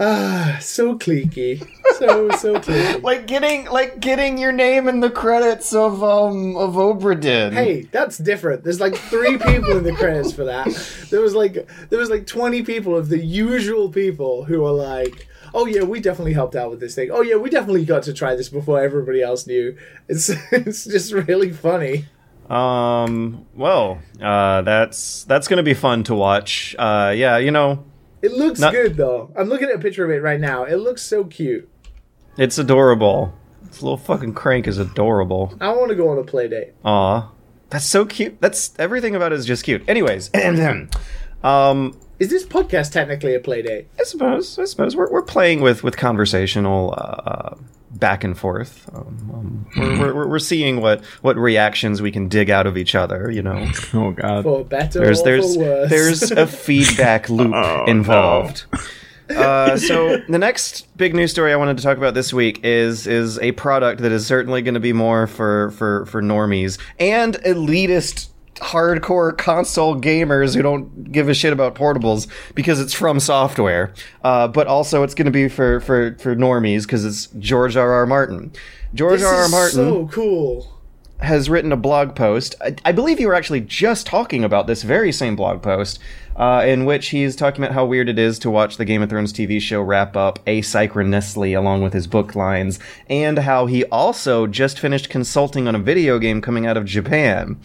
[0.00, 1.60] ah so cliquey
[1.98, 6.74] so so cliquey like getting like getting your name in the credits of um of
[6.74, 7.52] Obra Dinn.
[7.52, 8.64] Hey, that's different.
[8.64, 10.66] There's like three people in the credits for that.
[11.10, 15.28] There was like there was like 20 people of the usual people who are like,
[15.54, 17.10] "Oh yeah, we definitely helped out with this thing.
[17.10, 19.76] Oh yeah, we definitely got to try this before everybody else knew."
[20.08, 22.04] It's it's just really funny.
[22.50, 23.46] Um.
[23.54, 26.76] Well, uh, that's that's gonna be fun to watch.
[26.78, 27.14] Uh.
[27.16, 27.38] Yeah.
[27.38, 27.84] You know,
[28.20, 29.32] It looks Not- good though.
[29.36, 30.64] I'm looking at a picture of it right now.
[30.64, 31.68] It looks so cute.
[32.36, 33.32] it's adorable.
[33.62, 35.54] This little fucking crank is adorable.
[35.60, 36.74] I want to go on a play date.
[36.84, 37.30] Aw.
[37.70, 38.40] That's so cute.
[38.40, 39.82] That's everything about it is just cute.
[39.88, 40.90] Anyways, and then
[41.42, 43.88] um, Is this podcast technically a play date?
[43.98, 47.54] I suppose I suppose we're, we're playing with with conversational uh,
[47.90, 48.88] back and forth.
[48.94, 52.94] Um, um, we're, we're, we're seeing what what reactions we can dig out of each
[52.94, 53.30] other.
[53.30, 54.44] You know, Oh god.
[54.44, 55.90] For better there's or there's for worse?
[55.90, 58.64] there's a feedback loop Oh, involved.
[59.30, 63.06] Uh, so the next big news story I wanted to talk about this week is
[63.06, 67.34] is a product that is certainly going to be more for for for normies and
[67.36, 73.92] elitist hardcore console gamers who don't give a shit about portables because it's from software.
[74.22, 77.92] Uh, but also it's going to be for for for normies because it's George R.
[77.92, 78.06] R.
[78.06, 78.52] Martin.
[78.94, 79.34] George This R.
[79.34, 79.48] R.
[79.48, 80.80] Martin so cool.
[81.20, 82.54] has written a blog post.
[82.60, 85.98] I, I believe you were actually just talking about this very same blog post,
[86.36, 89.10] uh, in which he's talking about how weird it is to watch the Game of
[89.10, 92.78] Thrones TV show wrap up asynchronously along with his book lines,
[93.08, 97.58] and how he also just finished consulting on a video game coming out of Japan.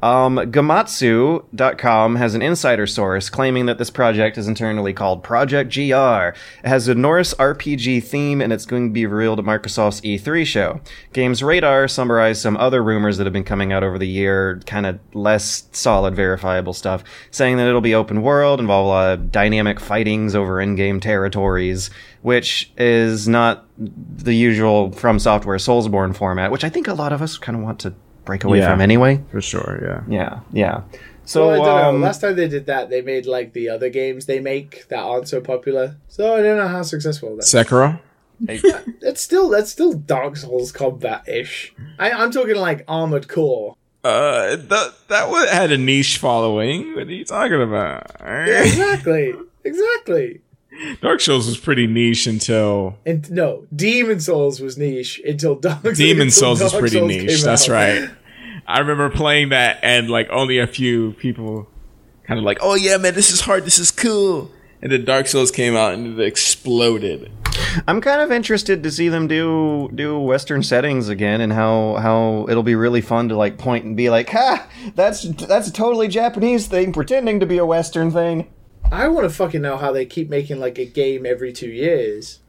[0.00, 5.80] Um, Gematsu.com has an insider source claiming that this project is internally called Project GR.
[5.82, 10.46] It has a Norse RPG theme and it's going to be revealed at Microsoft's E3
[10.46, 10.80] show.
[11.12, 14.86] Games Radar summarized some other rumors that have been coming out over the year, kind
[14.86, 17.02] of less solid, verifiable stuff,
[17.32, 21.90] saying that it'll be open world, involve a lot of dynamic fightings over in-game territories,
[22.22, 27.20] which is not the usual From Software Soulsborne format, which I think a lot of
[27.20, 27.94] us kind of want to
[28.28, 28.70] break away Yeah.
[28.70, 29.20] from anyway.
[29.32, 30.00] For sure, yeah.
[30.18, 30.82] Yeah, yeah.
[31.24, 32.06] So well, I don't um, know.
[32.06, 35.28] Last time they did that, they made like the other games they make that aren't
[35.28, 35.96] so popular.
[36.08, 37.44] So I don't know how successful that.
[37.44, 37.98] Sekiro?
[39.08, 41.74] It's still that's still Dark Souls combat ish.
[41.98, 43.74] I'm talking like Armored Core.
[44.04, 46.94] Uh, that that one had a niche following.
[46.94, 48.12] What are you talking about?
[48.20, 49.34] Yeah, exactly.
[49.64, 50.40] Exactly.
[51.00, 56.28] Dark Souls was pretty niche until And no, Demon Souls was niche until Dark Demon
[56.28, 57.42] until Souls was Dark pretty Souls niche.
[57.42, 57.72] That's out.
[57.72, 58.10] right.
[58.68, 61.66] I remember playing that and like only a few people
[62.24, 63.64] kind of like, "Oh yeah, man, this is hard.
[63.64, 67.32] This is cool." And then Dark Souls came out and it exploded.
[67.86, 72.46] I'm kind of interested to see them do do Western settings again, and how how
[72.50, 76.06] it'll be really fun to like point and be like, "Ha, that's that's a totally
[76.06, 78.48] Japanese thing pretending to be a Western thing."
[78.92, 82.40] I want to fucking know how they keep making like a game every two years.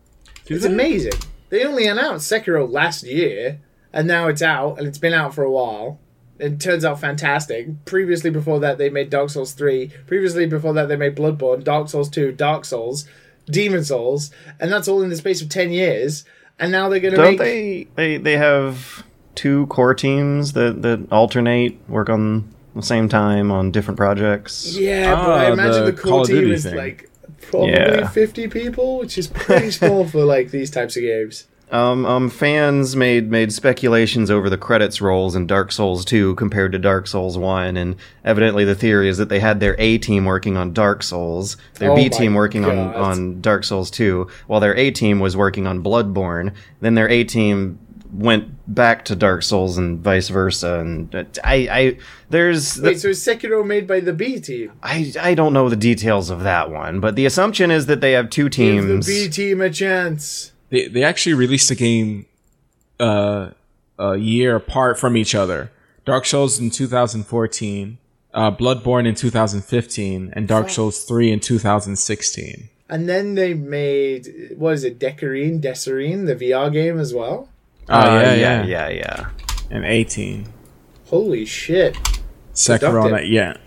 [0.48, 1.14] it's amazing.
[1.48, 3.62] They only announced Sekiro last year,
[3.94, 6.00] and now it's out, and it's been out for a while.
[6.40, 7.68] It turns out fantastic.
[7.86, 9.92] Previously, before that, they made Dark Souls 3.
[10.08, 13.06] Previously, before that, they made Bloodborne, Dark Souls 2, Dark Souls,
[13.50, 16.24] Demon Souls, and that's all in the space of 10 years.
[16.58, 17.40] And now they're going to Don't make.
[17.40, 19.04] they they they have
[19.36, 24.78] two core teams that that alternate work on the same time on different projects?
[24.78, 26.76] Yeah, but I Ah, imagine the the, core team is thing.
[26.76, 27.10] like
[27.42, 28.08] probably Yeah.
[28.10, 31.46] 50 people, which is pretty small for like these types of games.
[31.72, 36.72] Um, um, fans made made speculations over the credits rolls in Dark Souls 2 compared
[36.72, 40.26] to Dark Souls 1, and evidently the theory is that they had their A team
[40.26, 42.96] working on Dark Souls, their Oh B team working on, God.
[42.96, 46.54] on Dark Souls 2, while their A team was working on Bloodborne.
[46.82, 47.78] Then their A team
[48.12, 50.80] went back to Dark Souls and vice versa.
[50.80, 51.98] And uh, I, I
[52.30, 54.72] there's Wait, so is Sekiro made by the B team?
[54.82, 58.14] I I don't know the details of that one, but the assumption is that they
[58.14, 58.86] have two teams.
[58.88, 59.28] Give the.
[59.28, 60.54] B team a chance.
[60.70, 62.26] They they actually released a game
[63.00, 63.52] uh,
[63.98, 65.72] a year apart from each other.
[66.06, 67.98] Dark Souls in 2014,
[68.34, 72.70] uh, Bloodborne in 2015, and Dark Souls 3 in 2016.
[72.90, 77.48] And then they made what is it, Decarine, Desirine, the VR game as well.
[77.88, 79.30] Oh Uh, yeah, yeah, yeah, yeah, yeah.
[79.70, 80.48] And 18.
[81.08, 81.96] Holy shit!
[82.54, 83.58] Sekiro, on that, yeah.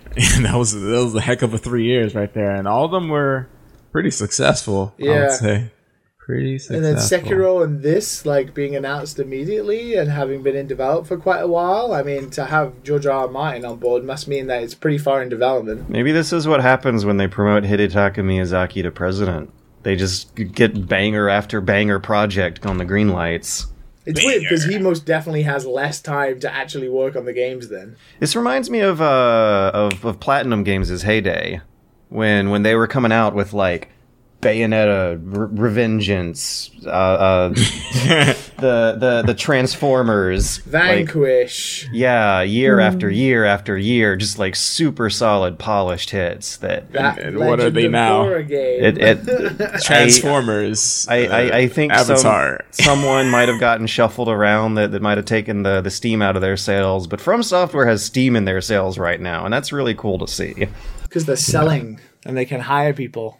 [0.42, 2.90] that was that was a heck of a three years right there, and all of
[2.90, 3.48] them were
[3.92, 4.94] pretty successful.
[5.00, 5.20] I Yeah.
[5.22, 5.70] would say
[6.32, 11.08] pretty And then Sekiro and this like being announced immediately and having been in development
[11.08, 11.92] for quite a while.
[11.92, 13.26] I mean, to have George R.
[13.26, 13.28] R.
[13.28, 15.90] Martin on board must mean that it's pretty far in development.
[15.90, 19.52] Maybe this is what happens when they promote Hidetaka Miyazaki to president.
[19.82, 23.66] They just get banger after banger project on the green lights.
[24.04, 27.68] It's weird because he most definitely has less time to actually work on the games.
[27.68, 31.60] Then This reminds me of uh of, of Platinum Games' heyday,
[32.08, 33.90] when when they were coming out with like
[34.42, 37.48] Bayonetta, Re- Revengeance, uh, uh,
[38.60, 41.88] the the the Transformers, like, Vanquish.
[41.92, 47.38] yeah, year after year after year, just like super solid, polished hits that that and
[47.38, 48.24] what are Legend they of now?
[48.24, 48.82] Korra game.
[48.84, 51.06] it, it Transformers.
[51.08, 55.26] I, I, I think some- someone might have gotten shuffled around that, that might have
[55.26, 58.60] taken the, the steam out of their sales, but From Software has steam in their
[58.60, 60.66] sales right now, and that's really cool to see.
[61.02, 63.38] because they're selling and they can hire people.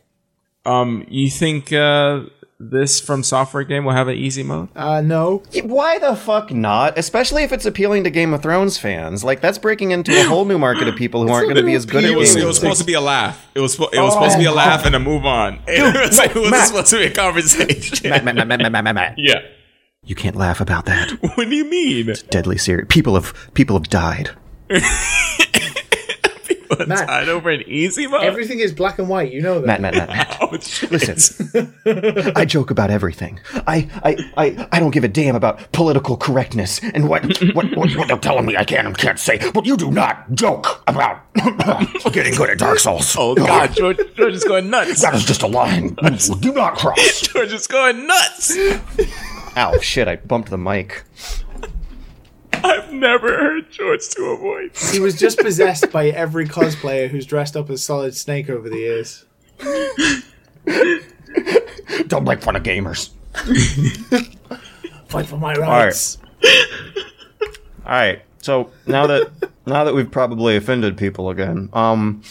[0.64, 2.20] Um, you think uh,
[2.60, 4.68] this from software game will have an easy mode?
[4.76, 6.96] Uh, no, Why the fuck not?
[6.96, 9.24] Especially if it's appealing to Game of Thrones fans.
[9.24, 11.74] Like that's breaking into a whole new market of people who aren't going to be
[11.74, 12.44] as good at It was, games.
[12.44, 13.44] it was supposed to be a laugh.
[13.56, 15.58] It was it was supposed to be a laugh and a move on.
[15.66, 18.10] It was, it was supposed to be a conversation.
[18.10, 19.14] Matt, Matt, Matt, Matt, Matt, Matt, Matt.
[19.18, 19.40] yeah.
[20.04, 21.10] You can't laugh about that.
[21.36, 22.12] What do you mean?
[22.30, 22.86] Deadly serious.
[22.88, 24.30] People have people have died.
[26.86, 27.08] Matt.
[27.08, 28.22] Tied over an easy mode.
[28.22, 29.32] everything is black and white.
[29.32, 29.66] You know that.
[29.66, 30.38] Matt, Matt, Matt, Matt.
[30.42, 30.90] oh, shit.
[30.90, 31.74] Listen,
[32.36, 33.40] I joke about everything.
[33.66, 37.24] I, I, I, I don't give a damn about political correctness and what,
[37.54, 39.38] what, what, what they're telling me I can and can't say.
[39.52, 41.20] But you do not joke about
[42.12, 43.14] getting good at Dark Souls.
[43.18, 45.02] Oh God, George, George is going nuts.
[45.02, 45.96] That is just a line.
[46.40, 47.20] do not cross.
[47.22, 48.56] George is going nuts.
[49.56, 51.04] Ow, shit, I bumped the mic.
[52.64, 54.92] I've never heard George to a voice.
[54.92, 58.76] He was just possessed by every cosplayer who's dressed up as Solid Snake over the
[58.76, 59.24] years.
[62.08, 63.10] Don't make fun of gamers.
[65.08, 66.18] Fight for my rights.
[67.84, 68.22] All right.
[68.40, 69.30] So now that
[69.66, 72.22] now that we've probably offended people again, um,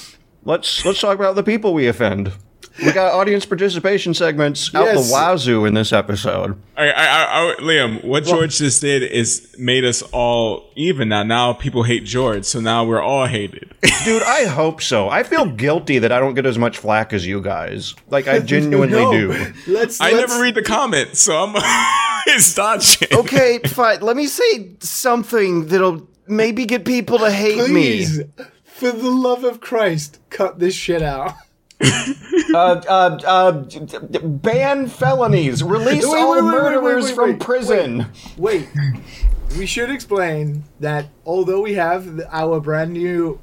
[0.43, 2.33] let's let's talk about the people we offend.
[2.79, 5.07] We got audience participation segments out Yes.
[5.07, 6.57] the wazoo in this episode.
[6.77, 11.23] I, I, I, I, Liam, what George just did is made us all even now.
[11.23, 13.73] Now people hate George, so now we're all hated.
[14.05, 15.09] Dude, I hope so.
[15.09, 17.93] I feel guilty that I don't get as much flack as you guys.
[18.09, 19.11] Like I genuinely No.
[19.11, 19.53] do.
[19.67, 19.99] Let's.
[19.99, 21.53] I let's- never read the comments, so I'm
[22.27, 23.09] it's dodging.
[23.11, 23.99] Okay, fine.
[24.01, 28.05] Let me say something that'll maybe get people to hate me.
[28.63, 31.33] For the love of Christ, cut this shit out.
[32.53, 33.51] Uh, uh, uh,
[34.21, 35.63] ban felonies.
[35.63, 38.07] Release Wait, all wait, wait, murderers from prison.
[38.37, 38.67] Wait,
[39.57, 43.39] we should explain that although we have our brand new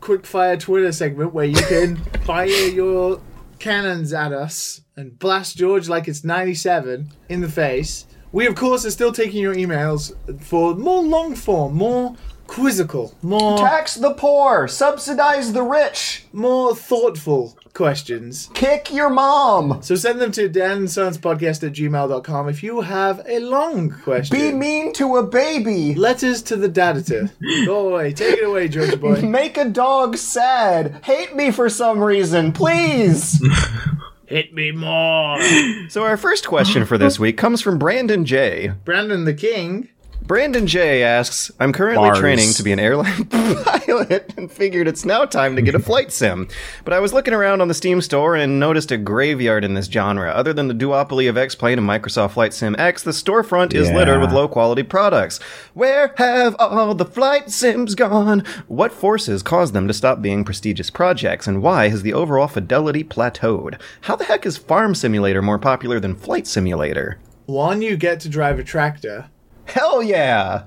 [0.00, 3.20] quickfire Twitter segment where you can fire your
[3.58, 8.84] cannons at us and blast George like it's 97 in the face, we of course
[8.84, 10.12] are still taking your emails
[10.42, 12.16] for more long form, more
[12.46, 18.50] quizzical, more Tax the poor, subsidize the rich, more thoughtful questions.
[18.54, 23.90] kick your mom, So send them to dansonspodcast at gmail.com if you have a long
[24.02, 24.36] question.
[24.36, 27.30] be mean to a baby, Letters to the Dadator.
[27.66, 28.12] Go away.
[28.12, 29.20] Take it away, George boy.
[29.22, 33.40] make a dog sad, hate me for some reason, please.
[34.26, 35.40] Hit me more.
[35.88, 38.72] so our first question for this week comes from Brandon J.
[38.84, 39.88] Brandon the King.
[40.28, 42.18] Brandon J asks, I'm currently Bars.
[42.18, 46.12] training to be an airline pilot and figured it's now time to get a flight
[46.12, 46.48] sim.
[46.84, 49.86] But I was looking around on the Steam store and noticed a graveyard in this
[49.86, 50.30] genre.
[50.30, 53.96] Other than the duopoly of X-Plane and Microsoft Flight Sim X, the storefront is Yeah.
[53.96, 55.38] littered with low quality products.
[55.72, 58.44] Where have all the flight sims gone?
[58.66, 61.46] What forces caused them to stop being prestigious projects?
[61.46, 63.80] And why has the overall fidelity plateaued?
[64.02, 67.18] How the heck is Farm Simulator more popular than Flight Simulator?
[67.46, 69.30] One, you get to drive a tractor.
[69.68, 70.64] Hell yeah!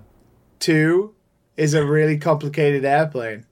[0.60, 1.16] Two,
[1.58, 3.46] is a really complicated airplane.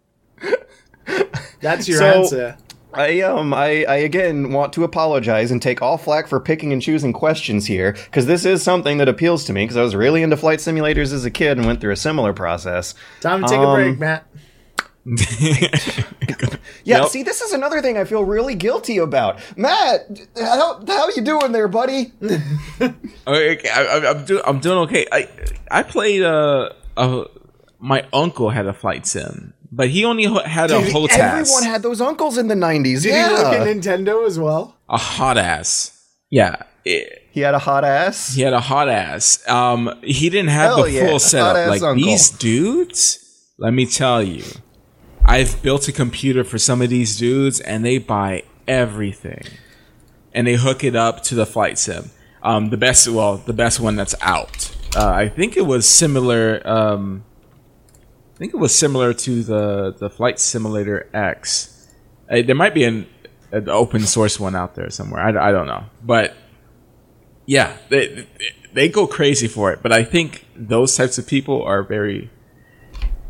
[1.61, 2.57] That's your So- answer.
[2.91, 6.81] I um I, I again want to apologize and take all flack for picking and
[6.81, 10.23] choosing questions here because this is something that appeals to me because I was really
[10.23, 12.95] into flight simulators as a kid and went through a similar process.
[13.21, 14.25] Time to take a um, break, Matt.
[16.85, 17.07] Yeah, Yep.
[17.09, 19.39] see, this is another thing I feel really guilty about.
[19.57, 22.13] Matt, how how you doing there, buddy?
[23.27, 24.41] Okay, I, I, I'm doing.
[24.45, 25.05] I'm doing okay.
[25.11, 25.27] I
[25.69, 26.23] I played.
[26.23, 27.25] Uh, uh,
[27.79, 31.19] my uncle had a flight sim, but he only had a hot ass,
[31.51, 33.03] Everyone had those uncles in the '90s.
[33.03, 34.75] Did yeah, he work at Nintendo as well?
[34.89, 35.91] a hot ass.
[36.31, 38.33] Yeah, it- he had a hot ass.
[38.33, 39.47] he had a hot ass.
[39.47, 41.47] Um, he didn't have Hell the yeah, full setup.
[41.55, 42.03] hot-ass Like uncle.
[42.03, 43.19] these dudes,
[43.59, 44.43] let me tell you,
[45.29, 49.43] I've built a computer for some of these dudes, and they buy everything,
[50.33, 52.09] and they hook it up to the flight sim.
[52.41, 54.75] Um, the best, well, the best one that's out.
[54.97, 56.67] Uh, I think it was similar.
[56.67, 57.23] Um,
[58.33, 61.87] I think it was similar to the the Flight Simulator X.
[62.27, 63.05] Uh, there might be an,
[63.51, 65.21] an open source one out there somewhere.
[65.21, 66.35] I, I don't know, but
[67.45, 68.27] yeah, they
[68.73, 69.83] they go crazy for it.
[69.83, 72.31] But I think those types of people are very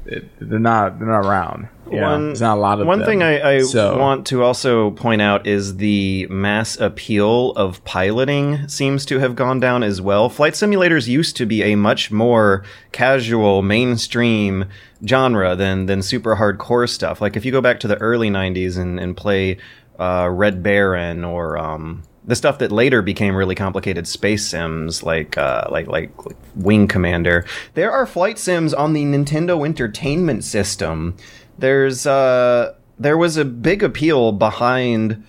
[0.05, 1.67] they're not they're not around.
[1.91, 3.07] Yeah, One- there's not a lot of One them.
[3.07, 8.68] thing I, I So- want to also point out is the mass appeal of piloting
[8.68, 10.30] seems to have gone down as well.
[10.30, 14.66] Flight simulators used to be a much more casual, mainstream
[15.06, 17.22] genre than than super hardcore stuff.
[17.22, 19.57] Like if you go back to the early '90s and, and play
[19.98, 25.38] uh, Red Baron or um, the stuff that later became really complicated space sims like
[25.38, 27.45] uh, like, like like Wing Commander.
[27.74, 31.16] There are flight sims on the Nintendo Entertainment System.
[31.60, 35.23] There's uh there was a big appeal behind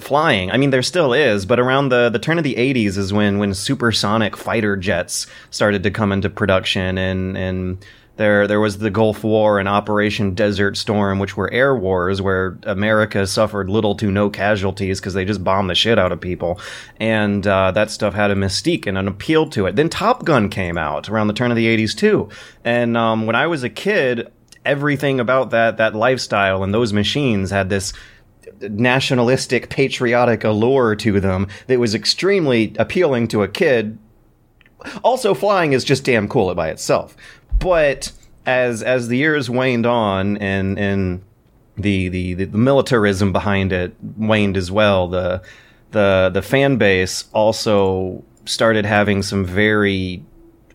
[0.00, 0.50] flying.
[0.50, 3.38] I mean, there still is, but around the, the turn of the 80s is when,
[3.38, 7.84] when supersonic fighter jets started to come into production and, and
[8.16, 12.58] there, there was the Gulf War and Operation Desert Storm, which were air wars where
[12.64, 16.60] America suffered little to no casualties because they just bombed the shit out of people.
[16.98, 19.76] And, uh, that stuff had a mystique and an appeal to it.
[19.76, 22.28] Then Top Gun came out around the turn of the 80s too.
[22.64, 24.32] And, um, when I was a kid,
[24.68, 27.92] everything about that, that lifestyle and those machines had this,
[28.62, 33.98] nationalistic, patriotic allure to them that was extremely appealing to a kid.
[35.02, 37.16] Also, flying is just damn cool by itself.
[37.58, 38.12] But
[38.46, 41.22] as as the years waned on and and
[41.76, 45.42] the, the, the militarism behind it waned as well, the
[45.90, 50.22] the the fan base also started having some very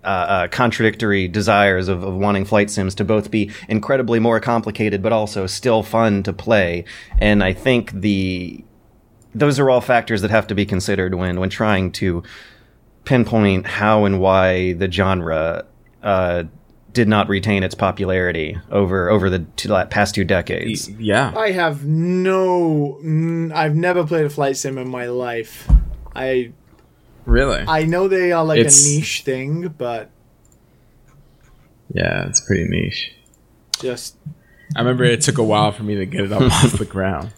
[0.03, 5.01] uh, uh, contradictory desires of, of wanting flight sims to both be incredibly more complicated
[5.01, 6.85] but also still fun to play.
[7.19, 8.63] And I think the
[9.35, 12.23] those are all factors that have to be considered when when trying to
[13.05, 15.65] pinpoint how and why the genre
[16.01, 16.43] uh,
[16.93, 20.89] did not retain its popularity over over the two, past two decades.
[20.89, 21.33] yeah.
[21.35, 22.99] I have no.
[23.53, 25.69] I've never played a flight sim in my life.
[26.15, 26.53] I
[27.25, 27.63] Really?
[27.67, 30.09] I know they are like It's- a niche thing, but
[31.93, 33.13] yeah, it's pretty niche.
[33.79, 34.15] just
[34.75, 37.31] I remember it took a while for me to get it up off the ground.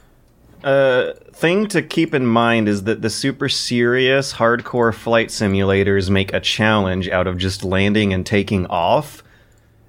[0.63, 6.33] uh, thing to keep in mind is that the super serious hardcore flight simulators make
[6.33, 9.21] a challenge out of just landing and taking off.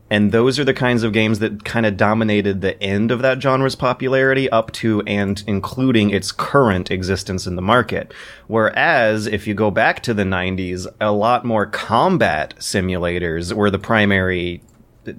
[0.08, 3.42] And those are the kinds of games that kind of dominated the end of that
[3.42, 8.14] genre's popularity up to and including its current existence in the market.
[8.46, 13.80] Whereas if you go back to the 90s, a lot more combat simulators were the
[13.80, 14.62] primary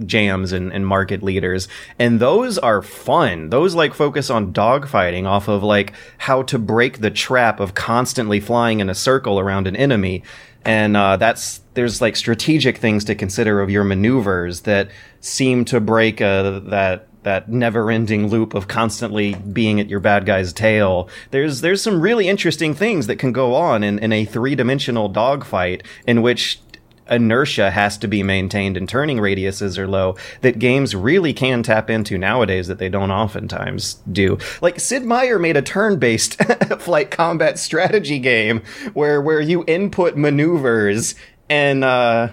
[0.06, 1.68] jams and, and market leaders.
[2.00, 3.50] And those are fun.
[3.50, 8.40] Those like focus on dogfighting off of like how to break the trap of constantly
[8.40, 10.24] flying in a circle around an enemy.
[10.68, 14.90] And uh, that's there's like strategic things to consider of your maneuvers that
[15.22, 20.52] seem to break uh, that that never-ending loop of constantly being at your bad guy's
[20.52, 21.10] tail.
[21.32, 25.84] There's there's some really interesting things that can go on in, in a three-dimensional dogfight
[26.06, 26.60] in which
[27.10, 31.90] inertia has to be maintained and turning radiuses are low that games really can tap
[31.90, 34.38] into nowadays that they don't oftentimes do.
[34.62, 36.42] Like Sid Meier made a turn-based
[36.80, 38.62] flight combat strategy game
[38.94, 41.16] where where you input maneuvers
[41.50, 42.30] and uh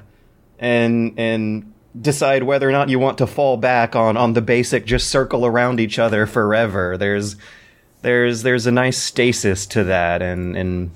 [0.59, 4.84] and and decide whether or not you want to fall back on on the basic
[4.84, 6.96] just circle around each other forever.
[6.96, 7.36] There's
[8.02, 10.90] there's there's a nice stasis to that and and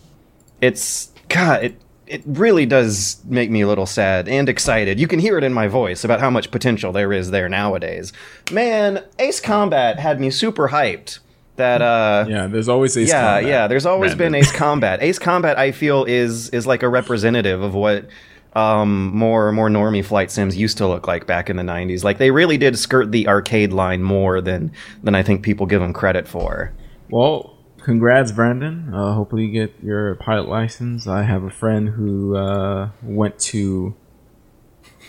[0.60, 1.80] it's god it
[2.10, 4.98] it really does make me a little sad and excited.
[4.98, 8.12] You can hear it in my voice about how much potential there is there nowadays.
[8.52, 11.18] Man, Ace Combat had me super hyped.
[11.56, 13.50] That uh Yeah, there's always Ace yeah, Combat.
[13.50, 13.66] yeah.
[13.66, 15.02] There's always been Ace Combat.
[15.02, 18.06] Ace Combat, I feel, is is like a representative of what
[18.54, 22.04] um, more more normie flight sims used to look like back in the '90s.
[22.04, 24.70] Like they really did skirt the arcade line more than
[25.02, 26.72] than I think people give them credit for.
[27.10, 27.57] Well,
[27.88, 28.92] congrats, Brandon.
[28.92, 31.06] Uh, hopefully, you get your pilot license.
[31.06, 33.96] I have a friend who uh, went to.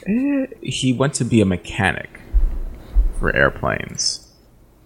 [0.07, 2.21] Eh, he went to be a mechanic
[3.19, 4.31] for airplanes,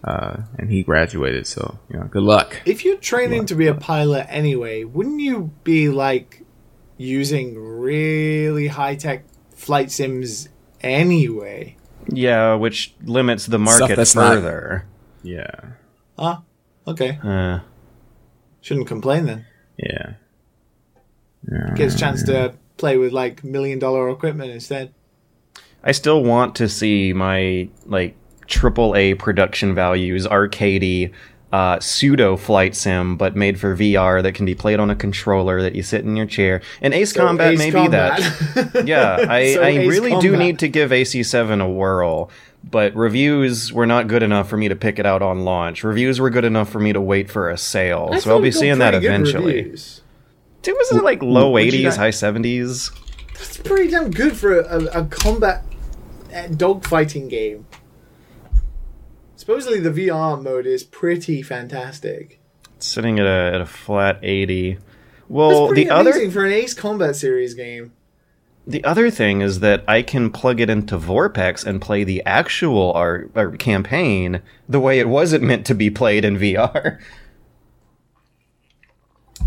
[0.04, 1.46] uh, and he graduated.
[1.46, 2.62] So, you know, good luck.
[2.66, 6.44] If you're training to be a pilot anyway, wouldn't you be like
[6.98, 10.50] using really high tech flight sims
[10.82, 11.78] anyway?
[12.08, 14.86] Yeah, which limits the market that's not- further.
[15.22, 15.76] Yeah,
[16.18, 16.42] Ah,
[16.86, 17.18] okay.
[17.24, 17.60] Uh,
[18.64, 19.46] Shouldn't complain then.
[19.78, 20.14] yeah.
[21.76, 24.94] Get a chance to play with like million dollar equipment instead.
[25.84, 28.16] I still want to see my like
[28.48, 31.12] triple A production values arcadey
[31.52, 35.62] uh, pseudo flight sim, but made for VR that can be played on a controller
[35.62, 36.62] that you sit in your chair.
[36.82, 38.18] And Ace Combat Ace may Combat.
[38.18, 38.88] be that.
[38.88, 42.32] yeah, I, So I really do need to give AC7 a whirl.
[42.64, 45.84] But reviews were not good enough for me to pick it out on launch.
[45.84, 48.10] Reviews were good enough for me to wait for a sale.
[48.12, 49.56] I so I'll be seeing that eventually.
[49.56, 50.02] reviews.
[50.66, 52.98] It was it like low what'd 80s, high 70s.
[53.34, 55.66] That's pretty damn good for a, a, a combat
[56.34, 57.66] uh, dogfighting game.
[59.36, 62.40] Supposedly the VR mode is pretty fantastic.
[62.80, 64.74] Sitting at a, at a flat 80.
[64.74, 64.84] That's
[65.28, 67.92] Well, pretty the other for an Ace Combat series game.
[68.66, 72.94] The other thing is that I can plug it into VorpX and play the actual
[73.60, 77.00] campaign the way it wasn't meant to be played in VR.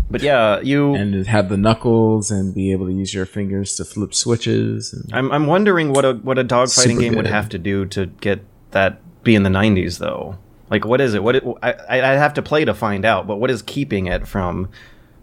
[0.09, 0.93] But yeah, you.
[0.93, 4.93] And have the knuckles and be able to use your fingers to flip switches.
[4.93, 8.05] And, I'm I'm wondering what a what a dogfighting game would have to do to
[8.05, 8.41] get
[8.71, 10.37] that be in the 90s though.
[10.69, 11.23] Like what is it?
[11.23, 13.27] What it, I I I'd have to play to find out.
[13.27, 14.69] But what is keeping it from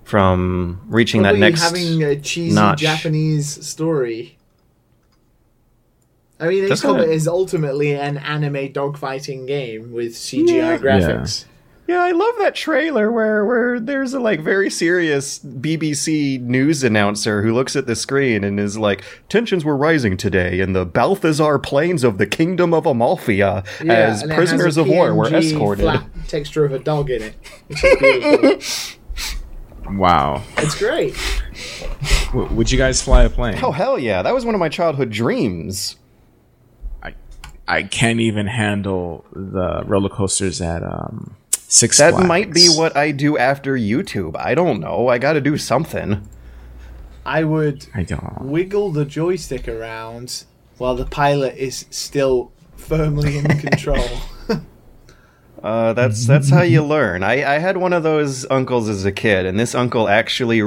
[0.04, 1.62] from reaching Probably that next?
[1.62, 2.80] having a cheesy notch.
[2.80, 4.38] Japanese story.
[6.40, 10.78] I mean, Ace That's kinda- is ultimately an anime dogfighting game with CGI Yeah.
[10.78, 11.44] graphics.
[11.86, 17.42] Yeah, I love that trailer where where there's a like very serious BBC news announcer
[17.42, 21.58] who looks at the screen and is like, "Tensions were rising today in the Balthazar
[21.58, 25.82] plains of the Kingdom of Amalfia as and it has prisoners of war were escorted."
[25.84, 27.34] Flat texture of a dog in it,
[27.68, 28.58] which is beautiful.
[29.90, 30.42] Wow.
[30.58, 31.16] it's great.
[32.32, 33.58] W- would you guys fly a plane?
[33.62, 35.96] Oh hell yeah, that was one of my childhood dreams.
[37.02, 37.14] I,
[37.68, 42.26] I can't even handle the roller coasters at um, Six That Flags.
[42.28, 44.36] might be what I do after YouTube.
[44.36, 45.08] I don't know.
[45.08, 46.28] I got to do something.
[47.26, 48.42] I would I don't.
[48.42, 50.44] wiggle the joystick around
[50.78, 54.06] while the pilot is still firmly in control.
[55.64, 57.22] Uh, that's that's how you learn.
[57.22, 60.60] I, I had one of those uncles as a kid, and this uncle actually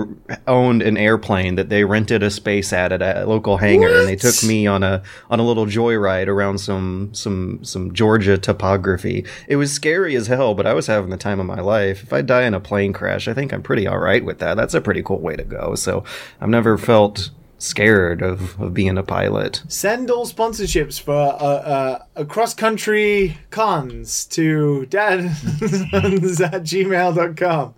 [0.48, 4.16] owned an airplane that they rented a space at at a local hangar, and they
[4.16, 9.24] took me on a on a little joyride around some some some Georgia topography.
[9.48, 12.02] It was scary as hell, but I was having the time of my life.
[12.02, 14.58] If I die in a plane crash, I think I'm pretty all right with that.
[14.58, 15.76] That's a pretty cool way to go.
[15.76, 16.04] So
[16.42, 17.30] I've never felt
[17.60, 19.64] scared of, of being a pilot.
[19.68, 27.74] Send all sponsorships for uh, uh, cross country cons to dadsons at gmail.com.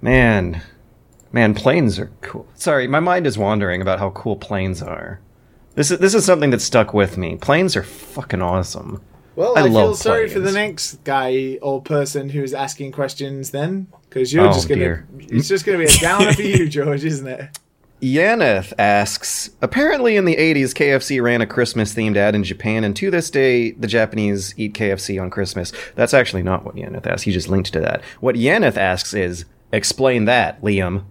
[0.00, 0.60] Man,
[1.32, 2.46] man, planes are cool.
[2.54, 5.20] Sorry, my mind is wandering about how cool planes are.
[5.74, 7.36] This is this is something that stuck with me.
[7.36, 9.02] Planes are fucking awesome.
[9.34, 13.88] Well, I I, feel sorry for the next guy or person who's asking questions then,
[14.08, 14.80] because you're Oh, just gonna.
[14.80, 15.06] dear.
[15.18, 17.58] It's just gonna be a downer for you, George, isn't it?
[18.04, 22.94] Yaneth asks Apparently, in the 80s, KFC ran a Christmas themed ad in Japan, and
[22.96, 25.72] to this day, the Japanese eat KFC on Christmas.
[25.94, 27.22] That's actually not what Yaneth asks.
[27.22, 28.02] He just linked to that.
[28.20, 31.04] What Yaneth asks is Explain that, Liam.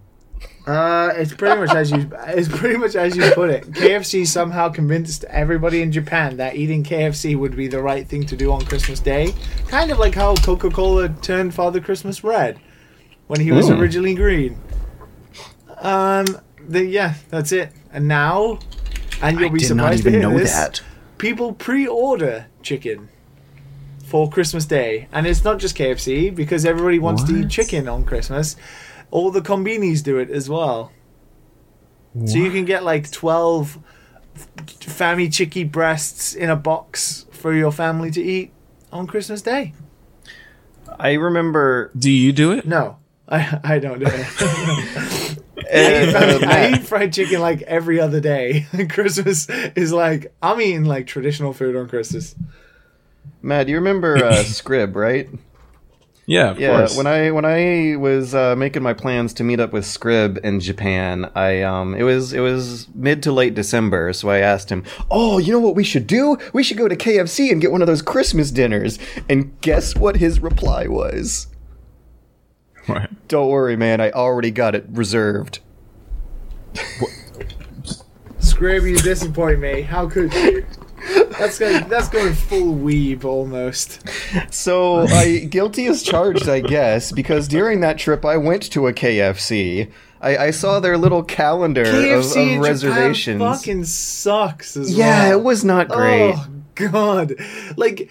[0.68, 2.08] Uh, it's pretty much as you.
[2.28, 3.64] It's pretty much as you put it.
[3.72, 8.36] KFC somehow convinced everybody in Japan that eating KFC would be the right thing to
[8.36, 9.34] do on Christmas Day.
[9.66, 12.60] Kind of like how Coca Cola turned Father Christmas red
[13.26, 13.80] when he was Ooh.
[13.80, 14.56] originally green.
[15.78, 16.38] Um.
[16.68, 17.70] The, yeah, that's it.
[17.92, 18.58] And now,
[19.22, 20.80] and you'll be surprised to hear this.
[21.18, 23.08] People pre-order chicken
[24.04, 28.04] for Christmas Day, and it's not just KFC because everybody wants to eat chicken on
[28.04, 28.56] Christmas.
[29.10, 30.92] All the combinis do it as well.
[32.26, 33.78] So you can get like twelve
[34.80, 38.52] family chicky breasts in a box for your family to eat
[38.92, 39.72] on Christmas Day.
[40.98, 41.90] I remember.
[41.96, 42.66] Do you do it?
[42.66, 45.38] No, I I don't do it.
[45.72, 46.10] I
[46.46, 48.66] Matt, eat fried chicken like every other day.
[48.90, 52.34] Christmas is like I'm eating like traditional food on Christmas.
[53.42, 55.28] Matt, you remember uh, Scrib, right?
[56.26, 56.96] Yeah, of Yeah, course.
[56.96, 60.58] when I when I was uh, making my plans to meet up with Scrib in
[60.58, 64.84] Japan, I um it was it was mid to late December, so I asked him,
[65.10, 66.38] "Oh, you know what we should do?
[66.54, 70.16] We should go to KFC and get one of those Christmas dinners." And guess what
[70.16, 71.46] his reply was?
[72.86, 73.10] What?
[73.28, 74.00] Don't worry, man.
[74.00, 75.60] I already got it reserved.
[78.38, 79.82] Scrape, you disappoint me.
[79.82, 80.66] How could you?
[81.38, 84.00] That's going, that's going full weeb almost.
[84.50, 88.92] So I guilty as charged, I guess, because during that trip I went to a
[88.92, 89.90] KFC.
[90.20, 93.38] I, I saw their little calendar of, KFC in of reservations.
[93.38, 95.38] Japan fucking sucks as yeah, well.
[95.38, 96.34] it was not great.
[96.34, 97.34] Oh god!
[97.76, 98.08] Like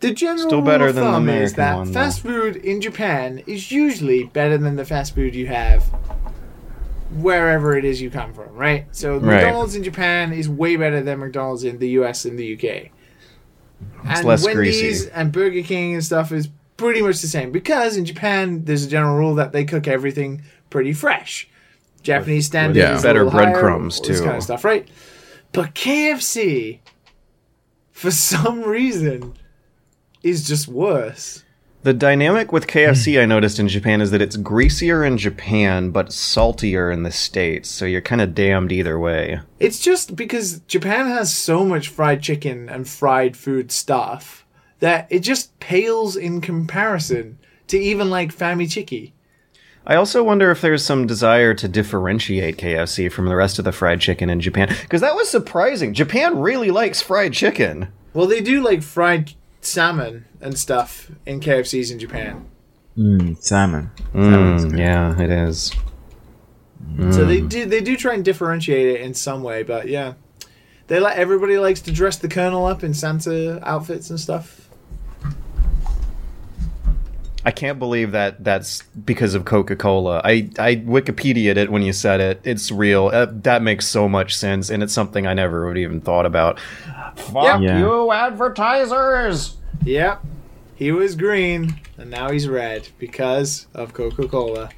[0.00, 2.80] the general Still better rule of than the thumb is that one, fast food in
[2.80, 5.82] Japan is usually better than the fast food you have
[7.10, 8.86] wherever it is you come from, right?
[8.92, 9.36] So Right.
[9.44, 12.90] McDonald's in Japan is way better than McDonald's in the US and the UK.
[14.04, 15.10] And less Wendy's greasy.
[15.14, 18.88] and Burger King and stuff is pretty much the same because in Japan there's a
[18.88, 21.48] general rule that they cook everything pretty fresh.
[22.02, 23.00] Japanese standard yeah.
[23.00, 24.24] Better breadcrumbs, all this too.
[24.24, 24.86] kind of stuff, right?
[25.52, 26.80] But KFC,
[27.92, 29.34] for some reason,
[30.24, 31.44] is just worse.
[31.82, 36.12] The dynamic with KFC I noticed in Japan is that it's greasier in Japan but
[36.12, 39.40] saltier in the States, so you're kind of damned either way.
[39.60, 44.46] It's just because Japan has so much fried chicken and fried food stuff
[44.80, 47.38] that it just pales in comparison
[47.68, 49.12] to even like Famichiki.
[49.86, 53.72] I also wonder if there's some desire to differentiate KFC from the rest of the
[53.72, 55.92] fried chicken in Japan, because that was surprising.
[55.92, 57.88] Japan really likes fried chicken.
[58.14, 59.34] Well, they do like fried
[59.66, 62.46] salmon and stuff in KFCs in Japan.
[62.96, 63.90] Mm, salmon.
[64.12, 65.72] Mm, yeah, it is.
[67.10, 70.14] So they do they do try and differentiate it in some way, but yeah.
[70.86, 74.63] They like everybody likes to dress the colonel up in Santa outfits and stuff.
[77.44, 80.20] I can't believe that that's because of Coca Cola.
[80.24, 82.40] I, I Wikipedia'd it when you said it.
[82.44, 83.08] It's real.
[83.12, 86.58] Uh, that makes so much sense, and it's something I never would even thought about.
[87.16, 87.78] Fuck Yeah.
[87.78, 89.56] you, advertisers!
[89.84, 90.24] Yep.
[90.76, 94.70] He was green and now he's red because of Coca-Cola.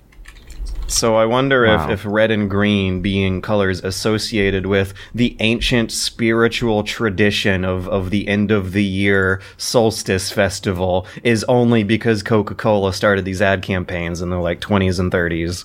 [0.88, 1.84] So I wonder Wow.
[1.90, 8.10] if, if red and green being colors associated with the ancient spiritual tradition of, of
[8.10, 13.62] the end of the year solstice festival is only because Coca Cola started these ad
[13.62, 15.64] campaigns in the like 20s and 30s.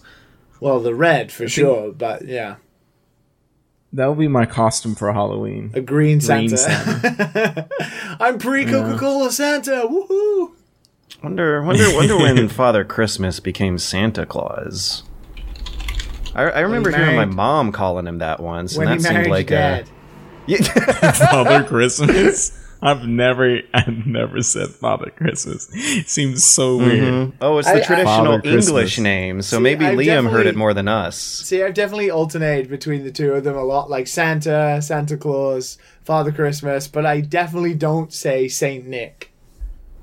[0.59, 2.55] Well, the red for sure, but yeah.
[3.93, 5.71] That would be my costume for Halloween.
[5.73, 7.67] A green Green Santa.
[8.19, 9.85] I'm pre Coca-Cola Santa.
[9.85, 10.53] Woohoo!
[11.21, 15.03] Wonder, wonder, wonder when Father Christmas became Santa Claus.
[16.35, 19.13] I, I remember he hearing my mom calling him that once, When and he that
[19.13, 19.87] married seemed like your dad.
[19.87, 19.91] a.
[20.47, 21.11] Yeah.
[21.31, 22.57] Father Christmas.
[22.83, 25.69] I've never, I've never said Father Christmas.
[25.71, 27.03] It seems so weird.
[27.03, 27.33] Mhm.
[27.39, 28.67] Oh, it's the I- traditional Father Christmas.
[28.69, 31.15] English name, so See, maybe I've Liam heard definitely- it more than us.
[31.15, 35.77] See, I've definitely alternated between the two of them a lot, like Santa, Santa Claus,
[36.03, 39.30] Father Christmas, but I definitely don't say Saint Nick.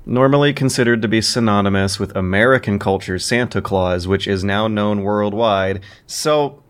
[0.09, 5.81] Normally considered to be synonymous with American culture's Santa Claus, which is now known worldwide.
[6.07, 6.63] So,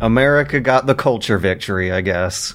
[0.00, 2.54] America got the culture victory, I guess.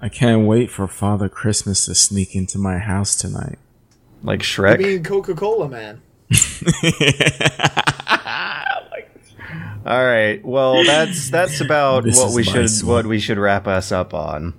[0.00, 3.58] I can't wait for Father Christmas to sneak into my house tonight.
[4.22, 4.78] Like I Shrek.
[4.78, 6.00] mean, Coca Cola, man.
[9.84, 10.42] All right.
[10.42, 12.88] Well, that's that's about This what is we should swamp.
[12.88, 14.54] what we should wrap us up on.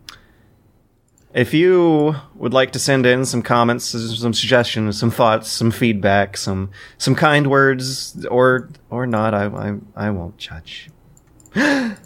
[1.34, 6.38] If you would like to send in some comments, some suggestions, some thoughts, some feedback,
[6.38, 6.70] some
[7.00, 10.92] some kind words, or or not, I I, I won't judge.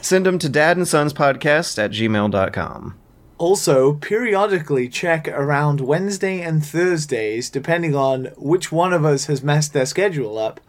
[0.00, 2.98] send them to dad and sons podcast at gmail.com.
[3.36, 9.72] Also, periodically check around Wednesday and Thursdays, depending on which one of us has messed
[9.72, 10.60] their schedule up,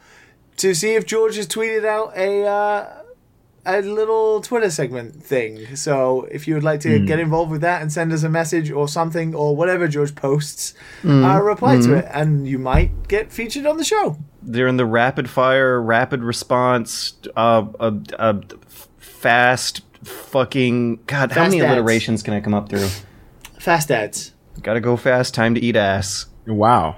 [0.58, 3.04] to see if George has tweeted out a uh,
[3.76, 5.76] a little Twitter segment thing.
[5.76, 8.72] So, if you would like to get involved with that and send us a message
[8.72, 10.74] or something or whatever George posts,
[11.06, 14.18] uh, reply to it, and you might get featured on the show.
[14.42, 18.42] They're in the rapid fire, rapid response, uh, uh, uh,
[18.98, 21.00] fast fucking.
[21.08, 21.72] God, how many ads.
[21.72, 22.88] alliterations can I come up through?
[23.60, 24.34] Fast ads.
[24.62, 25.34] Gotta go fast.
[25.34, 26.26] Time to eat ass.
[26.48, 26.98] Wow.